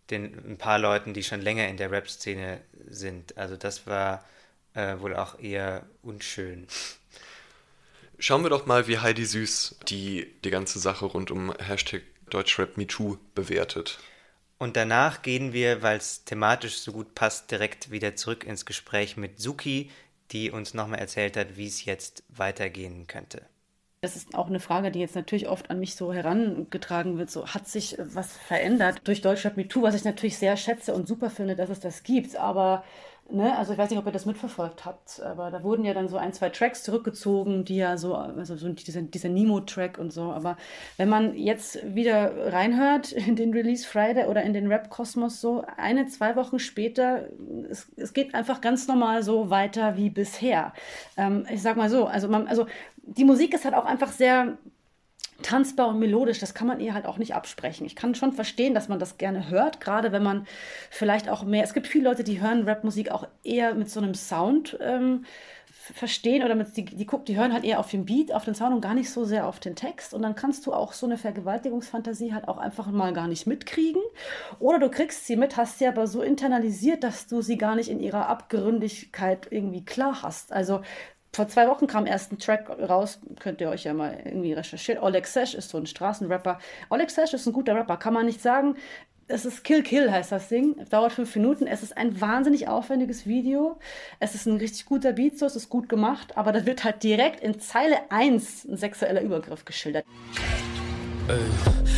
den 0.09 0.33
ein 0.53 0.57
paar 0.57 0.79
Leuten, 0.79 1.13
die 1.13 1.23
schon 1.23 1.41
länger 1.41 1.67
in 1.67 1.77
der 1.77 1.91
Rap-Szene 1.91 2.61
sind. 2.87 3.37
Also 3.37 3.55
das 3.55 3.85
war 3.85 4.25
äh, 4.73 4.99
wohl 4.99 5.15
auch 5.15 5.39
eher 5.39 5.85
unschön. 6.01 6.67
Schauen 8.17 8.43
wir 8.43 8.49
doch 8.49 8.65
mal, 8.65 8.87
wie 8.87 8.99
Heidi 8.99 9.25
Süß 9.25 9.79
die, 9.87 10.33
die 10.43 10.49
ganze 10.49 10.79
Sache 10.79 11.05
rund 11.05 11.31
um 11.31 11.53
Hashtag 11.57 12.01
DeutschrapMeToo 12.31 13.17
bewertet. 13.33 13.99
Und 14.57 14.75
danach 14.75 15.21
gehen 15.21 15.53
wir, 15.53 15.81
weil 15.81 15.97
es 15.97 16.25
thematisch 16.25 16.79
so 16.79 16.91
gut 16.91 17.15
passt, 17.15 17.49
direkt 17.49 17.91
wieder 17.91 18.15
zurück 18.15 18.43
ins 18.43 18.65
Gespräch 18.65 19.15
mit 19.15 19.39
Suki, 19.39 19.89
die 20.31 20.51
uns 20.51 20.73
nochmal 20.73 20.99
erzählt 20.99 21.37
hat, 21.37 21.55
wie 21.55 21.67
es 21.67 21.85
jetzt 21.85 22.23
weitergehen 22.27 23.07
könnte. 23.07 23.45
Das 24.01 24.15
ist 24.15 24.33
auch 24.33 24.47
eine 24.47 24.61
Frage, 24.61 24.91
die 24.91 24.99
jetzt 24.99 25.15
natürlich 25.15 25.49
oft 25.49 25.69
an 25.69 25.79
mich 25.79 25.95
so 25.95 26.13
herangetragen 26.13 27.17
wird. 27.17 27.29
So, 27.29 27.47
hat 27.47 27.67
sich 27.67 27.97
was 27.99 28.31
verändert 28.37 29.01
durch 29.03 29.19
Deutschland 29.21 29.57
MeToo, 29.57 29.81
was 29.81 29.93
ich 29.93 30.05
natürlich 30.05 30.37
sehr 30.37 30.55
schätze 30.55 30.93
und 30.93 31.05
super 31.05 31.29
finde, 31.29 31.55
dass 31.57 31.69
es 31.69 31.81
das 31.81 32.03
gibt. 32.03 32.37
Aber 32.37 32.85
Ne? 33.31 33.55
Also 33.55 33.73
ich 33.73 33.77
weiß 33.77 33.91
nicht, 33.91 33.99
ob 33.99 34.05
ihr 34.07 34.11
das 34.11 34.25
mitverfolgt 34.25 34.85
habt, 34.85 35.21
aber 35.21 35.51
da 35.51 35.63
wurden 35.63 35.85
ja 35.85 35.93
dann 35.93 36.07
so 36.07 36.17
ein, 36.17 36.33
zwei 36.33 36.49
Tracks 36.49 36.81
zurückgezogen, 36.81 37.63
die 37.63 37.75
ja 37.75 37.95
so, 37.97 38.15
also 38.15 38.55
so 38.55 38.69
dieser, 38.69 39.03
dieser 39.03 39.29
Nemo-Track 39.29 39.99
und 39.99 40.11
so. 40.11 40.31
Aber 40.31 40.57
wenn 40.97 41.09
man 41.09 41.35
jetzt 41.35 41.79
wieder 41.95 42.51
reinhört 42.51 43.11
in 43.11 43.35
den 43.35 43.53
Release 43.53 43.87
Friday 43.87 44.25
oder 44.25 44.41
in 44.41 44.53
den 44.53 44.67
Rap-Kosmos 44.67 45.41
so, 45.41 45.63
eine, 45.77 46.07
zwei 46.07 46.35
Wochen 46.35 46.57
später, 46.57 47.27
es, 47.69 47.91
es 47.97 48.13
geht 48.13 48.33
einfach 48.33 48.61
ganz 48.61 48.87
normal 48.87 49.21
so 49.21 49.51
weiter 49.51 49.95
wie 49.95 50.09
bisher. 50.09 50.73
Ähm, 51.15 51.45
ich 51.51 51.61
sag 51.61 51.77
mal 51.77 51.89
so, 51.89 52.05
also 52.05 52.27
man, 52.29 52.47
also 52.47 52.65
die 53.03 53.25
Musik 53.25 53.53
ist 53.53 53.63
halt 53.63 53.75
auch 53.75 53.85
einfach 53.85 54.11
sehr 54.11 54.57
tanzbar 55.41 55.87
und 55.87 55.99
melodisch, 55.99 56.39
das 56.39 56.53
kann 56.53 56.67
man 56.67 56.79
ihr 56.79 56.93
halt 56.93 57.05
auch 57.05 57.17
nicht 57.17 57.35
absprechen. 57.35 57.85
Ich 57.85 57.95
kann 57.95 58.15
schon 58.15 58.33
verstehen, 58.33 58.73
dass 58.73 58.89
man 58.89 58.99
das 58.99 59.17
gerne 59.17 59.49
hört, 59.49 59.79
gerade 59.79 60.11
wenn 60.11 60.23
man 60.23 60.45
vielleicht 60.89 61.29
auch 61.29 61.43
mehr, 61.43 61.63
es 61.63 61.73
gibt 61.73 61.87
viele 61.87 62.09
Leute, 62.09 62.23
die 62.23 62.41
hören 62.41 62.67
Rapmusik 62.67 63.11
auch 63.11 63.27
eher 63.43 63.73
mit 63.73 63.89
so 63.89 63.99
einem 63.99 64.15
Sound 64.15 64.77
ähm, 64.81 65.25
verstehen 65.93 66.43
oder 66.43 66.55
mit, 66.55 66.75
die, 66.77 66.85
die, 66.85 67.07
die 67.27 67.37
hören 67.37 67.53
halt 67.53 67.63
eher 67.63 67.79
auf 67.79 67.89
den 67.89 68.05
Beat, 68.05 68.31
auf 68.31 68.45
den 68.45 68.55
Sound 68.55 68.73
und 68.73 68.81
gar 68.81 68.93
nicht 68.93 69.09
so 69.09 69.25
sehr 69.25 69.47
auf 69.47 69.59
den 69.59 69.75
Text. 69.75 70.13
Und 70.13 70.21
dann 70.21 70.35
kannst 70.35 70.65
du 70.65 70.73
auch 70.73 70.93
so 70.93 71.05
eine 71.05 71.17
Vergewaltigungsfantasie 71.17 72.33
halt 72.33 72.47
auch 72.47 72.57
einfach 72.57 72.87
mal 72.87 73.13
gar 73.13 73.27
nicht 73.27 73.47
mitkriegen. 73.47 74.01
Oder 74.59 74.79
du 74.79 74.89
kriegst 74.89 75.25
sie 75.25 75.35
mit, 75.35 75.57
hast 75.57 75.79
sie 75.79 75.87
aber 75.87 76.07
so 76.07 76.21
internalisiert, 76.21 77.03
dass 77.03 77.27
du 77.27 77.41
sie 77.41 77.57
gar 77.57 77.75
nicht 77.75 77.89
in 77.89 77.99
ihrer 77.99 78.27
Abgründigkeit 78.27 79.47
irgendwie 79.49 79.85
klar 79.85 80.21
hast. 80.21 80.53
Also 80.53 80.81
vor 81.31 81.47
zwei 81.47 81.67
Wochen 81.67 81.87
kam 81.87 82.05
erst 82.05 82.31
ein 82.31 82.39
Track 82.39 82.69
raus, 82.69 83.19
könnt 83.39 83.61
ihr 83.61 83.69
euch 83.69 83.83
ja 83.83 83.93
mal 83.93 84.19
irgendwie 84.25 84.53
recherchieren. 84.53 85.01
Oleg 85.01 85.27
Sesh 85.27 85.53
ist 85.53 85.69
so 85.69 85.77
ein 85.77 85.85
Straßenrapper. 85.85 86.59
Oleg 86.89 87.11
Sesh 87.11 87.33
ist 87.33 87.45
ein 87.45 87.53
guter 87.53 87.75
Rapper, 87.75 87.97
kann 87.97 88.13
man 88.13 88.25
nicht 88.25 88.41
sagen. 88.41 88.75
Es 89.31 89.45
ist 89.45 89.63
Kill 89.63 89.83
Kill 89.83 90.11
heißt 90.11 90.31
das 90.31 90.47
Ding. 90.47 90.75
Dauert 90.89 91.11
fünf 91.11 91.35
Minuten. 91.35 91.67
Es 91.67 91.83
ist 91.83 91.95
ein 91.95 92.19
wahnsinnig 92.19 92.67
aufwendiges 92.67 93.27
Video. 93.27 93.77
Es 94.19 94.33
ist 94.33 94.47
ein 94.47 94.57
richtig 94.57 94.85
guter 94.85 95.13
Beat, 95.13 95.37
so 95.37 95.45
es 95.45 95.55
ist 95.55 95.69
gut 95.69 95.87
gemacht, 95.87 96.35
aber 96.35 96.51
da 96.51 96.65
wird 96.65 96.83
halt 96.83 97.03
direkt 97.03 97.41
in 97.41 97.59
Zeile 97.59 98.09
1 98.09 98.65
ein 98.65 98.77
sexueller 98.77 99.21
Übergriff 99.21 99.65
geschildert. 99.65 100.05
Ey, 101.27 101.37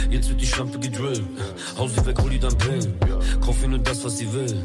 jetzt 0.09 0.27
wird 0.29 0.41
die 0.41 0.45
Schlampe 0.45 0.77
gedrillt. 0.77 1.23
Haus 1.77 2.05
weg, 2.05 2.19
hol 2.21 2.29
die 2.29 2.39
dann 2.39 2.57
Pillen. 2.57 2.99
Kauf 3.39 3.61
ihr 3.61 3.69
nur 3.69 3.79
das, 3.79 4.03
was 4.03 4.17
sie 4.17 4.31
will. 4.33 4.61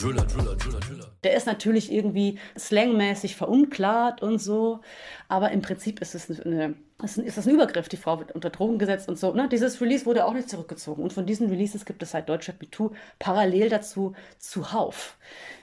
Driller, 0.00 0.24
Driller, 0.24 0.56
Driller, 0.56 0.80
Driller. 0.80 0.97
Der 1.24 1.34
ist 1.34 1.46
natürlich 1.46 1.92
irgendwie 1.92 2.38
slangmäßig 2.56 3.36
verunklart 3.36 4.22
und 4.22 4.38
so, 4.38 4.80
aber 5.28 5.50
im 5.50 5.62
Prinzip 5.62 6.00
ist 6.00 6.14
es 6.14 6.40
eine, 6.40 6.74
ist 7.02 7.36
das 7.36 7.46
ein 7.46 7.54
Übergriff. 7.54 7.88
Die 7.88 7.96
Frau 7.96 8.18
wird 8.18 8.32
unter 8.32 8.50
Drogen 8.50 8.78
gesetzt 8.78 9.08
und 9.08 9.18
so. 9.18 9.32
Ne? 9.32 9.48
Dieses 9.48 9.80
Release 9.80 10.06
wurde 10.06 10.24
auch 10.24 10.32
nicht 10.32 10.48
zurückgezogen. 10.48 11.02
Und 11.02 11.12
von 11.12 11.26
diesen 11.26 11.48
Releases 11.48 11.84
gibt 11.84 12.02
es 12.02 12.12
seit 12.12 12.28
Deutschrap 12.28 12.60
MeToo 12.60 12.92
parallel 13.18 13.68
dazu 13.68 14.14
zuhauf. 14.38 15.16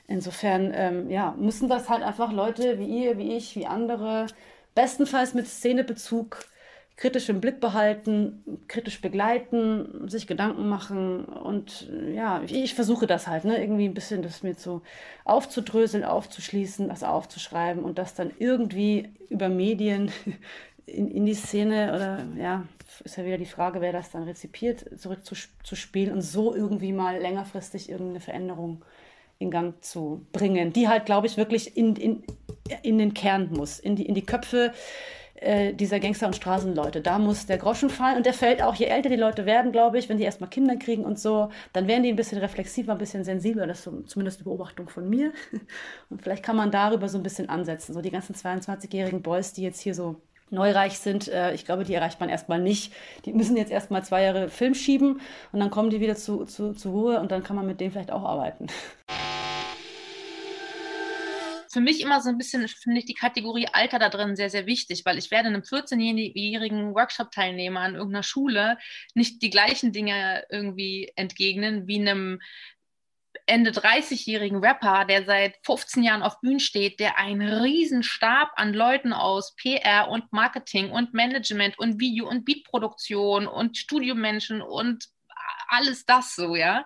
Insofern, 0.08 0.72
ähm, 0.74 1.10
ja, 1.10 1.36
müssen 1.38 1.68
das 1.70 1.90
halt 1.90 2.04
einfach 2.04 2.32
Leute 2.32 2.78
wie 2.80 3.04
ihr, 3.04 3.18
wie 3.18 3.36
ich, 3.36 3.56
wie 3.56 3.66
andere, 3.66 4.28
bestenfalls 4.76 5.34
mit 5.34 5.48
Szenebezug 5.48 6.46
kritisch 6.98 7.28
im 7.28 7.42
Blick 7.42 7.60
behalten, 7.60 8.60
kritisch 8.68 9.02
begleiten, 9.02 10.08
sich 10.08 10.28
Gedanken 10.28 10.70
machen 10.70 11.26
und 11.26 11.90
ja, 12.14 12.42
ich, 12.44 12.54
ich, 12.54 12.74
versuche 12.74 13.06
das 13.06 13.28
halt, 13.28 13.44
ne, 13.44 13.60
irgendwie 13.60 13.86
ein 13.86 13.94
bisschen 13.94 14.22
das 14.22 14.44
mir 14.44 14.54
so 14.54 14.82
aufzudröseln, 15.26 16.06
aufzuschließen, 16.06 16.88
das 16.88 17.04
aufzuschreiben 17.04 17.84
und 17.84 17.98
das 17.98 18.14
dann 18.14 18.32
irgendwie 18.40 19.10
über 19.30 19.50
Medien 19.50 20.12
in, 20.86 21.12
in 21.12 21.26
die 21.26 21.34
Szene 21.34 21.94
oder 21.94 22.26
ja, 22.42 22.64
ist 23.04 23.18
ja 23.18 23.26
wieder 23.26 23.38
die 23.38 23.46
Frage, 23.46 23.82
wer 23.82 23.92
das 23.92 24.12
dann 24.12 24.24
rezipiert, 24.24 24.86
zurückzuspielen 24.98 26.14
und 26.14 26.22
so 26.22 26.56
irgendwie 26.56 26.94
mal 26.94 27.20
längerfristig 27.20 27.90
irgendeine 27.90 28.22
Veränderung 28.22 28.86
in 29.38 29.52
Gang 29.52 29.84
zu 29.84 30.26
bringen, 30.32 30.72
die 30.72 30.88
halt, 30.88 31.06
glaube 31.06 31.28
ich, 31.28 31.36
wirklich 31.36 31.76
in, 31.76 31.98
in, 31.98 32.24
in 32.84 32.98
den 32.98 33.14
Kern 33.14 33.50
muss, 33.52 33.80
in 33.80 33.98
die, 33.98 34.06
in 34.06 34.16
die 34.16 34.26
Köpfe 34.26 34.72
äh, 35.46 35.74
dieser 35.74 36.00
Gangster- 36.00 36.28
und 36.28 36.36
Straßenleute. 36.36 37.02
Da 37.02 37.20
muss 37.20 37.46
der 37.46 37.58
Groschen 37.58 37.90
fallen 37.90 38.18
und 38.18 38.26
der 38.26 38.34
fällt 38.34 38.62
auch, 38.62 38.76
je 38.76 38.86
älter 38.86 39.10
die 39.10 39.16
Leute 39.16 39.46
werden, 39.46 39.72
glaube 39.72 39.98
ich, 40.00 40.10
wenn 40.10 40.18
die 40.18 40.24
erstmal 40.24 40.50
Kinder 40.50 40.76
kriegen 40.76 41.06
und 41.06 41.20
so, 41.20 41.50
dann 41.74 41.88
werden 41.88 42.04
die 42.04 42.10
ein 42.10 42.16
bisschen 42.16 42.40
reflexiver, 42.40 42.94
ein 42.94 42.98
bisschen 42.98 43.24
sensibler. 43.24 43.68
Das 43.68 43.80
ist 43.80 43.84
so, 43.86 44.02
zumindest 44.02 44.40
eine 44.40 44.46
Beobachtung 44.46 44.90
von 44.90 45.10
mir. 45.10 45.32
Und 46.10 46.22
vielleicht 46.22 46.44
kann 46.44 46.56
man 46.56 46.72
darüber 46.72 47.10
so 47.10 47.18
ein 47.18 47.24
bisschen 47.24 47.50
ansetzen. 47.50 47.94
So 47.94 48.02
die 48.02 48.12
ganzen 48.12 48.36
22-jährigen 48.36 49.22
Boys, 49.22 49.54
die 49.54 49.64
jetzt 49.64 49.82
hier 49.82 49.94
so 49.94 50.22
neureich 50.50 51.00
sind, 51.00 51.28
äh, 51.28 51.54
ich 51.54 51.66
glaube, 51.66 51.84
die 51.84 51.94
erreicht 51.94 52.20
man 52.20 52.30
erstmal 52.30 52.60
nicht. 52.60 52.94
Die 53.26 53.34
müssen 53.34 53.58
jetzt 53.58 53.72
erstmal 53.72 54.04
zwei 54.04 54.24
Jahre 54.24 54.50
Film 54.50 54.76
schieben 54.76 55.22
und 55.52 55.60
dann 55.60 55.70
kommen 55.70 55.90
die 55.90 56.00
wieder 56.00 56.16
zu, 56.16 56.46
zu, 56.46 56.74
zur 56.74 56.92
Ruhe 56.92 57.20
und 57.20 57.32
dann 57.32 57.44
kann 57.44 57.56
man 57.56 57.66
mit 57.66 57.80
denen 57.80 57.92
vielleicht 57.92 58.12
auch 58.12 58.24
arbeiten 58.24 58.68
für 61.76 61.82
mich 61.82 62.00
immer 62.00 62.22
so 62.22 62.30
ein 62.30 62.38
bisschen, 62.38 62.66
finde 62.70 63.00
ich 63.00 63.06
die 63.06 63.14
Kategorie 63.14 63.68
Alter 63.74 64.00
da 64.00 64.08
drin 64.08 64.38
sehr, 64.38 64.50
sehr 64.50 64.66
wichtig, 64.66 65.04
weil 65.04 65.18
ich 65.18 65.30
werde 65.30 65.50
einem 65.50 65.60
14-jährigen 65.60 66.96
Workshop-Teilnehmer 66.96 67.82
an 67.82 67.96
irgendeiner 67.96 68.24
Schule 68.24 68.78
nicht 69.14 69.42
die 69.42 69.50
gleichen 69.50 69.92
Dinge 69.92 70.46
irgendwie 70.50 71.12
entgegnen 71.18 71.86
wie 71.86 72.00
einem 72.00 72.40
Ende 73.46 73.72
30-jährigen 73.72 74.64
Rapper, 74.64 75.04
der 75.04 75.26
seit 75.26 75.58
15 75.64 76.02
Jahren 76.02 76.24
auf 76.24 76.40
Bühnen 76.40 76.62
steht, 76.62 77.02
der 77.02 77.20
einen 77.20 77.42
riesen 77.42 78.04
Stab 78.04 78.54
an 78.56 78.74
Leuten 78.74 79.12
aus 79.12 79.54
PR 79.58 80.08
und 80.08 80.32
Marketing 80.32 80.92
und 80.92 81.14
Management 81.14 81.78
und 81.78 82.00
Video- 82.00 82.30
und 82.30 82.46
Beatproduktion 82.46 83.48
und 83.48 83.78
Studiomenschen 83.78 84.62
und 84.62 85.10
alles 85.68 86.06
das 86.06 86.36
so, 86.36 86.56
ja, 86.56 86.86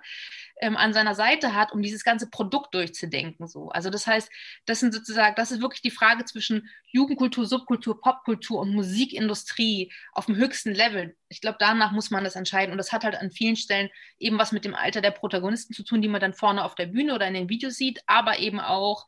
ähm, 0.59 0.77
an 0.77 0.93
seiner 0.93 1.15
Seite 1.15 1.55
hat, 1.55 1.71
um 1.71 1.81
dieses 1.81 2.03
ganze 2.03 2.29
Produkt 2.29 2.73
durchzudenken. 2.73 3.47
So. 3.47 3.69
Also 3.69 3.89
das 3.89 4.07
heißt, 4.07 4.29
das 4.65 4.79
sind 4.79 4.93
sozusagen, 4.93 5.35
das 5.35 5.51
ist 5.51 5.61
wirklich 5.61 5.81
die 5.81 5.91
Frage 5.91 6.25
zwischen 6.25 6.69
Jugendkultur, 6.91 7.45
Subkultur, 7.45 8.01
Popkultur 8.01 8.59
und 8.59 8.73
Musikindustrie 8.73 9.91
auf 10.13 10.25
dem 10.25 10.35
höchsten 10.35 10.73
Level. 10.73 11.15
Ich 11.29 11.41
glaube, 11.41 11.57
danach 11.59 11.91
muss 11.91 12.11
man 12.11 12.23
das 12.23 12.35
entscheiden. 12.35 12.71
Und 12.71 12.77
das 12.77 12.91
hat 12.91 13.03
halt 13.03 13.15
an 13.15 13.31
vielen 13.31 13.55
Stellen 13.55 13.89
eben 14.17 14.37
was 14.37 14.51
mit 14.51 14.65
dem 14.65 14.75
Alter 14.75 15.01
der 15.01 15.11
Protagonisten 15.11 15.73
zu 15.73 15.83
tun, 15.83 16.01
die 16.01 16.07
man 16.07 16.21
dann 16.21 16.33
vorne 16.33 16.63
auf 16.63 16.75
der 16.75 16.87
Bühne 16.87 17.15
oder 17.15 17.27
in 17.27 17.33
den 17.33 17.49
Videos 17.49 17.75
sieht, 17.75 18.01
aber 18.07 18.39
eben 18.39 18.59
auch 18.59 19.05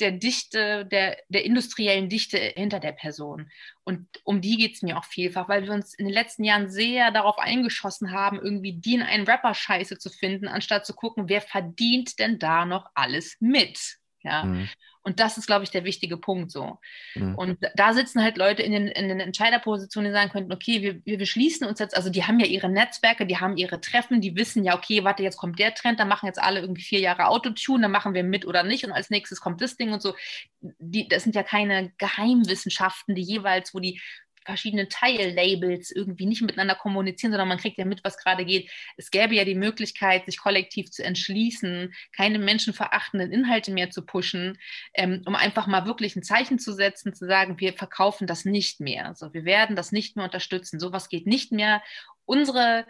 der 0.00 0.12
Dichte, 0.12 0.86
der, 0.86 1.16
der 1.28 1.44
industriellen 1.44 2.08
Dichte 2.08 2.38
hinter 2.38 2.80
der 2.80 2.92
Person. 2.92 3.50
Und 3.84 4.08
um 4.24 4.40
die 4.40 4.56
geht 4.56 4.74
es 4.74 4.82
mir 4.82 4.98
auch 4.98 5.04
vielfach, 5.04 5.48
weil 5.48 5.64
wir 5.64 5.72
uns 5.72 5.94
in 5.94 6.06
den 6.06 6.14
letzten 6.14 6.44
Jahren 6.44 6.70
sehr 6.70 7.10
darauf 7.10 7.38
eingeschossen 7.38 8.12
haben, 8.12 8.38
irgendwie 8.38 8.74
die 8.74 8.94
in 8.94 9.02
einen 9.02 9.26
Rapper-Scheiße 9.26 9.98
zu 9.98 10.10
finden, 10.10 10.48
anstatt 10.48 10.86
zu 10.86 10.94
gucken, 10.94 11.28
wer 11.28 11.40
verdient 11.40 12.18
denn 12.18 12.38
da 12.38 12.64
noch 12.64 12.90
alles 12.94 13.36
mit. 13.40 13.98
Ja. 14.26 14.44
Mhm. 14.44 14.68
Und 15.02 15.20
das 15.20 15.38
ist, 15.38 15.46
glaube 15.46 15.62
ich, 15.62 15.70
der 15.70 15.84
wichtige 15.84 16.16
Punkt 16.16 16.50
so. 16.50 16.78
Mhm. 17.14 17.36
Und 17.36 17.58
da 17.76 17.92
sitzen 17.92 18.24
halt 18.24 18.36
Leute 18.36 18.62
in 18.62 18.72
den, 18.72 18.88
in 18.88 19.08
den 19.08 19.20
Entscheiderpositionen, 19.20 20.10
die 20.10 20.12
sagen 20.12 20.32
könnten, 20.32 20.52
okay, 20.52 20.82
wir, 20.82 21.00
wir, 21.04 21.20
wir 21.20 21.26
schließen 21.26 21.64
uns 21.64 21.78
jetzt, 21.78 21.96
also 21.96 22.10
die 22.10 22.24
haben 22.24 22.40
ja 22.40 22.46
ihre 22.46 22.68
Netzwerke, 22.68 23.24
die 23.24 23.38
haben 23.38 23.56
ihre 23.56 23.80
Treffen, 23.80 24.20
die 24.20 24.34
wissen 24.34 24.64
ja, 24.64 24.74
okay, 24.74 25.04
warte, 25.04 25.22
jetzt 25.22 25.36
kommt 25.36 25.60
der 25.60 25.74
Trend, 25.74 26.00
dann 26.00 26.08
machen 26.08 26.26
jetzt 26.26 26.42
alle 26.42 26.58
irgendwie 26.58 26.82
vier 26.82 26.98
Jahre 26.98 27.28
Autotune, 27.28 27.82
dann 27.82 27.92
machen 27.92 28.14
wir 28.14 28.24
mit 28.24 28.46
oder 28.46 28.64
nicht 28.64 28.84
und 28.84 28.90
als 28.90 29.08
nächstes 29.08 29.40
kommt 29.40 29.60
das 29.60 29.76
Ding 29.76 29.92
und 29.92 30.02
so. 30.02 30.16
Die, 30.60 31.06
das 31.06 31.22
sind 31.22 31.36
ja 31.36 31.44
keine 31.44 31.92
Geheimwissenschaften, 31.98 33.14
die 33.14 33.22
jeweils, 33.22 33.74
wo 33.74 33.78
die 33.78 34.00
verschiedene 34.46 34.88
Teillabels 34.88 35.90
irgendwie 35.90 36.26
nicht 36.26 36.42
miteinander 36.42 36.74
kommunizieren, 36.74 37.32
sondern 37.32 37.48
man 37.48 37.58
kriegt 37.58 37.78
ja 37.78 37.84
mit, 37.84 38.02
was 38.04 38.16
gerade 38.16 38.44
geht. 38.44 38.70
Es 38.96 39.10
gäbe 39.10 39.34
ja 39.34 39.44
die 39.44 39.54
Möglichkeit, 39.54 40.24
sich 40.24 40.38
kollektiv 40.38 40.90
zu 40.90 41.04
entschließen, 41.04 41.92
keine 42.16 42.38
menschenverachtenden 42.38 43.32
Inhalte 43.32 43.72
mehr 43.72 43.90
zu 43.90 44.06
pushen, 44.06 44.58
ähm, 44.94 45.22
um 45.26 45.34
einfach 45.34 45.66
mal 45.66 45.86
wirklich 45.86 46.16
ein 46.16 46.22
Zeichen 46.22 46.58
zu 46.58 46.72
setzen, 46.72 47.12
zu 47.12 47.26
sagen, 47.26 47.60
wir 47.60 47.74
verkaufen 47.74 48.26
das 48.26 48.44
nicht 48.44 48.80
mehr. 48.80 49.06
Also 49.06 49.34
wir 49.34 49.44
werden 49.44 49.76
das 49.76 49.92
nicht 49.92 50.16
mehr 50.16 50.24
unterstützen. 50.24 50.80
Sowas 50.80 51.08
geht 51.08 51.26
nicht 51.26 51.52
mehr. 51.52 51.82
Unsere, 52.24 52.86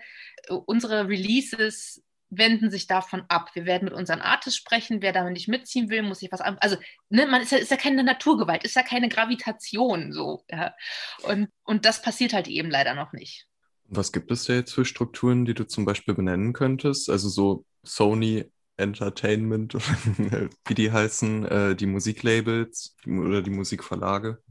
äh, 0.49 0.53
unsere 0.53 1.09
Releases 1.09 2.03
wenden 2.31 2.71
sich 2.71 2.87
davon 2.87 3.23
ab. 3.29 3.51
Wir 3.55 3.67
werden 3.67 3.85
mit 3.85 3.95
unseren 3.95 4.21
Artists 4.21 4.59
sprechen. 4.59 5.03
Wer 5.03 5.13
damit 5.13 5.35
nicht 5.35 5.49
mitziehen 5.49 5.91
will, 5.91 6.03
muss 6.03 6.21
sich 6.21 6.33
was 6.33 6.41
an. 6.41 6.59
Also, 6.61 6.77
ne, 7.09 7.27
man 7.27 7.43
ist 7.43 7.53
ja, 7.53 7.59
ist 7.59 7.71
ja 7.71 7.77
keine 7.77 8.03
Naturgewalt, 8.03 8.65
ist 8.65 8.77
ja 8.77 8.83
keine 8.83 9.09
Gravitation 9.09 10.13
so. 10.13 10.45
Ja. 10.51 10.75
Und, 11.23 11.49
und 11.65 11.85
das 11.85 12.03
passiert 12.03 12.33
halt 12.33 12.49
eben 12.49 12.71
leider 12.71 12.95
noch 12.95 13.13
nicht. 13.13 13.47
Was 13.89 14.13
gibt 14.13 14.31
es 14.31 14.45
da 14.45 14.55
jetzt 14.55 14.73
für 14.73 14.85
Strukturen, 14.85 15.45
die 15.45 15.55
du 15.55 15.65
zum 15.65 15.85
Beispiel 15.85 16.15
benennen 16.15 16.53
könntest? 16.53 17.09
Also 17.09 17.29
so 17.29 17.65
Sony 17.85 18.51
Entertainment, 18.77 19.75
wie 20.67 20.75
die 20.75 20.93
heißen, 20.93 21.47
äh, 21.47 21.77
die 21.77 21.87
Musiklabels 21.87 22.95
oder 23.07 23.43
die 23.43 23.51
Musikverlage? 23.51 24.43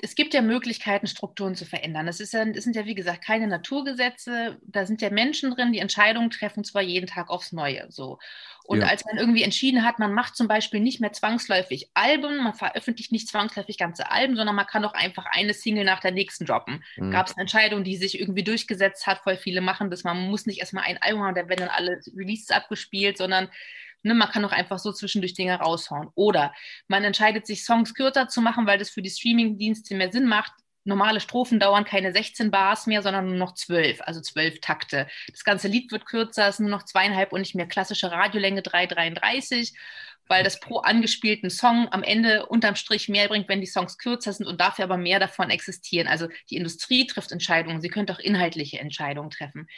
Es 0.00 0.14
gibt 0.14 0.34
ja 0.34 0.42
Möglichkeiten, 0.42 1.06
Strukturen 1.06 1.54
zu 1.54 1.64
verändern. 1.64 2.06
Das, 2.06 2.20
ist 2.20 2.32
ja, 2.32 2.44
das 2.44 2.64
sind 2.64 2.76
ja, 2.76 2.84
wie 2.84 2.94
gesagt, 2.94 3.24
keine 3.24 3.46
Naturgesetze. 3.46 4.58
Da 4.62 4.86
sind 4.86 5.02
ja 5.02 5.10
Menschen 5.10 5.50
drin, 5.50 5.72
die 5.72 5.78
Entscheidungen 5.78 6.30
treffen, 6.30 6.64
zwar 6.64 6.82
jeden 6.82 7.06
Tag 7.06 7.30
aufs 7.30 7.52
Neue. 7.52 7.86
So. 7.90 8.18
Und 8.64 8.80
ja. 8.80 8.86
als 8.86 9.04
man 9.06 9.16
irgendwie 9.16 9.42
entschieden 9.42 9.84
hat, 9.84 9.98
man 9.98 10.12
macht 10.12 10.36
zum 10.36 10.46
Beispiel 10.46 10.80
nicht 10.80 11.00
mehr 11.00 11.12
zwangsläufig 11.12 11.90
Alben, 11.94 12.44
man 12.44 12.54
veröffentlicht 12.54 13.12
nicht 13.12 13.28
zwangsläufig 13.28 13.78
ganze 13.78 14.10
Alben, 14.10 14.36
sondern 14.36 14.54
man 14.54 14.66
kann 14.66 14.84
auch 14.84 14.94
einfach 14.94 15.26
eine 15.30 15.54
Single 15.54 15.84
nach 15.84 16.00
der 16.00 16.12
nächsten 16.12 16.44
droppen. 16.44 16.84
Mhm. 16.96 17.10
Gab 17.10 17.26
es 17.26 17.34
eine 17.34 17.42
Entscheidung, 17.42 17.82
die 17.82 17.96
sich 17.96 18.20
irgendwie 18.20 18.44
durchgesetzt 18.44 19.06
hat, 19.06 19.20
voll 19.20 19.36
viele 19.36 19.60
machen 19.60 19.90
das. 19.90 20.04
Man 20.04 20.28
muss 20.28 20.46
nicht 20.46 20.60
erstmal 20.60 20.84
ein 20.84 20.98
Album 21.00 21.22
haben, 21.22 21.34
da 21.34 21.48
werden 21.48 21.60
dann 21.60 21.68
alle 21.70 22.00
Releases 22.14 22.50
abgespielt, 22.50 23.16
sondern 23.16 23.48
Ne, 24.02 24.14
man 24.14 24.30
kann 24.30 24.44
auch 24.44 24.52
einfach 24.52 24.78
so 24.78 24.92
zwischendurch 24.92 25.34
Dinge 25.34 25.56
raushauen. 25.56 26.08
Oder 26.14 26.54
man 26.86 27.04
entscheidet 27.04 27.46
sich, 27.46 27.64
Songs 27.64 27.94
kürzer 27.94 28.28
zu 28.28 28.40
machen, 28.40 28.66
weil 28.66 28.78
das 28.78 28.90
für 28.90 29.02
die 29.02 29.10
Streaming-Dienste 29.10 29.94
mehr 29.96 30.12
Sinn 30.12 30.26
macht 30.26 30.52
normale 30.88 31.20
Strophen 31.20 31.60
dauern 31.60 31.84
keine 31.84 32.12
16 32.12 32.50
Bars 32.50 32.86
mehr, 32.86 33.02
sondern 33.02 33.26
nur 33.26 33.36
noch 33.36 33.54
12, 33.54 34.00
also 34.00 34.20
12 34.20 34.60
Takte. 34.60 35.06
Das 35.30 35.44
ganze 35.44 35.68
Lied 35.68 35.92
wird 35.92 36.06
kürzer, 36.06 36.48
es 36.48 36.56
ist 36.56 36.60
nur 36.60 36.70
noch 36.70 36.84
zweieinhalb 36.84 37.32
und 37.32 37.40
nicht 37.40 37.54
mehr 37.54 37.68
klassische 37.68 38.10
Radiolänge 38.10 38.62
3,33, 38.62 39.74
weil 40.28 40.44
das 40.44 40.60
pro 40.60 40.78
angespielten 40.78 41.50
Song 41.50 41.88
am 41.90 42.02
Ende 42.02 42.46
unterm 42.46 42.76
Strich 42.76 43.08
mehr 43.08 43.28
bringt, 43.28 43.48
wenn 43.48 43.60
die 43.60 43.66
Songs 43.66 43.98
kürzer 43.98 44.32
sind 44.32 44.46
und 44.46 44.60
dafür 44.60 44.84
aber 44.84 44.96
mehr 44.96 45.18
davon 45.18 45.50
existieren. 45.50 46.06
Also 46.06 46.28
die 46.50 46.56
Industrie 46.56 47.06
trifft 47.06 47.32
Entscheidungen, 47.32 47.80
sie 47.80 47.88
könnte 47.88 48.12
auch 48.12 48.18
inhaltliche 48.18 48.78
Entscheidungen 48.78 49.30
treffen. 49.30 49.68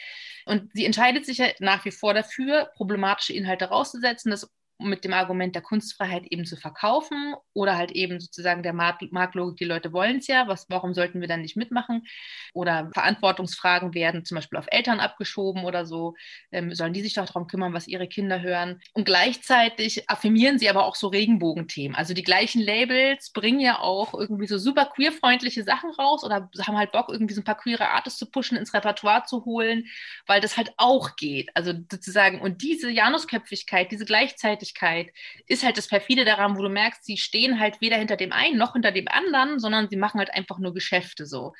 Und 0.46 0.70
sie 0.72 0.84
entscheidet 0.84 1.26
sich 1.26 1.38
ja 1.38 1.46
nach 1.60 1.84
wie 1.84 1.90
vor 1.92 2.14
dafür, 2.14 2.70
problematische 2.74 3.32
Inhalte 3.32 3.66
rauszusetzen. 3.66 4.30
Das 4.30 4.50
mit 4.80 5.04
dem 5.04 5.12
Argument 5.12 5.54
der 5.54 5.62
Kunstfreiheit 5.62 6.26
eben 6.30 6.44
zu 6.44 6.56
verkaufen 6.56 7.34
oder 7.52 7.76
halt 7.76 7.92
eben 7.92 8.20
sozusagen 8.20 8.62
der 8.62 8.72
Marktlogik, 8.72 9.56
die 9.58 9.64
Leute 9.64 9.92
wollen 9.92 10.18
es 10.18 10.26
ja, 10.26 10.48
was, 10.48 10.66
warum 10.68 10.94
sollten 10.94 11.20
wir 11.20 11.28
dann 11.28 11.42
nicht 11.42 11.56
mitmachen? 11.56 12.06
Oder 12.54 12.90
Verantwortungsfragen 12.92 13.94
werden 13.94 14.24
zum 14.24 14.36
Beispiel 14.36 14.58
auf 14.58 14.66
Eltern 14.68 15.00
abgeschoben 15.00 15.64
oder 15.64 15.86
so, 15.86 16.14
ähm, 16.52 16.74
sollen 16.74 16.92
die 16.92 17.02
sich 17.02 17.14
doch 17.14 17.26
darum 17.26 17.46
kümmern, 17.46 17.72
was 17.72 17.88
ihre 17.88 18.08
Kinder 18.08 18.40
hören? 18.40 18.80
Und 18.92 19.04
gleichzeitig 19.04 20.08
affirmieren 20.08 20.58
sie 20.58 20.70
aber 20.70 20.84
auch 20.84 20.96
so 20.96 21.08
Regenbogenthemen. 21.08 21.96
Also 21.96 22.14
die 22.14 22.22
gleichen 22.22 22.62
Labels 22.62 23.32
bringen 23.32 23.60
ja 23.60 23.78
auch 23.80 24.14
irgendwie 24.14 24.46
so 24.46 24.58
super 24.58 24.86
queerfreundliche 24.86 25.62
Sachen 25.62 25.90
raus 25.90 26.24
oder 26.24 26.50
haben 26.66 26.76
halt 26.76 26.92
Bock, 26.92 27.08
irgendwie 27.08 27.34
so 27.34 27.40
ein 27.40 27.44
paar 27.44 27.58
queere 27.58 27.90
Artists 27.90 28.18
zu 28.18 28.30
pushen, 28.30 28.56
ins 28.56 28.74
Repertoire 28.74 29.24
zu 29.24 29.44
holen, 29.44 29.86
weil 30.26 30.40
das 30.40 30.56
halt 30.56 30.72
auch 30.76 31.16
geht. 31.16 31.50
Also 31.54 31.72
sozusagen, 31.90 32.40
und 32.40 32.62
diese 32.62 32.90
Janusköpfigkeit, 32.90 33.90
diese 33.90 34.04
gleichzeitig 34.04 34.69
Öffentlichkeit 34.70 35.12
ist 35.46 35.64
halt 35.64 35.76
das 35.76 35.88
perfide 35.88 36.24
daran, 36.24 36.56
wo 36.56 36.62
du 36.62 36.68
merkst, 36.68 37.04
sie 37.04 37.16
stehen 37.16 37.60
halt 37.60 37.80
weder 37.80 37.96
hinter 37.96 38.16
dem 38.16 38.32
einen 38.32 38.58
noch 38.58 38.72
hinter 38.72 38.92
dem 38.92 39.06
anderen, 39.08 39.58
sondern 39.58 39.88
sie 39.88 39.96
machen 39.96 40.18
halt 40.18 40.32
einfach 40.32 40.58
nur 40.58 40.74
Geschäfte 40.74 41.26
so. 41.26 41.52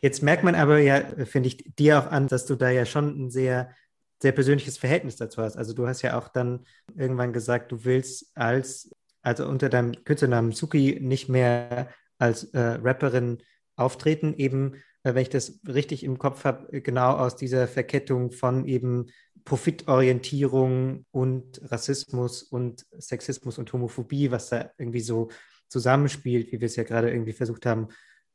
Jetzt 0.00 0.22
merkt 0.22 0.44
man 0.44 0.54
aber 0.54 0.78
ja, 0.78 1.02
finde 1.26 1.48
ich, 1.48 1.64
dir 1.76 1.98
auch 1.98 2.10
an, 2.10 2.28
dass 2.28 2.46
du 2.46 2.56
da 2.56 2.70
ja 2.70 2.84
schon 2.86 3.26
ein 3.26 3.30
sehr, 3.30 3.74
sehr 4.20 4.32
persönliches 4.32 4.78
Verhältnis 4.78 5.16
dazu 5.16 5.42
hast. 5.42 5.56
Also 5.56 5.74
du 5.74 5.86
hast 5.86 6.02
ja 6.02 6.18
auch 6.18 6.28
dann 6.28 6.66
irgendwann 6.96 7.32
gesagt, 7.32 7.72
du 7.72 7.84
willst 7.84 8.36
als, 8.36 8.90
also 9.22 9.46
unter 9.46 9.68
deinem 9.68 10.04
Künstlernamen 10.04 10.52
Suki 10.52 10.98
nicht 11.00 11.28
mehr 11.28 11.88
als 12.18 12.44
äh, 12.44 12.78
Rapperin 12.82 13.38
auftreten, 13.76 14.34
eben, 14.36 14.74
äh, 15.04 15.14
wenn 15.14 15.22
ich 15.22 15.30
das 15.30 15.60
richtig 15.66 16.04
im 16.04 16.18
Kopf 16.18 16.44
habe, 16.44 16.80
genau 16.80 17.12
aus 17.12 17.36
dieser 17.36 17.66
Verkettung 17.68 18.30
von 18.30 18.66
eben 18.66 19.06
Profitorientierung 19.50 21.06
und 21.10 21.60
Rassismus 21.64 22.44
und 22.44 22.86
Sexismus 22.96 23.58
und 23.58 23.72
Homophobie, 23.72 24.30
was 24.30 24.48
da 24.50 24.70
irgendwie 24.78 25.00
so 25.00 25.28
zusammenspielt, 25.66 26.52
wie 26.52 26.60
wir 26.60 26.66
es 26.66 26.76
ja 26.76 26.84
gerade 26.84 27.10
irgendwie 27.10 27.32
versucht 27.32 27.66
haben 27.66 27.88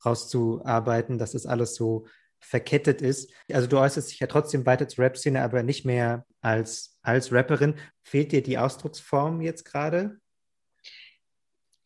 rauszuarbeiten, 0.03 1.17
dass 1.17 1.31
das 1.31 1.45
alles 1.45 1.75
so 1.75 2.05
verkettet 2.41 3.01
ist. 3.01 3.31
Also 3.49 3.65
du 3.65 3.79
äußerst 3.79 4.11
dich 4.11 4.19
ja 4.19 4.27
trotzdem 4.27 4.65
weiter 4.65 4.89
zur 4.89 5.05
Rap-Szene, 5.05 5.41
aber 5.41 5.63
nicht 5.63 5.85
mehr 5.85 6.25
als, 6.41 6.99
als 7.01 7.31
Rapperin. 7.31 7.75
Fehlt 8.03 8.33
dir 8.33 8.43
die 8.43 8.57
Ausdrucksform 8.57 9.39
jetzt 9.39 9.63
gerade? 9.63 10.19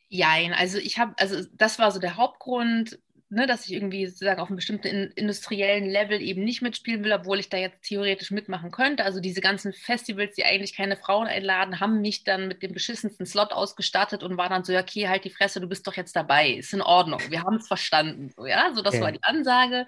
Jein, 0.08 0.54
also 0.54 0.80
ich 0.80 0.98
habe, 0.98 1.14
also 1.20 1.48
das 1.54 1.78
war 1.78 1.92
so 1.92 2.00
der 2.00 2.18
Hauptgrund, 2.18 3.00
ne, 3.32 3.46
dass 3.46 3.66
ich 3.66 3.74
irgendwie 3.74 4.08
sozusagen 4.08 4.42
auf 4.42 4.50
einem 4.50 4.56
bestimmten 4.56 4.88
in, 4.88 5.12
industriellen 5.12 5.88
Level 5.88 6.20
eben 6.22 6.44
nicht 6.44 6.64
mitspielen 6.64 7.04
will, 7.04 7.14
obwohl 7.14 7.40
ich 7.40 7.50
da 7.50 7.58
jetzt 7.58 7.84
theoretisch 7.84 8.32
mitmachen 8.32 8.72
könnte. 8.72 9.06
Also 9.06 9.20
diese 9.20 9.40
ganzen 9.40 9.72
Festivals, 9.72 10.36
die 10.36 10.46
eigentlich 10.46 10.76
keine 10.76 10.98
Frauen 10.98 11.28
einladen, 11.28 11.80
haben 11.80 12.02
mich 12.02 12.24
dann 12.24 12.48
mit 12.48 12.64
dem 12.64 12.74
beschissensten 12.74 13.28
Slot 13.28 13.52
ausgestattet 13.52 14.24
und 14.24 14.38
war 14.38 14.50
dann 14.50 14.64
so, 14.64 14.74
ja, 14.74 14.82
okay, 14.82 15.08
halt 15.08 15.26
die 15.26 15.30
Fresse, 15.30 15.62
du 15.62 15.68
bist 15.68 15.86
doch 15.86 15.94
jetzt 15.94 16.16
dabei, 16.16 16.50
ist 16.50 16.74
in 16.74 16.82
Ordnung, 16.82 17.22
wir 17.30 17.44
haben 17.44 17.58
es 17.58 17.68
verstanden. 17.68 18.32
So, 18.36 18.48
ja, 18.48 18.72
so 18.74 18.82
das 18.82 18.96
okay. 18.96 19.04
war 19.04 19.12
die 19.12 19.24
Ansage. 19.24 19.86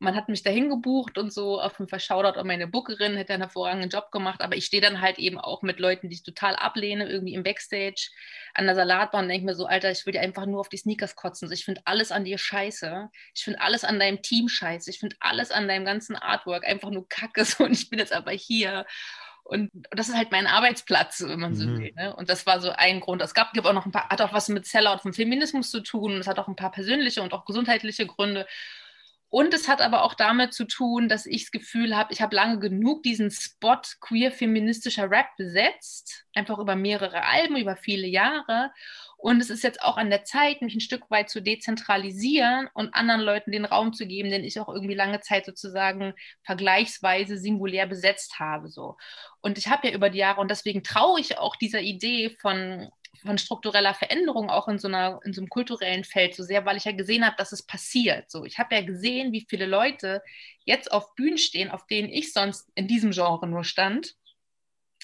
Man 0.00 0.16
hat 0.16 0.28
mich 0.28 0.42
dahin 0.42 0.68
gebucht 0.68 1.16
und 1.16 1.32
so 1.32 1.60
auf 1.60 1.78
jeden 1.78 1.88
Fall 1.88 2.00
Shoutout 2.00 2.40
an 2.40 2.46
meine 2.46 2.66
Bookerin, 2.66 3.16
hätte 3.16 3.34
einen 3.34 3.42
hervorragenden 3.42 3.90
Job 3.90 4.10
gemacht, 4.10 4.40
aber 4.40 4.56
ich 4.56 4.66
stehe 4.66 4.82
dann 4.82 5.00
halt 5.00 5.18
eben 5.18 5.38
auch 5.38 5.62
mit 5.62 5.78
Leuten, 5.78 6.08
die 6.08 6.16
ich 6.16 6.22
total 6.24 6.56
ablehne, 6.56 7.08
irgendwie 7.08 7.34
im 7.34 7.44
Backstage 7.44 8.10
an 8.54 8.66
der 8.66 8.74
Salatbahn 8.74 9.24
und 9.24 9.28
denke 9.28 9.46
mir 9.46 9.54
so, 9.54 9.66
Alter, 9.66 9.90
ich 9.92 10.04
will 10.06 10.12
dir 10.12 10.20
einfach 10.20 10.46
nur 10.46 10.58
auf 10.58 10.68
die 10.68 10.76
Sneakers 10.76 11.14
kotzen. 11.14 11.50
Ich 11.52 11.64
finde 11.64 11.82
alles 11.84 12.10
an 12.10 12.24
dir 12.24 12.36
scheiße. 12.36 12.79
Ich 13.34 13.44
finde 13.44 13.60
alles 13.60 13.84
an 13.84 13.98
deinem 13.98 14.22
Team 14.22 14.48
scheiße. 14.48 14.90
Ich 14.90 14.98
finde 14.98 15.16
alles 15.20 15.50
an 15.50 15.68
deinem 15.68 15.84
ganzen 15.84 16.16
Artwork 16.16 16.66
einfach 16.66 16.90
nur 16.90 17.08
kacke. 17.08 17.44
So, 17.50 17.64
und 17.64 17.72
ich 17.72 17.90
bin 17.90 17.98
jetzt 17.98 18.12
aber 18.12 18.32
hier. 18.32 18.86
Und 19.44 19.70
das 19.90 20.08
ist 20.08 20.16
halt 20.16 20.30
mein 20.30 20.46
Arbeitsplatz, 20.46 21.22
wenn 21.26 21.40
man 21.40 21.54
so 21.56 21.66
mhm. 21.66 21.78
will. 21.80 21.92
Ne? 21.96 22.14
Und 22.14 22.30
das 22.30 22.46
war 22.46 22.60
so 22.60 22.70
ein 22.70 23.00
Grund. 23.00 23.20
Es 23.22 23.34
gab, 23.34 23.52
gibt 23.52 23.66
auch 23.66 23.72
noch 23.72 23.86
ein 23.86 23.92
paar, 23.92 24.08
hat 24.08 24.20
auch 24.20 24.32
was 24.32 24.48
mit 24.48 24.66
Sellout 24.66 24.98
vom 24.98 25.12
Feminismus 25.12 25.70
zu 25.70 25.80
tun. 25.80 26.18
Es 26.18 26.26
hat 26.26 26.38
auch 26.38 26.48
ein 26.48 26.56
paar 26.56 26.70
persönliche 26.70 27.22
und 27.22 27.32
auch 27.32 27.44
gesundheitliche 27.44 28.06
Gründe. 28.06 28.46
Und 29.30 29.54
es 29.54 29.68
hat 29.68 29.80
aber 29.80 30.02
auch 30.02 30.14
damit 30.14 30.52
zu 30.52 30.64
tun, 30.64 31.08
dass 31.08 31.24
ich 31.24 31.44
das 31.44 31.50
Gefühl 31.52 31.96
habe, 31.96 32.12
ich 32.12 32.20
habe 32.20 32.34
lange 32.34 32.58
genug 32.58 33.04
diesen 33.04 33.30
Spot 33.30 33.80
queer 34.00 34.32
feministischer 34.32 35.08
Rap 35.08 35.28
besetzt, 35.36 36.24
einfach 36.34 36.58
über 36.58 36.74
mehrere 36.74 37.22
Alben, 37.22 37.56
über 37.56 37.76
viele 37.76 38.08
Jahre. 38.08 38.72
Und 39.20 39.40
es 39.40 39.50
ist 39.50 39.62
jetzt 39.62 39.82
auch 39.82 39.98
an 39.98 40.08
der 40.08 40.24
Zeit, 40.24 40.62
mich 40.62 40.74
ein 40.74 40.80
Stück 40.80 41.10
weit 41.10 41.28
zu 41.28 41.42
dezentralisieren 41.42 42.68
und 42.72 42.94
anderen 42.94 43.20
Leuten 43.20 43.52
den 43.52 43.66
Raum 43.66 43.92
zu 43.92 44.06
geben, 44.06 44.30
den 44.30 44.44
ich 44.44 44.58
auch 44.58 44.68
irgendwie 44.68 44.94
lange 44.94 45.20
Zeit 45.20 45.44
sozusagen 45.44 46.14
vergleichsweise 46.42 47.36
singulär 47.36 47.86
besetzt 47.86 48.38
habe. 48.38 48.68
So. 48.68 48.96
Und 49.42 49.58
ich 49.58 49.68
habe 49.68 49.88
ja 49.88 49.94
über 49.94 50.08
die 50.08 50.18
Jahre, 50.18 50.40
und 50.40 50.50
deswegen 50.50 50.82
traue 50.82 51.20
ich 51.20 51.36
auch 51.36 51.56
dieser 51.56 51.80
Idee 51.80 52.30
von 52.40 52.88
von 53.22 53.38
struktureller 53.38 53.92
Veränderung 53.92 54.48
auch 54.48 54.68
in 54.68 54.78
so, 54.78 54.88
einer, 54.88 55.20
in 55.24 55.32
so 55.32 55.40
einem 55.40 55.48
kulturellen 55.48 56.04
Feld 56.04 56.34
so 56.34 56.42
sehr, 56.42 56.64
weil 56.64 56.76
ich 56.76 56.84
ja 56.84 56.92
gesehen 56.92 57.26
habe, 57.26 57.36
dass 57.36 57.52
es 57.52 57.62
passiert. 57.62 58.30
So, 58.30 58.44
ich 58.44 58.58
habe 58.58 58.74
ja 58.74 58.82
gesehen, 58.82 59.32
wie 59.32 59.46
viele 59.48 59.66
Leute 59.66 60.22
jetzt 60.64 60.90
auf 60.90 61.14
Bühnen 61.14 61.36
stehen, 61.36 61.70
auf 61.70 61.86
denen 61.86 62.08
ich 62.08 62.32
sonst 62.32 62.70
in 62.74 62.88
diesem 62.88 63.10
Genre 63.10 63.46
nur 63.46 63.64
stand, 63.64 64.14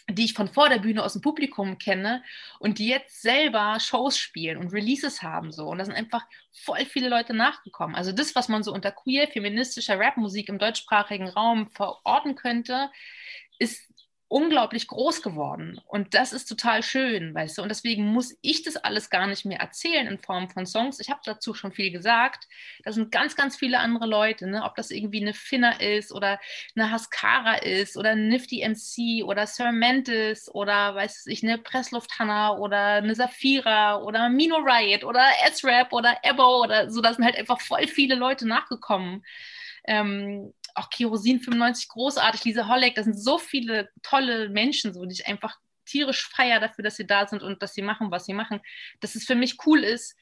die 0.08 0.24
ich 0.24 0.34
von 0.34 0.48
vor 0.48 0.68
der 0.68 0.78
Bühne 0.78 1.02
aus 1.02 1.14
dem 1.14 1.22
Publikum 1.22 1.78
kenne 1.78 2.22
und 2.60 2.78
die 2.78 2.88
jetzt 2.88 3.22
selber 3.22 3.78
Shows 3.80 4.18
spielen 4.18 4.56
und 4.58 4.72
Releases 4.72 5.22
haben 5.22 5.50
so 5.52 5.68
und 5.68 5.78
da 5.78 5.84
sind 5.84 5.94
einfach 5.94 6.24
voll 6.52 6.84
viele 6.84 7.08
Leute 7.08 7.34
nachgekommen. 7.34 7.96
Also 7.96 8.12
das, 8.12 8.34
was 8.34 8.48
man 8.48 8.62
so 8.62 8.72
unter 8.72 8.92
queer 8.92 9.28
feministischer 9.28 9.98
Rapmusik 9.98 10.48
im 10.48 10.58
deutschsprachigen 10.58 11.28
Raum 11.28 11.70
verorten 11.70 12.36
könnte, 12.36 12.90
ist 13.58 13.92
unglaublich 14.28 14.88
groß 14.88 15.22
geworden. 15.22 15.80
Und 15.86 16.14
das 16.14 16.32
ist 16.32 16.46
total 16.46 16.82
schön, 16.82 17.32
weißt 17.34 17.58
du. 17.58 17.62
Und 17.62 17.68
deswegen 17.68 18.06
muss 18.06 18.36
ich 18.42 18.62
das 18.64 18.76
alles 18.76 19.08
gar 19.08 19.26
nicht 19.28 19.44
mehr 19.44 19.60
erzählen 19.60 20.06
in 20.08 20.18
Form 20.18 20.50
von 20.50 20.66
Songs. 20.66 20.98
Ich 20.98 21.10
habe 21.10 21.20
dazu 21.24 21.54
schon 21.54 21.72
viel 21.72 21.92
gesagt. 21.92 22.48
Da 22.82 22.92
sind 22.92 23.12
ganz, 23.12 23.36
ganz 23.36 23.56
viele 23.56 23.78
andere 23.78 24.06
Leute, 24.06 24.48
ne? 24.48 24.64
ob 24.64 24.74
das 24.74 24.90
irgendwie 24.90 25.20
eine 25.20 25.32
Finna 25.32 25.80
ist 25.80 26.12
oder 26.12 26.40
eine 26.74 26.90
Haskara 26.90 27.56
ist 27.56 27.96
oder 27.96 28.16
Nifty 28.16 28.66
MC 28.66 29.24
oder 29.24 29.46
Sir 29.46 29.70
Mantis 29.70 30.52
oder 30.52 30.94
weiß 30.96 31.26
ich, 31.28 31.44
eine 31.44 31.58
Pressluft 31.58 32.18
Hannah 32.18 32.56
oder 32.56 32.94
eine 32.96 33.14
Safira 33.14 34.02
oder 34.02 34.28
Mino 34.28 34.56
Riot 34.56 35.04
oder 35.04 35.24
S-Rap 35.46 35.92
oder 35.92 36.18
Ebo 36.22 36.64
oder 36.64 36.90
so. 36.90 37.00
Da 37.00 37.14
sind 37.14 37.24
halt 37.24 37.36
einfach 37.36 37.60
voll 37.60 37.86
viele 37.86 38.16
Leute 38.16 38.48
nachgekommen. 38.48 39.24
Ähm, 39.86 40.52
auch 40.76 40.90
Kerosin 40.90 41.40
95 41.40 41.88
großartig, 41.88 42.44
Lisa 42.44 42.68
Holleck, 42.68 42.94
das 42.94 43.04
sind 43.04 43.18
so 43.18 43.38
viele 43.38 43.88
tolle 44.02 44.48
Menschen, 44.48 44.92
so, 44.92 45.04
die 45.04 45.14
ich 45.14 45.26
einfach 45.26 45.58
tierisch 45.86 46.28
feier 46.28 46.60
dafür, 46.60 46.84
dass 46.84 46.96
sie 46.96 47.06
da 47.06 47.26
sind 47.26 47.42
und 47.42 47.62
dass 47.62 47.74
sie 47.74 47.82
machen, 47.82 48.10
was 48.10 48.26
sie 48.26 48.34
machen. 48.34 48.60
Dass 49.00 49.14
es 49.14 49.24
für 49.24 49.34
mich 49.36 49.56
cool 49.66 49.84
ist, 49.84 50.16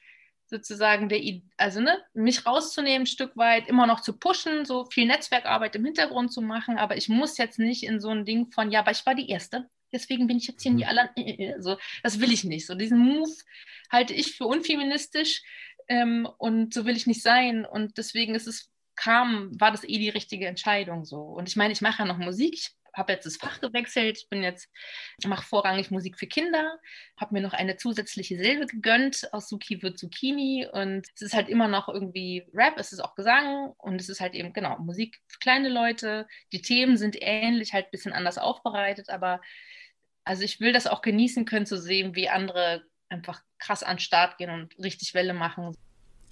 sozusagen 0.47 1.09
der, 1.09 1.21
also 1.57 1.81
ne, 1.81 1.99
mich 2.13 2.47
rauszunehmen, 2.47 3.03
ein 3.03 3.07
Stück 3.07 3.37
weit, 3.37 3.69
immer 3.69 3.87
noch 3.87 4.01
zu 4.01 4.19
pushen, 4.19 4.65
so 4.65 4.85
viel 4.85 5.07
Netzwerkarbeit 5.07 5.75
im 5.77 5.85
Hintergrund 5.85 6.33
zu 6.33 6.43
machen, 6.43 6.79
aber 6.79 6.97
ich 6.97 7.09
muss 7.09 7.39
jetzt 7.39 7.59
nicht 7.59 7.83
in 7.83 8.01
so 8.01 8.11
ein 8.11 8.25
Ding 8.25 8.51
von, 8.53 8.71
ja, 8.71 8.81
aber 8.81 8.91
ich 8.91 9.05
war 9.07 9.15
die 9.15 9.31
Erste, 9.31 9.69
deswegen 9.93 10.27
bin 10.27 10.37
ich 10.37 10.47
jetzt 10.47 10.63
hier 10.63 10.73
in 10.73 10.79
die 10.79 10.85
mhm. 10.85 10.91
aller, 10.91 11.11
so, 11.61 11.79
das 12.03 12.21
will 12.21 12.33
ich 12.33 12.45
nicht. 12.45 12.67
So 12.67 12.75
diesen 12.75 12.99
Move 12.99 13.33
halte 13.91 14.13
ich 14.13 14.37
für 14.37 14.47
unfeministisch 14.47 15.43
ähm, 15.89 16.29
und 16.39 16.75
so 16.75 16.85
will 16.85 16.97
ich 16.97 17.07
nicht 17.07 17.23
sein 17.23 17.65
und 17.65 17.97
deswegen 17.97 18.35
ist 18.35 18.47
es 18.47 18.71
kam, 18.97 19.59
war 19.61 19.71
das 19.71 19.85
eh 19.85 19.99
die 19.99 20.09
richtige 20.09 20.47
Entscheidung 20.47 21.05
so. 21.05 21.21
Und 21.21 21.49
ich 21.49 21.57
meine, 21.57 21.73
ich 21.73 21.81
mache 21.81 22.01
ja 22.01 22.05
noch 22.05 22.19
Musik. 22.19 22.55
Ich 22.55 22.71
habe 22.95 23.13
jetzt 23.13 23.27
das 23.27 23.37
Fach 23.37 23.61
gewechselt. 23.61 24.19
Ich 24.19 24.29
bin 24.29 24.43
jetzt, 24.43 24.69
mache 25.27 25.45
vorrangig 25.45 25.91
Musik 25.91 26.19
für 26.19 26.27
Kinder, 26.27 26.79
habe 27.17 27.35
mir 27.35 27.41
noch 27.41 27.53
eine 27.53 27.77
zusätzliche 27.77 28.37
Silbe 28.37 28.67
gegönnt. 28.67 29.29
Aus 29.33 29.49
Suki 29.49 29.83
wird 29.83 29.99
Zucchini. 29.99 30.67
Und 30.71 31.07
es 31.15 31.23
ist 31.23 31.35
halt 31.35 31.49
immer 31.49 31.69
noch 31.69 31.89
irgendwie 31.89 32.47
Rap, 32.55 32.79
es 32.79 32.93
ist 32.93 33.01
auch 33.01 33.15
Gesang 33.15 33.73
und 33.79 34.01
es 34.01 34.09
ist 34.09 34.21
halt 34.21 34.35
eben, 34.35 34.53
genau, 34.53 34.79
Musik 34.79 35.21
für 35.27 35.39
kleine 35.39 35.69
Leute. 35.69 36.27
Die 36.53 36.63
Themen 36.63 36.97
sind 36.97 37.17
ähnlich, 37.21 37.73
halt 37.73 37.87
ein 37.87 37.91
bisschen 37.91 38.13
anders 38.13 38.39
aufbereitet, 38.39 39.11
aber 39.11 39.41
also 40.25 40.43
ich 40.43 40.61
will 40.61 40.73
das 40.73 40.87
auch 40.87 41.03
genießen 41.03 41.45
können 41.45 41.67
zu 41.67 41.79
sehen, 41.79 42.15
wie 42.15 42.29
andere 42.29 42.83
einfach 43.09 43.43
krass 43.59 43.83
an 43.83 43.97
den 43.97 44.01
Start 44.01 44.39
gehen 44.39 44.51
und 44.51 44.79
richtig 44.79 45.15
Welle 45.15 45.35
machen. 45.35 45.77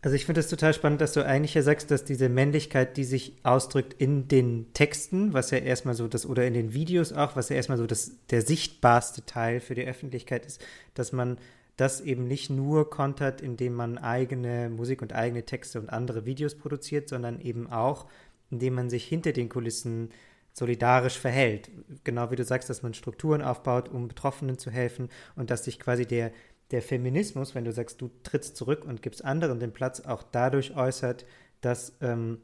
Also 0.04 0.16
ich 0.16 0.26
finde 0.26 0.40
es 0.40 0.48
total 0.48 0.74
spannend, 0.74 1.00
dass 1.00 1.12
du 1.12 1.24
eigentlich 1.24 1.54
ja 1.54 1.62
sagst, 1.62 1.92
dass 1.92 2.04
diese 2.04 2.28
Männlichkeit, 2.28 2.96
die 2.96 3.04
sich 3.04 3.36
ausdrückt 3.44 3.94
in 3.94 4.26
den 4.26 4.72
Texten, 4.72 5.32
was 5.32 5.52
ja 5.52 5.58
erstmal 5.58 5.94
so 5.94 6.08
das, 6.08 6.26
oder 6.26 6.44
in 6.44 6.54
den 6.54 6.74
Videos 6.74 7.12
auch, 7.12 7.36
was 7.36 7.50
ja 7.50 7.56
erstmal 7.56 7.78
so 7.78 7.86
das, 7.86 8.16
der 8.30 8.42
sichtbarste 8.42 9.24
Teil 9.24 9.60
für 9.60 9.76
die 9.76 9.86
Öffentlichkeit 9.86 10.44
ist, 10.44 10.60
dass 10.94 11.12
man 11.12 11.38
das 11.76 12.00
eben 12.00 12.26
nicht 12.26 12.50
nur 12.50 12.90
kontert, 12.90 13.40
indem 13.40 13.74
man 13.74 13.96
eigene 13.96 14.70
Musik 14.70 15.02
und 15.02 15.12
eigene 15.12 15.44
Texte 15.44 15.80
und 15.80 15.88
andere 15.88 16.26
Videos 16.26 16.56
produziert, 16.56 17.08
sondern 17.08 17.40
eben 17.40 17.70
auch, 17.70 18.06
indem 18.50 18.74
man 18.74 18.90
sich 18.90 19.04
hinter 19.04 19.32
den 19.32 19.48
Kulissen 19.48 20.10
solidarisch 20.52 21.18
verhält. 21.18 21.70
Genau 22.04 22.30
wie 22.30 22.36
du 22.36 22.44
sagst, 22.44 22.68
dass 22.68 22.82
man 22.82 22.92
Strukturen 22.92 23.40
aufbaut, 23.40 23.88
um 23.88 24.08
Betroffenen 24.08 24.58
zu 24.58 24.70
helfen 24.70 25.08
und 25.36 25.50
dass 25.50 25.64
sich 25.64 25.78
quasi 25.80 26.06
der 26.06 26.32
der 26.72 26.82
Feminismus, 26.82 27.54
wenn 27.54 27.64
du 27.64 27.72
sagst, 27.72 28.00
du 28.00 28.10
trittst 28.22 28.56
zurück 28.56 28.84
und 28.84 29.02
gibst 29.02 29.24
anderen 29.24 29.60
den 29.60 29.72
Platz, 29.72 30.00
auch 30.00 30.22
dadurch 30.22 30.74
äußert, 30.74 31.26
dass 31.60 31.96
ähm, 32.00 32.38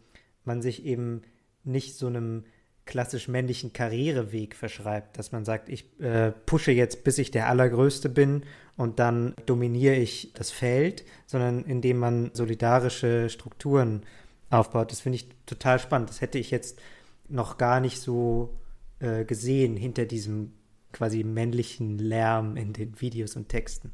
man 0.44 0.62
sich 0.62 0.84
eben 0.84 1.22
nicht 1.64 1.96
so 1.96 2.06
einem 2.06 2.44
klassisch 2.84 3.28
männlichen 3.28 3.72
Karriereweg 3.72 4.54
verschreibt, 4.54 5.18
dass 5.18 5.32
man 5.32 5.44
sagt, 5.44 5.68
ich 5.68 6.00
äh, 6.00 6.32
pushe 6.46 6.72
jetzt, 6.72 7.04
bis 7.04 7.18
ich 7.18 7.30
der 7.30 7.48
Allergrößte 7.48 8.08
bin 8.08 8.44
und 8.76 8.98
dann 8.98 9.34
dominiere 9.44 9.96
ich 9.96 10.32
das 10.32 10.50
Feld, 10.50 11.04
sondern 11.26 11.64
indem 11.64 11.98
man 11.98 12.30
solidarische 12.32 13.28
Strukturen 13.28 14.04
aufbaut. 14.48 14.90
Das 14.90 15.00
finde 15.00 15.16
ich 15.16 15.28
total 15.44 15.78
spannend. 15.78 16.08
Das 16.08 16.22
hätte 16.22 16.38
ich 16.38 16.50
jetzt 16.50 16.80
noch 17.28 17.58
gar 17.58 17.80
nicht 17.80 18.00
so 18.00 18.56
äh, 19.00 19.24
gesehen 19.24 19.76
hinter 19.76 20.06
diesem 20.06 20.52
quasi 20.92 21.24
männlichen 21.24 21.98
Lärm 21.98 22.56
in 22.56 22.72
den 22.72 22.98
Videos 23.00 23.36
und 23.36 23.48
Texten. 23.50 23.92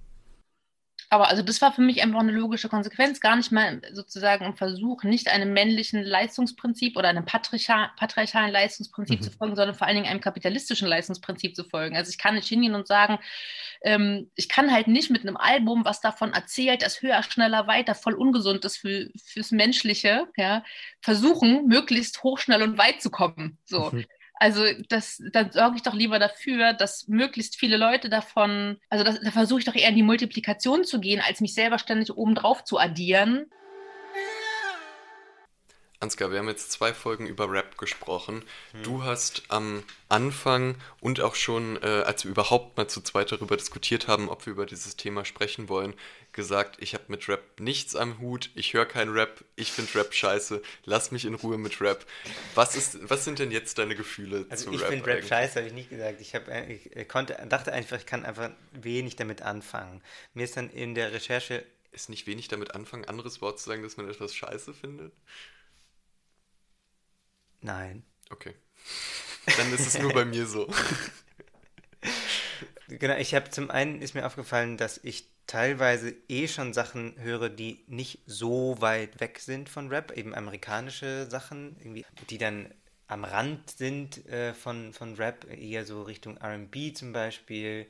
Aber 1.14 1.28
also 1.28 1.42
das 1.42 1.62
war 1.62 1.72
für 1.72 1.80
mich 1.80 2.02
einfach 2.02 2.18
eine 2.18 2.32
logische 2.32 2.68
Konsequenz, 2.68 3.20
gar 3.20 3.36
nicht 3.36 3.52
mal 3.52 3.80
sozusagen 3.92 4.44
ein 4.44 4.56
Versuch, 4.56 5.04
nicht 5.04 5.28
einem 5.28 5.52
männlichen 5.52 6.02
Leistungsprinzip 6.02 6.96
oder 6.96 7.08
einem 7.08 7.24
patriarchal, 7.24 7.92
patriarchalen 7.96 8.50
Leistungsprinzip 8.50 9.20
mhm. 9.20 9.22
zu 9.22 9.30
folgen, 9.30 9.54
sondern 9.54 9.76
vor 9.76 9.86
allen 9.86 9.94
Dingen 9.94 10.08
einem 10.08 10.20
kapitalistischen 10.20 10.88
Leistungsprinzip 10.88 11.54
zu 11.54 11.62
folgen. 11.62 11.96
Also 11.96 12.10
ich 12.10 12.18
kann 12.18 12.34
nicht 12.34 12.48
hingehen 12.48 12.74
und 12.74 12.88
sagen, 12.88 13.20
ähm, 13.82 14.28
ich 14.34 14.48
kann 14.48 14.72
halt 14.72 14.88
nicht 14.88 15.08
mit 15.08 15.22
einem 15.22 15.36
Album, 15.36 15.84
was 15.84 16.00
davon 16.00 16.32
erzählt, 16.32 16.82
dass 16.82 17.00
höher, 17.00 17.22
schneller, 17.22 17.68
weiter 17.68 17.94
voll 17.94 18.14
ungesund 18.14 18.64
ist 18.64 18.78
für, 18.78 19.08
fürs 19.24 19.52
Menschliche, 19.52 20.26
ja, 20.36 20.64
versuchen, 21.00 21.68
möglichst 21.68 22.24
hoch, 22.24 22.38
schnell 22.38 22.64
und 22.64 22.76
weit 22.76 23.00
zu 23.00 23.10
kommen. 23.10 23.58
So. 23.64 23.92
Mhm. 23.92 24.04
Also 24.34 24.64
das, 24.88 25.22
dann 25.32 25.52
sorge 25.52 25.76
ich 25.76 25.82
doch 25.82 25.94
lieber 25.94 26.18
dafür, 26.18 26.72
dass 26.72 27.06
möglichst 27.08 27.56
viele 27.56 27.76
Leute 27.76 28.08
davon, 28.08 28.78
also 28.90 29.04
das, 29.04 29.20
da 29.20 29.30
versuche 29.30 29.60
ich 29.60 29.64
doch 29.64 29.74
eher 29.74 29.88
in 29.88 29.96
die 29.96 30.02
Multiplikation 30.02 30.84
zu 30.84 31.00
gehen, 31.00 31.22
als 31.26 31.40
mich 31.40 31.54
selber 31.54 31.78
ständig 31.78 32.16
obendrauf 32.16 32.64
zu 32.64 32.78
addieren. 32.78 33.46
Ansgar, 36.04 36.30
wir 36.30 36.38
haben 36.38 36.48
jetzt 36.48 36.70
zwei 36.70 36.92
Folgen 36.92 37.26
über 37.26 37.50
Rap 37.50 37.78
gesprochen. 37.78 38.44
Hm. 38.72 38.82
Du 38.82 39.04
hast 39.04 39.44
am 39.48 39.82
Anfang 40.10 40.76
und 41.00 41.20
auch 41.20 41.34
schon, 41.34 41.82
äh, 41.82 42.02
als 42.04 42.24
wir 42.24 42.30
überhaupt 42.30 42.76
mal 42.76 42.88
zu 42.88 43.00
zweit 43.00 43.32
darüber 43.32 43.56
diskutiert 43.56 44.06
haben, 44.06 44.28
ob 44.28 44.44
wir 44.44 44.52
über 44.52 44.66
dieses 44.66 44.96
Thema 44.96 45.24
sprechen 45.24 45.68
wollen, 45.70 45.94
gesagt, 46.34 46.76
ich 46.80 46.94
habe 46.94 47.04
mit 47.08 47.28
Rap 47.28 47.60
nichts 47.60 47.96
am 47.96 48.18
Hut, 48.18 48.50
ich 48.54 48.74
höre 48.74 48.84
kein 48.84 49.08
Rap, 49.08 49.44
ich 49.56 49.72
finde 49.72 49.94
Rap 49.94 50.12
scheiße, 50.12 50.60
lass 50.84 51.10
mich 51.10 51.24
in 51.24 51.34
Ruhe 51.34 51.56
mit 51.56 51.80
Rap. 51.80 52.04
Was, 52.54 52.76
ist, 52.76 53.08
was 53.08 53.24
sind 53.24 53.38
denn 53.38 53.50
jetzt 53.50 53.78
deine 53.78 53.96
Gefühle 53.96 54.46
also 54.50 54.64
zu 54.64 54.70
Rap? 54.70 54.80
Ich 54.80 54.86
finde 54.86 55.06
Rap 55.06 55.24
scheiße, 55.24 55.56
habe 55.56 55.68
ich 55.68 55.72
nicht 55.72 55.90
gesagt. 55.90 56.20
Ich, 56.20 56.34
hab, 56.34 56.48
äh, 56.48 56.72
ich 56.72 57.08
konnte, 57.08 57.34
dachte 57.48 57.72
einfach, 57.72 57.96
ich 57.96 58.06
kann 58.06 58.24
einfach 58.24 58.50
wenig 58.72 59.16
damit 59.16 59.42
anfangen. 59.42 60.02
Mir 60.34 60.44
ist 60.44 60.56
dann 60.56 60.68
in 60.70 60.94
der 60.94 61.12
Recherche. 61.12 61.64
Ist 61.92 62.08
nicht 62.08 62.26
wenig 62.26 62.48
damit 62.48 62.74
anfangen, 62.74 63.04
anderes 63.04 63.40
Wort 63.40 63.60
zu 63.60 63.66
sagen, 63.66 63.84
dass 63.84 63.96
man 63.96 64.08
etwas 64.10 64.34
scheiße 64.34 64.74
findet? 64.74 65.12
Nein. 67.60 68.04
Okay. 68.30 68.54
Dann 69.56 69.72
ist 69.72 69.86
es 69.86 69.98
nur 69.98 70.12
bei 70.12 70.24
mir 70.24 70.46
so. 70.46 70.68
Genau, 72.88 73.16
ich 73.16 73.34
habe 73.34 73.50
zum 73.50 73.70
einen 73.70 74.02
ist 74.02 74.14
mir 74.14 74.26
aufgefallen, 74.26 74.76
dass 74.76 75.00
ich 75.02 75.26
teilweise 75.46 76.14
eh 76.28 76.48
schon 76.48 76.72
Sachen 76.72 77.14
höre, 77.18 77.48
die 77.48 77.84
nicht 77.86 78.20
so 78.26 78.76
weit 78.80 79.20
weg 79.20 79.38
sind 79.38 79.68
von 79.68 79.88
Rap, 79.88 80.12
eben 80.12 80.34
amerikanische 80.34 81.26
Sachen, 81.30 81.76
irgendwie, 81.78 82.04
die 82.30 82.38
dann 82.38 82.72
am 83.06 83.24
Rand 83.24 83.70
sind 83.70 84.26
äh, 84.26 84.54
von, 84.54 84.92
von 84.92 85.14
Rap, 85.16 85.46
eher 85.50 85.84
so 85.84 86.02
Richtung 86.02 86.38
RB 86.38 86.94
zum 86.94 87.12
Beispiel. 87.12 87.86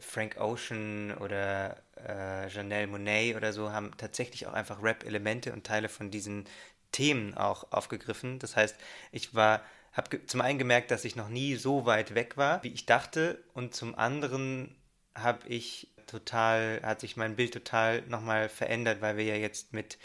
Frank 0.00 0.38
Ocean 0.38 1.16
oder 1.18 1.76
äh, 1.96 2.48
Janelle 2.48 2.86
Monet 2.86 3.36
oder 3.36 3.52
so 3.52 3.70
haben 3.70 3.92
tatsächlich 3.96 4.46
auch 4.46 4.52
einfach 4.52 4.82
Rap-Elemente 4.82 5.52
und 5.52 5.64
Teile 5.64 5.88
von 5.88 6.10
diesen 6.10 6.44
Themen 6.92 7.34
auch 7.34 7.72
aufgegriffen. 7.72 8.38
Das 8.38 8.56
heißt, 8.56 8.76
ich 9.12 9.34
war, 9.34 9.62
habe 9.92 10.26
zum 10.26 10.40
einen 10.40 10.58
gemerkt, 10.58 10.90
dass 10.90 11.04
ich 11.04 11.16
noch 11.16 11.28
nie 11.28 11.56
so 11.56 11.86
weit 11.86 12.14
weg 12.14 12.36
war, 12.36 12.62
wie 12.62 12.72
ich 12.72 12.84
dachte, 12.84 13.42
und 13.54 13.74
zum 13.74 13.94
anderen 13.94 14.76
habe 15.14 15.48
ich 15.48 15.88
total, 16.06 16.80
hat 16.82 17.00
sich 17.00 17.16
mein 17.16 17.36
Bild 17.36 17.52
total 17.52 18.02
nochmal 18.02 18.48
verändert, 18.48 19.00
weil 19.00 19.16
wir 19.16 19.24
ja 19.24 19.36
jetzt 19.36 19.72
mit 19.72 19.98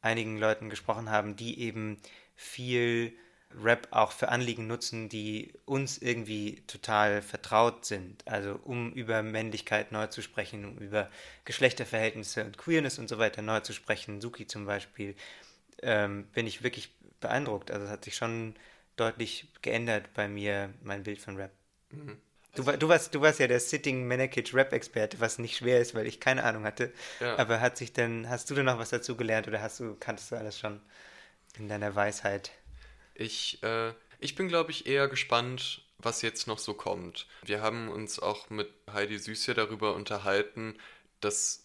einigen 0.00 0.38
Leuten 0.38 0.70
gesprochen 0.70 1.10
haben, 1.10 1.36
die 1.36 1.60
eben 1.60 2.00
viel 2.34 3.12
Rap 3.54 3.88
auch 3.90 4.12
für 4.12 4.28
Anliegen 4.28 4.66
nutzen, 4.66 5.08
die 5.08 5.54
uns 5.64 5.98
irgendwie 5.98 6.62
total 6.66 7.22
vertraut 7.22 7.86
sind. 7.86 8.26
Also 8.26 8.60
um 8.62 8.92
über 8.92 9.22
Männlichkeit 9.22 9.90
neu 9.90 10.06
zu 10.08 10.22
sprechen, 10.22 10.64
um 10.64 10.78
über 10.78 11.10
Geschlechterverhältnisse 11.44 12.44
und 12.44 12.58
Queerness 12.58 12.98
und 12.98 13.08
so 13.08 13.18
weiter 13.18 13.42
neu 13.42 13.60
zu 13.60 13.72
sprechen. 13.72 14.20
Suki 14.20 14.46
zum 14.46 14.66
Beispiel 14.66 15.14
ähm, 15.82 16.24
bin 16.34 16.46
ich 16.46 16.62
wirklich 16.62 16.92
beeindruckt. 17.20 17.70
Also 17.70 17.86
es 17.86 17.90
hat 17.90 18.04
sich 18.04 18.16
schon 18.16 18.54
deutlich 18.96 19.48
geändert 19.62 20.12
bei 20.14 20.28
mir, 20.28 20.74
mein 20.82 21.04
Bild 21.04 21.18
von 21.18 21.36
Rap. 21.36 21.52
Mhm. 21.90 22.18
Du, 22.58 22.64
du, 22.64 22.88
warst, 22.88 23.14
du 23.14 23.20
warst 23.20 23.38
ja 23.38 23.46
der 23.46 23.60
Sitting 23.60 24.08
Manakage 24.08 24.52
Rap-Experte, 24.52 25.20
was 25.20 25.38
nicht 25.38 25.58
schwer 25.58 25.80
ist, 25.80 25.94
weil 25.94 26.08
ich 26.08 26.18
keine 26.18 26.42
Ahnung 26.42 26.64
hatte. 26.64 26.92
Ja. 27.20 27.38
Aber 27.38 27.60
hat 27.60 27.76
sich 27.76 27.92
denn, 27.92 28.28
hast 28.28 28.50
du 28.50 28.56
denn 28.56 28.64
noch 28.64 28.80
was 28.80 28.90
dazu 28.90 29.16
gelernt 29.16 29.46
oder 29.46 29.62
hast 29.62 29.78
du, 29.78 29.94
kanntest 29.94 30.32
du 30.32 30.36
alles 30.36 30.58
schon 30.58 30.80
in 31.56 31.68
deiner 31.68 31.94
Weisheit? 31.94 32.50
Ich, 33.14 33.62
äh, 33.62 33.92
ich 34.18 34.34
bin, 34.34 34.48
glaube 34.48 34.72
ich, 34.72 34.88
eher 34.88 35.06
gespannt, 35.06 35.82
was 35.98 36.20
jetzt 36.22 36.48
noch 36.48 36.58
so 36.58 36.74
kommt. 36.74 37.28
Wir 37.44 37.62
haben 37.62 37.90
uns 37.90 38.18
auch 38.18 38.50
mit 38.50 38.68
Heidi 38.92 39.16
Süß 39.18 39.46
ja 39.46 39.54
darüber 39.54 39.94
unterhalten, 39.94 40.76
dass 41.20 41.64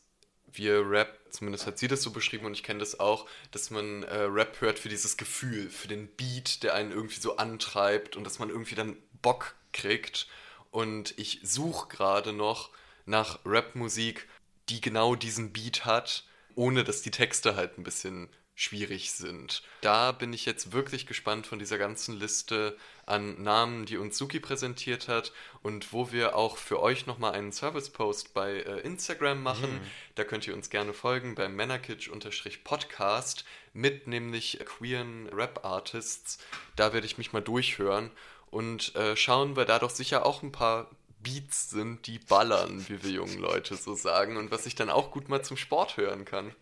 wir 0.51 0.87
Rap, 0.87 1.19
zumindest 1.31 1.65
hat 1.65 1.79
sie 1.79 1.87
das 1.87 2.03
so 2.03 2.11
beschrieben 2.11 2.45
und 2.45 2.53
ich 2.53 2.61
kenne 2.61 2.81
das 2.81 2.99
auch, 2.99 3.27
dass 3.49 3.71
man 3.71 4.03
äh, 4.03 4.15
Rap 4.15 4.61
hört 4.61 4.77
für 4.77 4.89
dieses 4.89 5.17
Gefühl, 5.17 5.71
für 5.71 5.87
den 5.87 6.07
Beat, 6.07 6.61
der 6.61 6.75
einen 6.75 6.91
irgendwie 6.91 7.19
so 7.19 7.37
antreibt 7.37 8.15
und 8.15 8.25
dass 8.25 8.37
man 8.37 8.49
irgendwie 8.49 8.75
dann 8.75 8.95
Bock 9.23 9.55
kriegt. 9.71 10.27
Und 10.73 11.13
ich 11.19 11.39
suche 11.43 11.87
gerade 11.87 12.33
noch 12.33 12.71
nach 13.05 13.37
Rap-Musik, 13.45 14.27
die 14.69 14.81
genau 14.81 15.13
diesen 15.13 15.53
Beat 15.53 15.85
hat, 15.85 16.25
ohne 16.55 16.83
dass 16.83 17.03
die 17.03 17.11
Texte 17.11 17.55
halt 17.55 17.77
ein 17.77 17.83
bisschen 17.83 18.27
schwierig 18.55 19.11
sind. 19.11 19.61
Da 19.81 20.11
bin 20.11 20.33
ich 20.33 20.47
jetzt 20.47 20.71
wirklich 20.71 21.05
gespannt 21.05 21.45
von 21.45 21.59
dieser 21.59 21.77
ganzen 21.77 22.19
Liste 22.19 22.75
an 23.05 23.41
Namen, 23.43 23.85
die 23.85 23.97
uns 23.97 24.17
Suki 24.17 24.39
präsentiert 24.39 25.07
hat 25.07 25.31
und 25.61 25.93
wo 25.93 26.11
wir 26.11 26.35
auch 26.35 26.57
für 26.57 26.81
euch 26.81 27.05
nochmal 27.05 27.33
einen 27.33 27.51
Service-Post 27.51 28.33
bei 28.33 28.61
äh, 28.61 28.79
Instagram 28.79 29.43
machen. 29.43 29.73
Mhm. 29.73 29.81
Da 30.15 30.23
könnt 30.23 30.47
ihr 30.47 30.55
uns 30.55 30.71
gerne 30.71 30.93
folgen 30.93 31.35
beim 31.35 31.55
Männerkitsch-Podcast 31.55 33.45
mit 33.73 34.07
nämlich 34.07 34.59
queeren 34.65 35.29
Rap-Artists. 35.29 36.39
Da 36.75 36.93
werde 36.93 37.05
ich 37.05 37.19
mich 37.19 37.31
mal 37.31 37.41
durchhören 37.41 38.09
und 38.53 38.95
äh, 38.95 39.17
schauen, 39.17 39.55
weil 39.55 39.65
da 39.65 39.79
doch 39.79 39.89
sicher 39.89 40.25
auch 40.25 40.43
ein 40.43 40.51
paar 40.51 40.89
Beats 41.23 41.71
sind, 41.71 42.05
die 42.05 42.19
ballern, 42.19 42.85
wie 42.87 43.01
wir 43.03 43.11
jungen 43.11 43.39
Leute 43.39 43.75
so 43.75 43.95
sagen 43.95 44.37
und 44.37 44.51
was 44.51 44.65
ich 44.65 44.75
dann 44.75 44.89
auch 44.89 45.11
gut 45.11 45.27
mal 45.27 45.43
zum 45.43 45.57
Sport 45.57 45.97
hören 45.97 46.23
kann. 46.23 46.53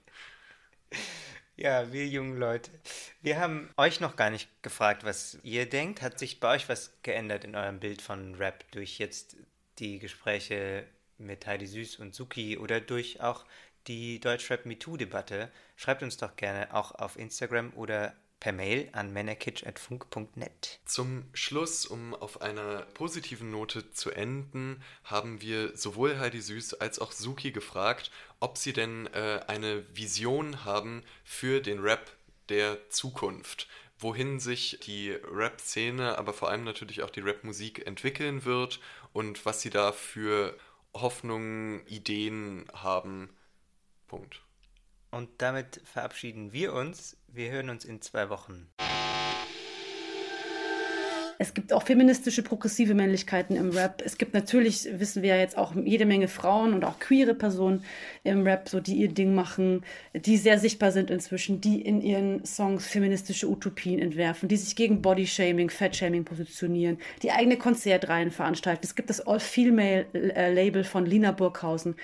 Ja, 1.58 1.92
wir 1.92 2.08
jungen 2.08 2.38
Leute. 2.38 2.72
Wir 3.22 3.39
haben 3.39 3.70
euch 3.76 4.00
noch 4.00 4.16
gar 4.16 4.30
nicht 4.30 4.50
gefragt, 4.64 5.04
was 5.04 5.38
ihr 5.44 5.68
denkt. 5.68 6.02
Hat 6.02 6.18
sich 6.18 6.39
bei 6.39 6.56
euch 6.56 6.70
was 6.70 6.94
geändert 7.04 7.44
in 7.44 7.56
eurem 7.56 7.80
Bild 7.80 8.02
von 8.02 8.36
Rap 8.36 8.64
durch 8.72 8.98
jetzt 8.98 9.36
die 9.80 10.00
Gespräche 10.00 10.88
mit 11.18 11.46
Heidi 11.46 11.68
Süß 11.68 11.98
und 11.98 12.16
Suki 12.16 12.58
oder 12.58 12.80
durch 12.80 13.22
auch 13.22 13.46
die 13.88 14.20
Deutschrap 14.20 14.66
MeToo-Debatte? 14.66 15.52
Schreibt 15.76 16.04
uns 16.04 16.18
doch 16.18 16.36
gerne 16.36 16.74
auch 16.74 16.96
auf 16.96 17.18
Instagram 17.18 17.74
oder 17.76 18.16
per 18.42 18.52
Mail 18.52 18.89
an 18.92 19.14
männerkitsch.funk.net. 19.14 20.82
Zum 20.84 21.24
Schluss, 21.32 21.86
um 21.86 22.14
auf 22.14 22.42
einer 22.42 22.82
positiven 22.94 23.52
Note 23.52 23.92
zu 23.92 24.12
enden, 24.12 24.84
haben 25.06 25.39
wir 25.39 25.78
sowohl 25.78 26.20
Heidi 26.20 26.42
Süß 26.42 26.74
als 26.74 27.00
auch 27.00 27.14
Suki 27.14 27.52
gefragt, 27.54 28.12
ob 28.42 28.58
sie 28.58 28.74
denn 28.74 29.08
äh, 29.14 29.39
eine 29.48 29.86
Vision 29.96 30.66
haben 30.66 31.04
für 31.24 31.62
den 31.62 31.80
Rap 31.80 32.12
der 32.50 32.89
Zukunft 32.89 33.70
wohin 34.04 34.39
sich 34.39 34.80
die 34.84 35.12
Rap-Szene, 35.12 36.18
aber 36.18 36.34
vor 36.34 36.50
allem 36.50 36.64
natürlich 36.64 37.04
auch 37.04 37.12
die 37.12 37.20
Rap-Musik 37.20 37.86
entwickeln 37.86 38.46
wird 38.46 38.80
und 39.14 39.46
was 39.46 39.62
sie 39.62 39.70
da 39.70 39.92
für 39.92 40.58
Hoffnungen, 40.94 41.86
Ideen 41.86 42.66
haben. 42.74 43.30
Punkt. 44.08 44.42
Und 45.12 45.30
damit 45.42 45.82
verabschieden 45.86 46.52
wir 46.52 46.74
uns. 46.74 47.18
Wir 47.34 47.50
hören 47.50 47.70
uns 47.70 47.86
in 47.86 48.02
zwei 48.02 48.30
Wochen. 48.30 48.68
Es 51.42 51.56
gibt 51.56 51.74
auch 51.74 51.82
feministische, 51.82 52.44
progressive 52.44 52.94
Männlichkeiten 52.94 53.56
im 53.56 53.72
Rap. 53.72 54.04
Es 54.06 54.20
gibt 54.20 54.36
natürlich, 54.36 54.88
wissen 55.00 55.24
wir 55.24 55.30
ja 55.30 55.38
jetzt 55.38 55.58
auch 55.58 55.74
jede 55.74 56.06
Menge 56.06 56.28
Frauen 56.28 56.76
und 56.76 56.86
auch 56.86 57.00
queere 57.00 57.34
Personen 57.34 57.84
im 58.24 58.44
Rap, 58.44 58.70
so 58.70 58.80
die 58.80 58.94
ihr 58.94 59.08
Ding 59.08 59.34
machen, 59.34 59.84
die 60.14 60.38
sehr 60.38 60.60
sichtbar 60.60 60.92
sind 60.92 61.10
inzwischen, 61.10 61.60
die 61.60 61.82
in 61.82 62.00
ihren 62.00 62.46
Songs 62.46 62.86
feministische 62.86 63.50
Utopien 63.50 63.98
entwerfen, 63.98 64.50
die 64.50 64.56
sich 64.56 64.76
gegen 64.76 65.02
Bodyshaming, 65.02 65.72
Fatshaming 65.72 66.26
positionieren, 66.26 67.00
die 67.24 67.32
eigene 67.32 67.58
Konzertreihen 67.58 68.30
veranstalten. 68.30 68.82
Es 68.84 68.94
gibt 68.94 69.10
das 69.10 69.26
All-Female-Label 69.26 70.84
von 70.84 71.08
Lina 71.08 71.32
Burghausen. 71.32 71.96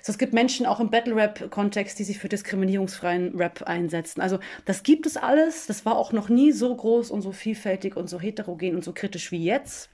So, 0.00 0.10
es 0.10 0.16
gibt 0.16 0.32
Menschen 0.32 0.64
auch 0.64 0.80
im 0.80 0.88
Battle-Rap-Kontext, 0.88 1.98
die 1.98 2.04
sich 2.04 2.18
für 2.18 2.30
diskriminierungsfreien 2.30 3.36
Rap 3.36 3.62
einsetzen. 3.64 4.22
Also 4.22 4.38
das 4.64 4.84
gibt 4.84 5.04
es 5.04 5.18
alles. 5.18 5.66
Das 5.66 5.84
war 5.84 5.98
auch 5.98 6.12
noch 6.12 6.30
nie 6.30 6.52
so 6.52 6.74
groß 6.74 7.10
und 7.10 7.20
so 7.20 7.32
vielfältig 7.32 7.94
und 7.94 8.08
so 8.08 8.18
heterogen 8.18 8.74
und 8.74 8.85
so 8.86 8.92
kritisch 8.94 9.30
wie 9.30 9.44
jetzt. 9.44 9.90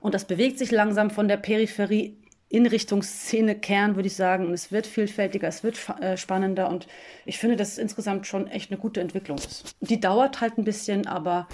Und 0.00 0.14
das 0.14 0.24
bewegt 0.24 0.58
sich 0.58 0.72
langsam 0.72 1.10
von 1.10 1.28
der 1.28 1.36
Peripherie 1.36 2.16
in 2.48 2.66
Richtung 2.66 3.02
Szene-Kern, 3.02 3.96
würde 3.96 4.06
ich 4.08 4.16
sagen. 4.16 4.46
Und 4.46 4.52
es 4.52 4.72
wird 4.72 4.86
vielfältiger, 4.86 5.48
es 5.48 5.62
wird 5.62 5.78
äh, 6.00 6.16
spannender. 6.16 6.68
Und 6.68 6.86
ich 7.24 7.38
finde, 7.38 7.56
dass 7.56 7.72
es 7.72 7.78
insgesamt 7.78 8.26
schon 8.26 8.46
echt 8.48 8.70
eine 8.70 8.80
gute 8.80 9.00
Entwicklung 9.00 9.38
ist. 9.38 9.76
Die 9.80 10.00
dauert 10.00 10.40
halt 10.40 10.58
ein 10.58 10.64
bisschen, 10.64 11.06
aber 11.06 11.48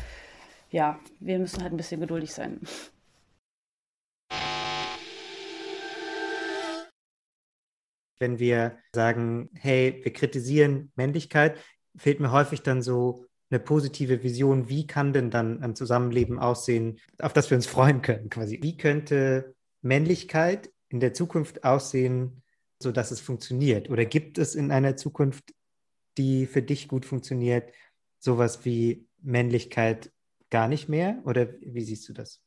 ja, 0.70 0.98
wir 1.18 1.38
müssen 1.38 1.62
halt 1.62 1.72
ein 1.72 1.76
bisschen 1.76 2.00
geduldig 2.00 2.32
sein. 2.32 2.60
Wenn 8.18 8.38
wir 8.38 8.78
sagen, 8.94 9.48
hey, 9.54 10.00
wir 10.02 10.12
kritisieren 10.12 10.92
Männlichkeit, 10.94 11.58
fehlt 11.96 12.20
mir 12.20 12.30
häufig 12.30 12.62
dann 12.62 12.82
so 12.82 13.29
eine 13.50 13.60
positive 13.60 14.22
Vision, 14.22 14.68
wie 14.68 14.86
kann 14.86 15.12
denn 15.12 15.30
dann 15.30 15.62
ein 15.62 15.74
Zusammenleben 15.74 16.38
aussehen, 16.38 17.00
auf 17.18 17.32
das 17.32 17.50
wir 17.50 17.56
uns 17.56 17.66
freuen 17.66 18.00
können, 18.02 18.30
quasi. 18.30 18.60
Wie 18.62 18.76
könnte 18.76 19.54
Männlichkeit 19.82 20.70
in 20.88 21.00
der 21.00 21.14
Zukunft 21.14 21.64
aussehen, 21.64 22.42
sodass 22.78 23.10
es 23.10 23.20
funktioniert? 23.20 23.90
Oder 23.90 24.04
gibt 24.04 24.38
es 24.38 24.54
in 24.54 24.70
einer 24.70 24.96
Zukunft, 24.96 25.54
die 26.16 26.46
für 26.46 26.62
dich 26.62 26.86
gut 26.88 27.04
funktioniert, 27.04 27.72
sowas 28.18 28.64
wie 28.64 29.06
Männlichkeit 29.20 30.12
gar 30.50 30.68
nicht 30.68 30.88
mehr? 30.88 31.20
Oder 31.24 31.48
wie 31.60 31.82
siehst 31.82 32.08
du 32.08 32.12
das? 32.12 32.40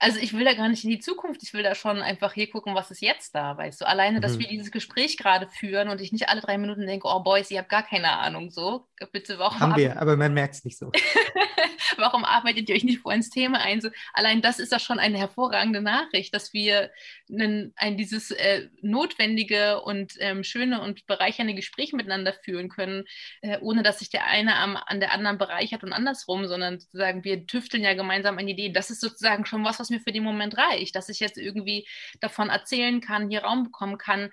Also 0.00 0.18
ich 0.18 0.32
will 0.32 0.44
da 0.44 0.54
gar 0.54 0.68
nicht 0.68 0.82
in 0.82 0.90
die 0.90 0.98
Zukunft, 0.98 1.42
ich 1.42 1.52
will 1.52 1.62
da 1.62 1.74
schon 1.74 2.00
einfach 2.00 2.32
hier 2.32 2.48
gucken, 2.50 2.74
was 2.74 2.90
ist 2.90 3.02
jetzt 3.02 3.34
da, 3.34 3.56
weißt 3.56 3.82
du. 3.82 3.86
Alleine, 3.86 4.20
dass 4.20 4.36
mhm. 4.36 4.40
wir 4.40 4.48
dieses 4.48 4.70
Gespräch 4.70 5.18
gerade 5.18 5.46
führen 5.46 5.90
und 5.90 6.00
ich 6.00 6.10
nicht 6.10 6.30
alle 6.30 6.40
drei 6.40 6.56
Minuten 6.56 6.86
denke, 6.86 7.06
oh 7.06 7.20
Boys, 7.20 7.50
ihr 7.50 7.58
habt 7.58 7.68
gar 7.68 7.82
keine 7.82 8.10
Ahnung, 8.10 8.50
so. 8.50 8.86
Bitte, 9.12 9.38
warum? 9.38 9.60
Haben 9.60 9.76
wir, 9.76 10.00
aber 10.00 10.16
man 10.16 10.32
merkt 10.32 10.54
es 10.54 10.64
nicht 10.64 10.78
so. 10.78 10.90
warum 11.96 12.24
arbeitet 12.24 12.68
ihr 12.68 12.74
euch 12.74 12.84
nicht 12.84 13.00
vor 13.00 13.12
ins 13.12 13.30
Thema 13.30 13.58
ein? 13.60 13.80
So, 13.80 13.90
allein 14.12 14.42
das 14.42 14.58
ist 14.58 14.72
doch 14.72 14.80
schon 14.80 14.98
eine 14.98 15.18
hervorragende 15.18 15.80
Nachricht, 15.80 16.34
dass 16.34 16.52
wir 16.52 16.90
einen, 17.30 17.72
ein, 17.76 17.96
dieses 17.96 18.30
äh, 18.30 18.68
notwendige 18.80 19.80
und 19.82 20.14
ähm, 20.18 20.44
schöne 20.44 20.80
und 20.80 21.06
bereichernde 21.06 21.54
Gespräch 21.54 21.92
miteinander 21.92 22.32
führen 22.32 22.68
können, 22.68 23.04
äh, 23.42 23.58
ohne 23.60 23.82
dass 23.82 23.98
sich 23.98 24.10
der 24.10 24.26
eine 24.26 24.56
am, 24.56 24.76
an 24.76 25.00
der 25.00 25.12
anderen 25.12 25.38
bereichert 25.38 25.84
und 25.84 25.92
andersrum, 25.92 26.46
sondern 26.46 26.80
sozusagen 26.80 27.24
wir 27.24 27.46
tüfteln 27.46 27.82
ja 27.82 27.94
gemeinsam 27.94 28.38
an 28.38 28.48
Ideen. 28.48 28.72
Das 28.72 28.90
ist 28.90 29.00
sozusagen 29.00 29.44
schon 29.44 29.64
was, 29.64 29.78
was 29.78 29.89
mir 29.90 30.00
für 30.00 30.12
den 30.12 30.24
Moment 30.24 30.56
reicht, 30.56 30.94
dass 30.94 31.08
ich 31.08 31.20
jetzt 31.20 31.38
irgendwie 31.38 31.86
davon 32.20 32.50
erzählen 32.50 33.00
kann, 33.00 33.28
hier 33.28 33.42
Raum 33.42 33.64
bekommen 33.64 33.98
kann, 33.98 34.30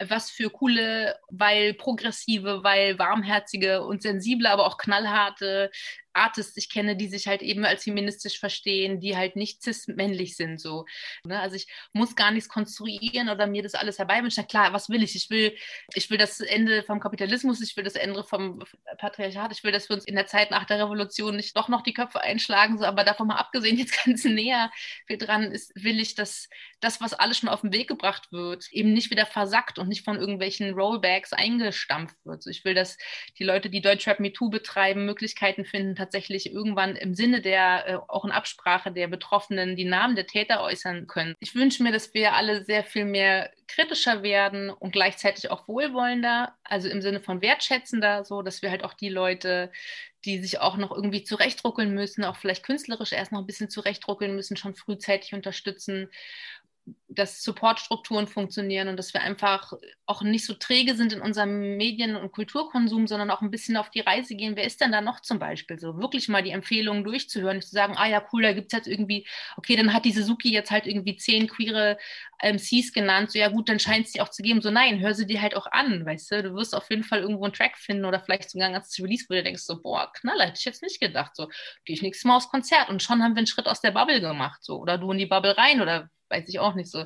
was 0.00 0.30
für 0.30 0.50
coole, 0.50 1.18
weil 1.28 1.74
progressive, 1.74 2.62
weil 2.62 2.98
warmherzige 2.98 3.82
und 3.84 4.02
sensible, 4.02 4.48
aber 4.48 4.66
auch 4.66 4.78
knallharte 4.78 5.70
Artists 6.18 6.56
ich 6.56 6.70
kenne, 6.70 6.96
die 6.96 7.08
sich 7.08 7.26
halt 7.26 7.42
eben 7.42 7.64
als 7.64 7.84
feministisch 7.84 8.38
verstehen, 8.38 9.00
die 9.00 9.16
halt 9.16 9.36
nicht 9.36 9.62
cis-männlich 9.62 10.36
sind. 10.36 10.60
So. 10.60 10.84
Ne? 11.24 11.40
Also 11.40 11.56
ich 11.56 11.66
muss 11.92 12.16
gar 12.16 12.30
nichts 12.30 12.48
konstruieren 12.48 13.28
oder 13.28 13.46
mir 13.46 13.62
das 13.62 13.74
alles 13.74 13.98
herbeiwünschen. 13.98 14.46
Klar, 14.46 14.72
was 14.72 14.88
will 14.88 15.02
ich? 15.02 15.14
Ich 15.14 15.30
will, 15.30 15.56
ich 15.94 16.10
will 16.10 16.18
das 16.18 16.40
Ende 16.40 16.82
vom 16.82 17.00
Kapitalismus, 17.00 17.60
ich 17.60 17.76
will 17.76 17.84
das 17.84 17.94
Ende 17.94 18.24
vom 18.24 18.64
Patriarchat, 18.98 19.52
ich 19.52 19.64
will, 19.64 19.72
dass 19.72 19.88
wir 19.88 19.94
uns 19.94 20.04
in 20.04 20.14
der 20.14 20.26
Zeit 20.26 20.50
nach 20.50 20.64
der 20.64 20.78
Revolution 20.78 21.36
nicht 21.36 21.56
doch 21.56 21.68
noch 21.68 21.82
die 21.82 21.92
Köpfe 21.94 22.20
einschlagen, 22.20 22.78
so, 22.78 22.84
aber 22.84 23.04
davon 23.04 23.28
mal 23.28 23.36
abgesehen, 23.36 23.78
jetzt 23.78 24.04
ganz 24.04 24.24
näher 24.24 24.70
dran 25.08 25.52
ist, 25.52 25.72
will 25.74 26.00
ich, 26.00 26.14
dass 26.14 26.48
das, 26.80 27.00
was 27.00 27.14
alles 27.14 27.38
schon 27.38 27.48
auf 27.48 27.62
den 27.62 27.72
Weg 27.72 27.88
gebracht 27.88 28.30
wird, 28.32 28.70
eben 28.70 28.92
nicht 28.92 29.10
wieder 29.10 29.26
versackt 29.26 29.78
und 29.78 29.88
nicht 29.88 30.04
von 30.04 30.16
irgendwelchen 30.16 30.74
Rollbacks 30.74 31.32
eingestampft 31.32 32.16
wird. 32.24 32.42
So, 32.42 32.50
ich 32.50 32.64
will, 32.64 32.74
dass 32.74 32.96
die 33.38 33.44
Leute, 33.44 33.70
die 33.70 33.80
Deutschrap 33.80 34.20
MeToo 34.20 34.50
betreiben, 34.50 35.04
Möglichkeiten 35.04 35.64
finden, 35.64 35.94
tatsächlich 36.08 36.50
irgendwann 36.52 36.96
im 36.96 37.14
Sinne 37.14 37.42
der, 37.42 37.86
äh, 37.86 37.94
auch 38.08 38.24
in 38.24 38.30
Absprache 38.30 38.90
der 38.90 39.08
Betroffenen, 39.08 39.76
die 39.76 39.84
Namen 39.84 40.16
der 40.16 40.26
Täter 40.26 40.62
äußern 40.62 41.06
können. 41.06 41.34
Ich 41.38 41.54
wünsche 41.54 41.82
mir, 41.82 41.92
dass 41.92 42.14
wir 42.14 42.32
alle 42.32 42.64
sehr 42.64 42.82
viel 42.82 43.04
mehr 43.04 43.50
kritischer 43.66 44.22
werden 44.22 44.70
und 44.70 44.92
gleichzeitig 44.92 45.50
auch 45.50 45.68
wohlwollender, 45.68 46.54
also 46.64 46.88
im 46.88 47.02
Sinne 47.02 47.20
von 47.20 47.42
wertschätzender, 47.42 48.24
so 48.24 48.40
dass 48.40 48.62
wir 48.62 48.70
halt 48.70 48.84
auch 48.84 48.94
die 48.94 49.10
Leute, 49.10 49.70
die 50.24 50.38
sich 50.38 50.58
auch 50.60 50.78
noch 50.78 50.90
irgendwie 50.90 51.22
zurechtruckeln 51.22 51.92
müssen, 51.92 52.24
auch 52.24 52.36
vielleicht 52.36 52.64
künstlerisch 52.64 53.12
erst 53.12 53.30
noch 53.32 53.40
ein 53.40 53.46
bisschen 53.46 53.68
zurechtruckeln 53.68 54.34
müssen, 54.34 54.56
schon 54.56 54.74
frühzeitig 54.74 55.34
unterstützen 55.34 56.08
dass 57.08 57.42
Supportstrukturen 57.42 58.26
funktionieren 58.26 58.88
und 58.88 58.96
dass 58.96 59.12
wir 59.14 59.22
einfach 59.22 59.72
auch 60.06 60.22
nicht 60.22 60.44
so 60.44 60.54
träge 60.54 60.94
sind 60.94 61.12
in 61.12 61.20
unserem 61.20 61.76
Medien- 61.76 62.16
und 62.16 62.32
Kulturkonsum, 62.32 63.06
sondern 63.06 63.30
auch 63.30 63.40
ein 63.40 63.50
bisschen 63.50 63.76
auf 63.76 63.90
die 63.90 64.00
Reise 64.00 64.34
gehen. 64.34 64.56
Wer 64.56 64.64
ist 64.64 64.80
denn 64.80 64.92
da 64.92 65.00
noch 65.00 65.20
zum 65.20 65.38
Beispiel 65.38 65.78
so? 65.78 65.98
Wirklich 65.98 66.28
mal 66.28 66.42
die 66.42 66.50
Empfehlungen 66.50 67.04
durchzuhören, 67.04 67.56
nicht 67.56 67.68
zu 67.68 67.74
sagen, 67.74 67.94
ah 67.96 68.06
ja, 68.06 68.24
cool, 68.32 68.42
da 68.42 68.52
gibt 68.52 68.72
es 68.72 68.76
jetzt 68.76 68.88
irgendwie, 68.88 69.26
okay, 69.56 69.74
dann 69.76 69.92
hat 69.92 70.04
die 70.04 70.12
Suzuki 70.12 70.52
jetzt 70.52 70.70
halt 70.70 70.86
irgendwie 70.86 71.16
zehn 71.16 71.48
queere 71.48 71.98
MCs 72.42 72.92
genannt, 72.92 73.32
so 73.32 73.38
ja 73.38 73.48
gut, 73.48 73.68
dann 73.68 73.80
scheint 73.80 74.06
es 74.06 74.12
die 74.12 74.20
auch 74.20 74.28
zu 74.28 74.42
geben. 74.42 74.62
So 74.62 74.70
nein, 74.70 75.00
hör 75.00 75.14
sie 75.14 75.26
dir 75.26 75.42
halt 75.42 75.56
auch 75.56 75.66
an, 75.66 76.06
weißt 76.06 76.30
du? 76.30 76.42
Du 76.42 76.54
wirst 76.54 76.74
auf 76.74 76.88
jeden 76.90 77.04
Fall 77.04 77.20
irgendwo 77.20 77.44
einen 77.44 77.52
Track 77.52 77.76
finden 77.78 78.04
oder 78.04 78.20
vielleicht 78.20 78.50
sogar 78.50 78.68
ein 78.68 78.74
ganzes 78.74 79.02
Release, 79.02 79.26
wo 79.28 79.34
du 79.34 79.42
denkst 79.42 79.62
so, 79.62 79.80
boah, 79.82 80.12
Knaller, 80.12 80.46
hätte 80.46 80.58
ich 80.58 80.64
jetzt 80.64 80.82
nicht 80.82 81.00
gedacht. 81.00 81.34
So, 81.34 81.48
gehe 81.84 81.94
ich 81.94 82.02
nächstes 82.02 82.24
Mal 82.24 82.36
aufs 82.36 82.48
Konzert 82.48 82.88
und 82.88 83.02
schon 83.02 83.22
haben 83.22 83.34
wir 83.34 83.38
einen 83.38 83.46
Schritt 83.46 83.66
aus 83.66 83.80
der 83.80 83.90
Bubble 83.90 84.20
gemacht, 84.20 84.62
so. 84.62 84.78
Oder 84.78 84.98
du 84.98 85.10
in 85.12 85.18
die 85.18 85.26
Bubble 85.26 85.56
rein 85.56 85.80
oder 85.80 86.10
weiß 86.30 86.48
ich 86.48 86.58
auch 86.58 86.74
nicht 86.74 86.90
so. 86.90 87.04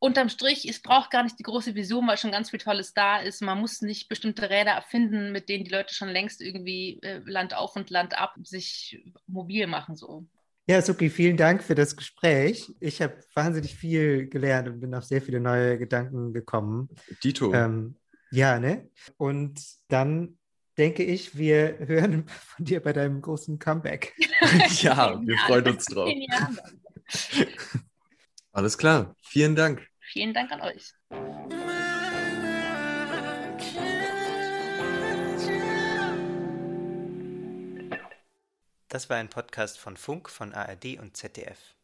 Unterm 0.00 0.28
Strich, 0.28 0.68
es 0.68 0.80
braucht 0.80 1.10
gar 1.10 1.24
nicht 1.24 1.38
die 1.40 1.44
große 1.44 1.74
Vision, 1.74 2.06
weil 2.06 2.18
schon 2.18 2.30
ganz 2.30 2.50
viel 2.50 2.60
Tolles 2.60 2.94
da 2.94 3.18
ist. 3.18 3.42
Man 3.42 3.58
muss 3.58 3.82
nicht 3.82 4.08
bestimmte 4.08 4.48
Räder 4.48 4.70
erfinden, 4.70 5.32
mit 5.32 5.48
denen 5.48 5.64
die 5.64 5.72
Leute 5.72 5.92
schon 5.92 6.08
längst 6.08 6.40
irgendwie 6.40 7.00
äh, 7.02 7.20
Land 7.24 7.54
auf 7.54 7.74
und 7.74 7.90
Land 7.90 8.16
ab 8.16 8.36
sich 8.44 9.02
mobil 9.26 9.66
machen. 9.66 9.96
So. 9.96 10.24
Ja, 10.68 10.82
Suki, 10.82 11.10
vielen 11.10 11.36
Dank 11.36 11.64
für 11.64 11.74
das 11.74 11.96
Gespräch. 11.96 12.70
Ich 12.78 13.02
habe 13.02 13.18
wahnsinnig 13.34 13.74
viel 13.74 14.28
gelernt 14.28 14.68
und 14.68 14.80
bin 14.80 14.94
auf 14.94 15.04
sehr 15.04 15.20
viele 15.22 15.40
neue 15.40 15.78
Gedanken 15.78 16.32
gekommen. 16.32 16.90
Dito. 17.24 17.52
Ähm, 17.52 17.96
ja, 18.30 18.60
ne? 18.60 18.88
Und 19.16 19.60
dann 19.88 20.38
denke 20.76 21.02
ich, 21.02 21.36
wir 21.36 21.78
hören 21.78 22.24
von 22.28 22.64
dir 22.64 22.80
bei 22.80 22.92
deinem 22.92 23.20
großen 23.20 23.58
Comeback. 23.58 24.14
ja, 24.80 25.20
wir 25.20 25.38
freuen 25.38 25.68
uns 25.68 25.86
drauf. 25.86 26.12
Alles 28.58 28.76
klar. 28.76 29.14
Vielen 29.22 29.54
Dank. 29.54 29.86
Vielen 30.00 30.34
Dank 30.34 30.50
an 30.50 30.60
euch. 30.62 30.92
Das 38.88 39.08
war 39.08 39.16
ein 39.18 39.30
Podcast 39.30 39.78
von 39.78 39.96
Funk, 39.96 40.28
von 40.28 40.52
ARD 40.52 40.98
und 40.98 41.16
ZDF. 41.16 41.77